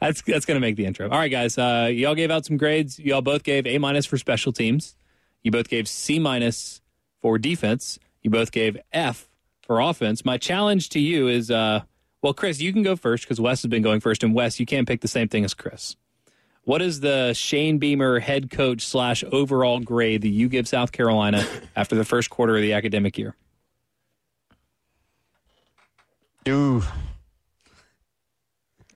That's 0.00 0.22
that's 0.22 0.44
going 0.44 0.56
to 0.56 0.60
make 0.60 0.74
the 0.74 0.86
intro. 0.86 1.08
All 1.08 1.18
right, 1.18 1.30
guys. 1.30 1.56
Uh, 1.56 1.88
y'all 1.92 2.16
gave 2.16 2.32
out 2.32 2.46
some 2.46 2.56
grades. 2.56 2.98
Y'all 2.98 3.22
both 3.22 3.44
gave 3.44 3.64
A 3.64 3.78
minus 3.78 4.06
for 4.06 4.18
special 4.18 4.52
teams. 4.52 4.96
You 5.44 5.52
both 5.52 5.68
gave 5.68 5.86
C 5.86 6.18
minus 6.18 6.80
for 7.22 7.38
defense. 7.38 8.00
You 8.24 8.30
both 8.30 8.50
gave 8.50 8.76
F 8.92 9.28
for 9.62 9.80
offense. 9.80 10.24
My 10.24 10.38
challenge 10.38 10.88
to 10.90 10.98
you 10.98 11.28
is, 11.28 11.50
uh, 11.50 11.82
well, 12.22 12.34
Chris, 12.34 12.60
you 12.60 12.72
can 12.72 12.82
go 12.82 12.96
first 12.96 13.24
because 13.24 13.40
Wes 13.40 13.62
has 13.62 13.68
been 13.68 13.82
going 13.82 14.00
first, 14.00 14.24
and 14.24 14.34
Wes, 14.34 14.58
you 14.58 14.66
can't 14.66 14.88
pick 14.88 15.02
the 15.02 15.08
same 15.08 15.28
thing 15.28 15.44
as 15.44 15.54
Chris. 15.54 15.94
What 16.64 16.80
is 16.80 17.00
the 17.00 17.34
Shane 17.34 17.78
Beamer 17.78 18.18
head 18.20 18.50
coach 18.50 18.86
slash 18.86 19.22
overall 19.30 19.80
grade 19.80 20.22
that 20.22 20.28
you 20.28 20.48
give 20.48 20.66
South 20.66 20.92
Carolina 20.92 21.46
after 21.76 21.94
the 21.94 22.04
first 22.04 22.30
quarter 22.30 22.56
of 22.56 22.62
the 22.62 22.72
academic 22.72 23.18
year? 23.18 23.36
Do 26.44 26.82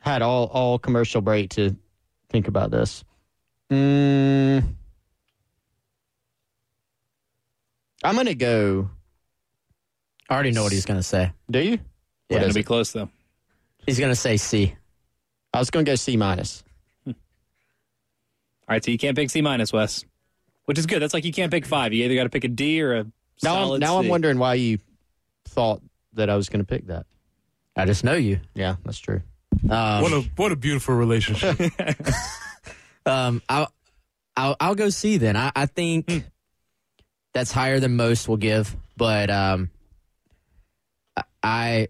had 0.00 0.22
all 0.22 0.46
all 0.46 0.78
commercial 0.78 1.20
break 1.20 1.50
to 1.50 1.76
think 2.30 2.48
about 2.48 2.70
this. 2.70 3.04
Mm, 3.70 4.64
I'm 8.02 8.16
gonna 8.16 8.34
go. 8.34 8.90
I 10.28 10.34
already 10.34 10.50
know 10.52 10.62
what 10.62 10.72
he's 10.72 10.84
going 10.86 10.98
to 10.98 11.02
say. 11.04 11.32
Do 11.50 11.58
you? 11.60 11.78
We're 12.30 12.38
going 12.40 12.50
to 12.50 12.54
be 12.54 12.62
close 12.62 12.92
though. 12.92 13.08
He's 13.86 13.98
going 13.98 14.10
to 14.12 14.16
say 14.16 14.36
C. 14.36 14.74
I 15.54 15.58
was 15.58 15.70
gonna 15.70 15.84
go 15.84 15.94
C 15.94 16.16
minus. 16.16 16.62
All 17.06 17.14
right, 18.68 18.84
so 18.84 18.90
you 18.90 18.98
can't 18.98 19.16
pick 19.16 19.30
C 19.30 19.40
minus, 19.40 19.72
Wes, 19.72 20.04
which 20.66 20.78
is 20.78 20.84
good. 20.84 21.00
That's 21.00 21.14
like 21.14 21.24
you 21.24 21.32
can't 21.32 21.50
pick 21.50 21.64
five. 21.64 21.94
You 21.94 22.04
either 22.04 22.14
got 22.14 22.24
to 22.24 22.28
pick 22.28 22.44
a 22.44 22.48
D 22.48 22.82
or 22.82 22.96
a 22.96 23.06
Now, 23.42 23.72
I'm, 23.72 23.80
now 23.80 23.98
I'm 23.98 24.08
wondering 24.08 24.38
why 24.38 24.54
you 24.54 24.78
thought 25.46 25.80
that 26.12 26.28
I 26.28 26.36
was 26.36 26.50
going 26.50 26.60
to 26.60 26.66
pick 26.66 26.88
that. 26.88 27.06
I 27.76 27.86
just 27.86 28.04
know 28.04 28.12
you. 28.12 28.40
Yeah, 28.54 28.76
that's 28.84 28.98
true. 28.98 29.22
Um, 29.70 30.02
what 30.02 30.12
a 30.12 30.20
what 30.36 30.52
a 30.52 30.56
beautiful 30.56 30.94
relationship. 30.94 31.58
Um, 33.06 33.40
I'll, 33.48 33.72
I'll 34.36 34.56
I'll 34.60 34.74
go 34.74 34.90
C 34.90 35.16
then. 35.16 35.34
I, 35.34 35.50
I 35.56 35.64
think 35.64 36.10
Hmm. 36.10 36.18
that's 37.32 37.50
higher 37.50 37.80
than 37.80 37.96
most 37.96 38.28
will 38.28 38.36
give, 38.36 38.76
but 38.98 39.30
um, 39.30 39.70
I- 41.48 41.88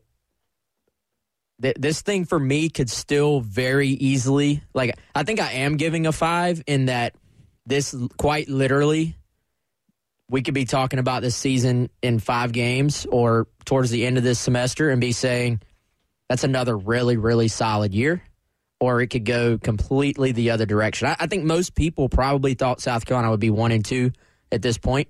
th- 1.63 1.77
this 1.79 2.03
thing 2.03 2.25
for 2.25 2.39
me 2.39 2.69
could 2.69 2.91
still 2.91 3.41
very 3.41 3.89
easily 3.89 4.63
like 4.75 4.99
I 5.15 5.25
think 5.25 5.41
I 5.41 5.53
am 5.53 5.77
giving 5.77 6.07
a 6.07 6.13
five 6.13 6.63
in 6.67 6.87
that 6.87 7.15
this 7.67 7.95
quite 8.17 8.49
literally 8.49 9.17
we 10.31 10.43
could 10.43 10.55
be 10.55 10.65
talking 10.65 10.99
about 10.99 11.23
this 11.23 11.37
season 11.37 11.91
in 12.03 12.19
five 12.19 12.53
games 12.53 13.07
or 13.11 13.47
towards 13.65 13.91
the 13.91 14.07
end 14.07 14.19
of 14.19 14.25
this 14.25 14.39
semester 14.39 14.91
and 14.91 15.01
be 15.01 15.13
saying 15.13 15.61
that's 16.29 16.45
another 16.45 16.77
really 16.77 17.17
really 17.17 17.49
solid 17.49 17.95
year 17.95 18.23
or 18.81 19.01
it 19.01 19.09
could 19.09 19.25
go 19.25 19.59
completely 19.59 20.33
the 20.33 20.51
other 20.51 20.67
direction. 20.67 21.09
I, 21.09 21.17
I 21.21 21.27
think 21.27 21.45
most 21.45 21.75
people 21.75 22.09
probably 22.09 22.55
thought 22.55 22.81
South 22.81 23.05
Carolina 23.05 23.31
would 23.31 23.41
be 23.41 23.51
one 23.51 23.73
and 23.73 23.85
two 23.85 24.13
at 24.53 24.63
this 24.63 24.79
point. 24.79 25.09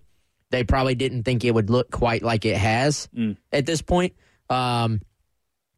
They 0.50 0.64
probably 0.64 0.94
didn't 0.94 1.24
think 1.24 1.44
it 1.44 1.54
would 1.54 1.68
look 1.68 1.90
quite 1.90 2.22
like 2.22 2.46
it 2.46 2.56
has 2.56 3.08
mm. 3.14 3.36
at 3.52 3.66
this 3.66 3.82
point. 3.82 4.14
Um, 4.50 5.00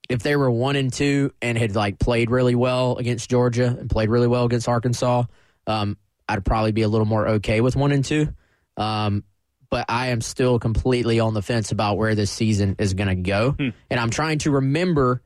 if 0.08 0.22
they 0.22 0.36
were 0.36 0.50
one 0.50 0.76
and 0.76 0.92
two 0.92 1.32
and 1.40 1.56
had 1.56 1.76
like 1.76 1.98
played 1.98 2.30
really 2.30 2.54
well 2.54 2.96
against 2.96 3.30
Georgia 3.30 3.66
and 3.66 3.88
played 3.88 4.08
really 4.08 4.26
well 4.26 4.44
against 4.44 4.68
Arkansas, 4.68 5.24
um, 5.66 5.96
I'd 6.28 6.44
probably 6.44 6.72
be 6.72 6.82
a 6.82 6.88
little 6.88 7.06
more 7.06 7.28
okay 7.28 7.60
with 7.60 7.76
one 7.76 7.92
and 7.92 8.04
two. 8.04 8.32
Um, 8.76 9.24
but 9.70 9.86
I 9.88 10.08
am 10.08 10.20
still 10.20 10.58
completely 10.58 11.20
on 11.20 11.32
the 11.32 11.42
fence 11.42 11.70
about 11.70 11.96
where 11.96 12.16
this 12.16 12.30
season 12.30 12.74
is 12.80 12.94
going 12.94 13.08
to 13.08 13.14
go, 13.14 13.54
and 13.58 14.00
I'm 14.00 14.10
trying 14.10 14.38
to 14.40 14.50
remember 14.50 15.22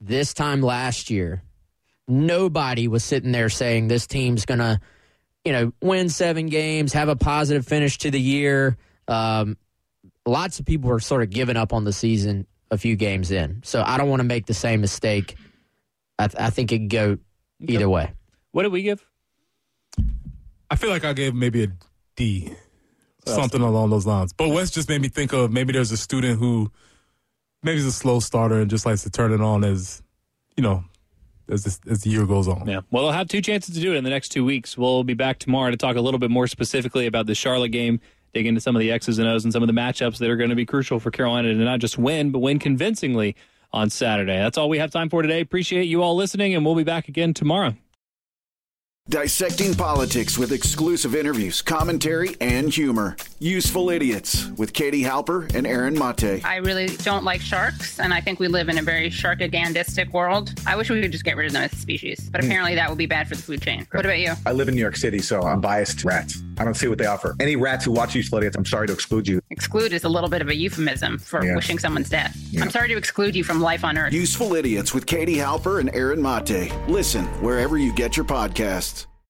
this 0.00 0.34
time 0.34 0.60
last 0.60 1.08
year 1.08 1.42
nobody 2.08 2.88
was 2.88 3.04
sitting 3.04 3.32
there 3.32 3.50
saying 3.50 3.88
this 3.88 4.06
team's 4.06 4.46
going 4.46 4.58
to, 4.58 4.80
you 5.44 5.52
know, 5.52 5.72
win 5.80 6.08
seven 6.08 6.46
games, 6.46 6.94
have 6.94 7.08
a 7.08 7.16
positive 7.16 7.66
finish 7.66 7.98
to 7.98 8.10
the 8.10 8.20
year. 8.20 8.76
Um, 9.06 9.56
lots 10.26 10.58
of 10.58 10.66
people 10.66 10.90
were 10.90 11.00
sort 11.00 11.22
of 11.22 11.30
giving 11.30 11.56
up 11.56 11.72
on 11.72 11.84
the 11.84 11.92
season 11.92 12.46
a 12.70 12.78
few 12.78 12.96
games 12.96 13.30
in. 13.30 13.60
So 13.64 13.82
I 13.84 13.96
don't 13.96 14.08
want 14.08 14.20
to 14.20 14.24
make 14.24 14.46
the 14.46 14.54
same 14.54 14.80
mistake. 14.80 15.36
I, 16.18 16.28
th- 16.28 16.40
I 16.40 16.50
think 16.50 16.72
it 16.72 16.78
could 16.78 16.90
go 16.90 17.18
either 17.60 17.88
way. 17.88 18.12
What 18.52 18.64
did 18.64 18.72
we 18.72 18.82
give? 18.82 19.04
I 20.70 20.76
feel 20.76 20.90
like 20.90 21.04
I 21.04 21.12
gave 21.12 21.34
maybe 21.34 21.64
a 21.64 21.68
D, 22.16 22.52
something 23.24 23.60
along 23.60 23.90
those 23.90 24.06
lines. 24.06 24.32
But 24.32 24.48
Wes 24.50 24.70
just 24.70 24.88
made 24.88 25.00
me 25.00 25.08
think 25.08 25.32
of 25.32 25.50
maybe 25.50 25.72
there's 25.72 25.92
a 25.92 25.96
student 25.96 26.38
who 26.38 26.70
maybe 27.62 27.78
is 27.78 27.86
a 27.86 27.92
slow 27.92 28.20
starter 28.20 28.60
and 28.60 28.70
just 28.70 28.84
likes 28.84 29.02
to 29.04 29.10
turn 29.10 29.32
it 29.32 29.40
on 29.40 29.64
as, 29.64 30.02
you 30.56 30.62
know, 30.62 30.84
as 31.48 31.64
this, 31.64 31.80
as 31.88 32.02
the 32.02 32.10
year 32.10 32.26
goes 32.26 32.48
on. 32.48 32.66
Yeah. 32.66 32.80
Well, 32.90 33.04
they'll 33.04 33.12
have 33.12 33.28
two 33.28 33.40
chances 33.40 33.74
to 33.74 33.80
do 33.80 33.94
it 33.94 33.96
in 33.96 34.04
the 34.04 34.10
next 34.10 34.28
two 34.28 34.44
weeks. 34.44 34.76
We'll 34.76 35.04
be 35.04 35.14
back 35.14 35.38
tomorrow 35.38 35.70
to 35.70 35.76
talk 35.76 35.96
a 35.96 36.00
little 36.00 36.20
bit 36.20 36.30
more 36.30 36.46
specifically 36.46 37.06
about 37.06 37.26
the 37.26 37.34
Charlotte 37.34 37.70
game, 37.70 38.00
dig 38.34 38.46
into 38.46 38.60
some 38.60 38.76
of 38.76 38.80
the 38.80 38.90
X's 38.92 39.18
and 39.18 39.28
O's 39.28 39.44
and 39.44 39.52
some 39.52 39.62
of 39.62 39.66
the 39.66 39.72
matchups 39.72 40.18
that 40.18 40.30
are 40.30 40.36
going 40.36 40.50
to 40.50 40.56
be 40.56 40.66
crucial 40.66 41.00
for 41.00 41.10
Carolina 41.10 41.52
to 41.52 41.58
not 41.58 41.80
just 41.80 41.98
win, 41.98 42.30
but 42.30 42.40
win 42.40 42.58
convincingly 42.58 43.36
on 43.72 43.90
Saturday. 43.90 44.36
That's 44.36 44.58
all 44.58 44.68
we 44.68 44.78
have 44.78 44.90
time 44.90 45.08
for 45.08 45.22
today. 45.22 45.40
Appreciate 45.40 45.84
you 45.84 46.02
all 46.02 46.16
listening, 46.16 46.54
and 46.54 46.64
we'll 46.64 46.74
be 46.74 46.84
back 46.84 47.08
again 47.08 47.34
tomorrow. 47.34 47.74
Dissecting 49.08 49.72
politics 49.72 50.36
with 50.36 50.52
exclusive 50.52 51.14
interviews, 51.16 51.62
commentary, 51.62 52.36
and 52.42 52.68
humor. 52.68 53.16
Useful 53.38 53.88
Idiots 53.88 54.48
with 54.58 54.74
Katie 54.74 55.02
Halper 55.02 55.50
and 55.54 55.66
Aaron 55.66 55.94
Mate. 55.98 56.44
I 56.44 56.56
really 56.56 56.88
don't 56.88 57.24
like 57.24 57.40
sharks, 57.40 57.98
and 58.00 58.12
I 58.12 58.20
think 58.20 58.38
we 58.38 58.48
live 58.48 58.68
in 58.68 58.76
a 58.76 58.82
very 58.82 59.08
sharkagandistic 59.08 60.12
world. 60.12 60.52
I 60.66 60.76
wish 60.76 60.90
we 60.90 61.00
could 61.00 61.10
just 61.12 61.24
get 61.24 61.38
rid 61.38 61.46
of 61.46 61.54
them 61.54 61.62
as 61.62 61.72
a 61.72 61.76
species, 61.76 62.28
but 62.30 62.42
Hmm. 62.42 62.48
apparently 62.48 62.74
that 62.74 62.90
would 62.90 62.98
be 62.98 63.06
bad 63.06 63.28
for 63.28 63.34
the 63.34 63.40
food 63.40 63.62
chain. 63.62 63.86
What 63.92 64.04
about 64.04 64.18
you? 64.18 64.34
I 64.44 64.52
live 64.52 64.68
in 64.68 64.74
New 64.74 64.80
York 64.82 64.96
City, 64.96 65.20
so 65.20 65.40
I'm 65.40 65.62
biased 65.62 66.00
to 66.00 66.08
rats. 66.08 66.42
I 66.58 66.64
don't 66.64 66.74
see 66.76 66.88
what 66.88 66.98
they 66.98 67.06
offer. 67.06 67.34
Any 67.40 67.56
rats 67.56 67.86
who 67.86 67.92
watch 67.92 68.14
Useful 68.14 68.38
Idiots, 68.38 68.56
I'm 68.58 68.66
sorry 68.66 68.88
to 68.88 68.92
exclude 68.92 69.26
you. 69.26 69.40
Exclude 69.48 69.94
is 69.94 70.04
a 70.04 70.08
little 70.10 70.28
bit 70.28 70.42
of 70.42 70.48
a 70.48 70.54
euphemism 70.54 71.18
for 71.18 71.42
Yeah. 71.42 71.54
wishing 71.54 71.78
someone's 71.78 72.10
death. 72.10 72.36
Yeah. 72.50 72.60
I'm 72.62 72.70
sorry 72.70 72.88
to 72.88 72.96
exclude 72.98 73.34
you 73.36 73.44
from 73.44 73.62
life 73.62 73.84
on 73.84 73.96
Earth. 73.96 74.12
Useful 74.12 74.54
Idiots 74.54 74.92
with 74.92 75.06
Katie 75.06 75.36
Halper 75.36 75.80
and 75.80 75.88
Aaron 75.94 76.20
Mate. 76.20 76.72
Listen 76.88 77.24
wherever 77.40 77.78
you 77.78 77.90
get 77.94 78.14
your 78.14 78.26
podcasts. 78.26 78.97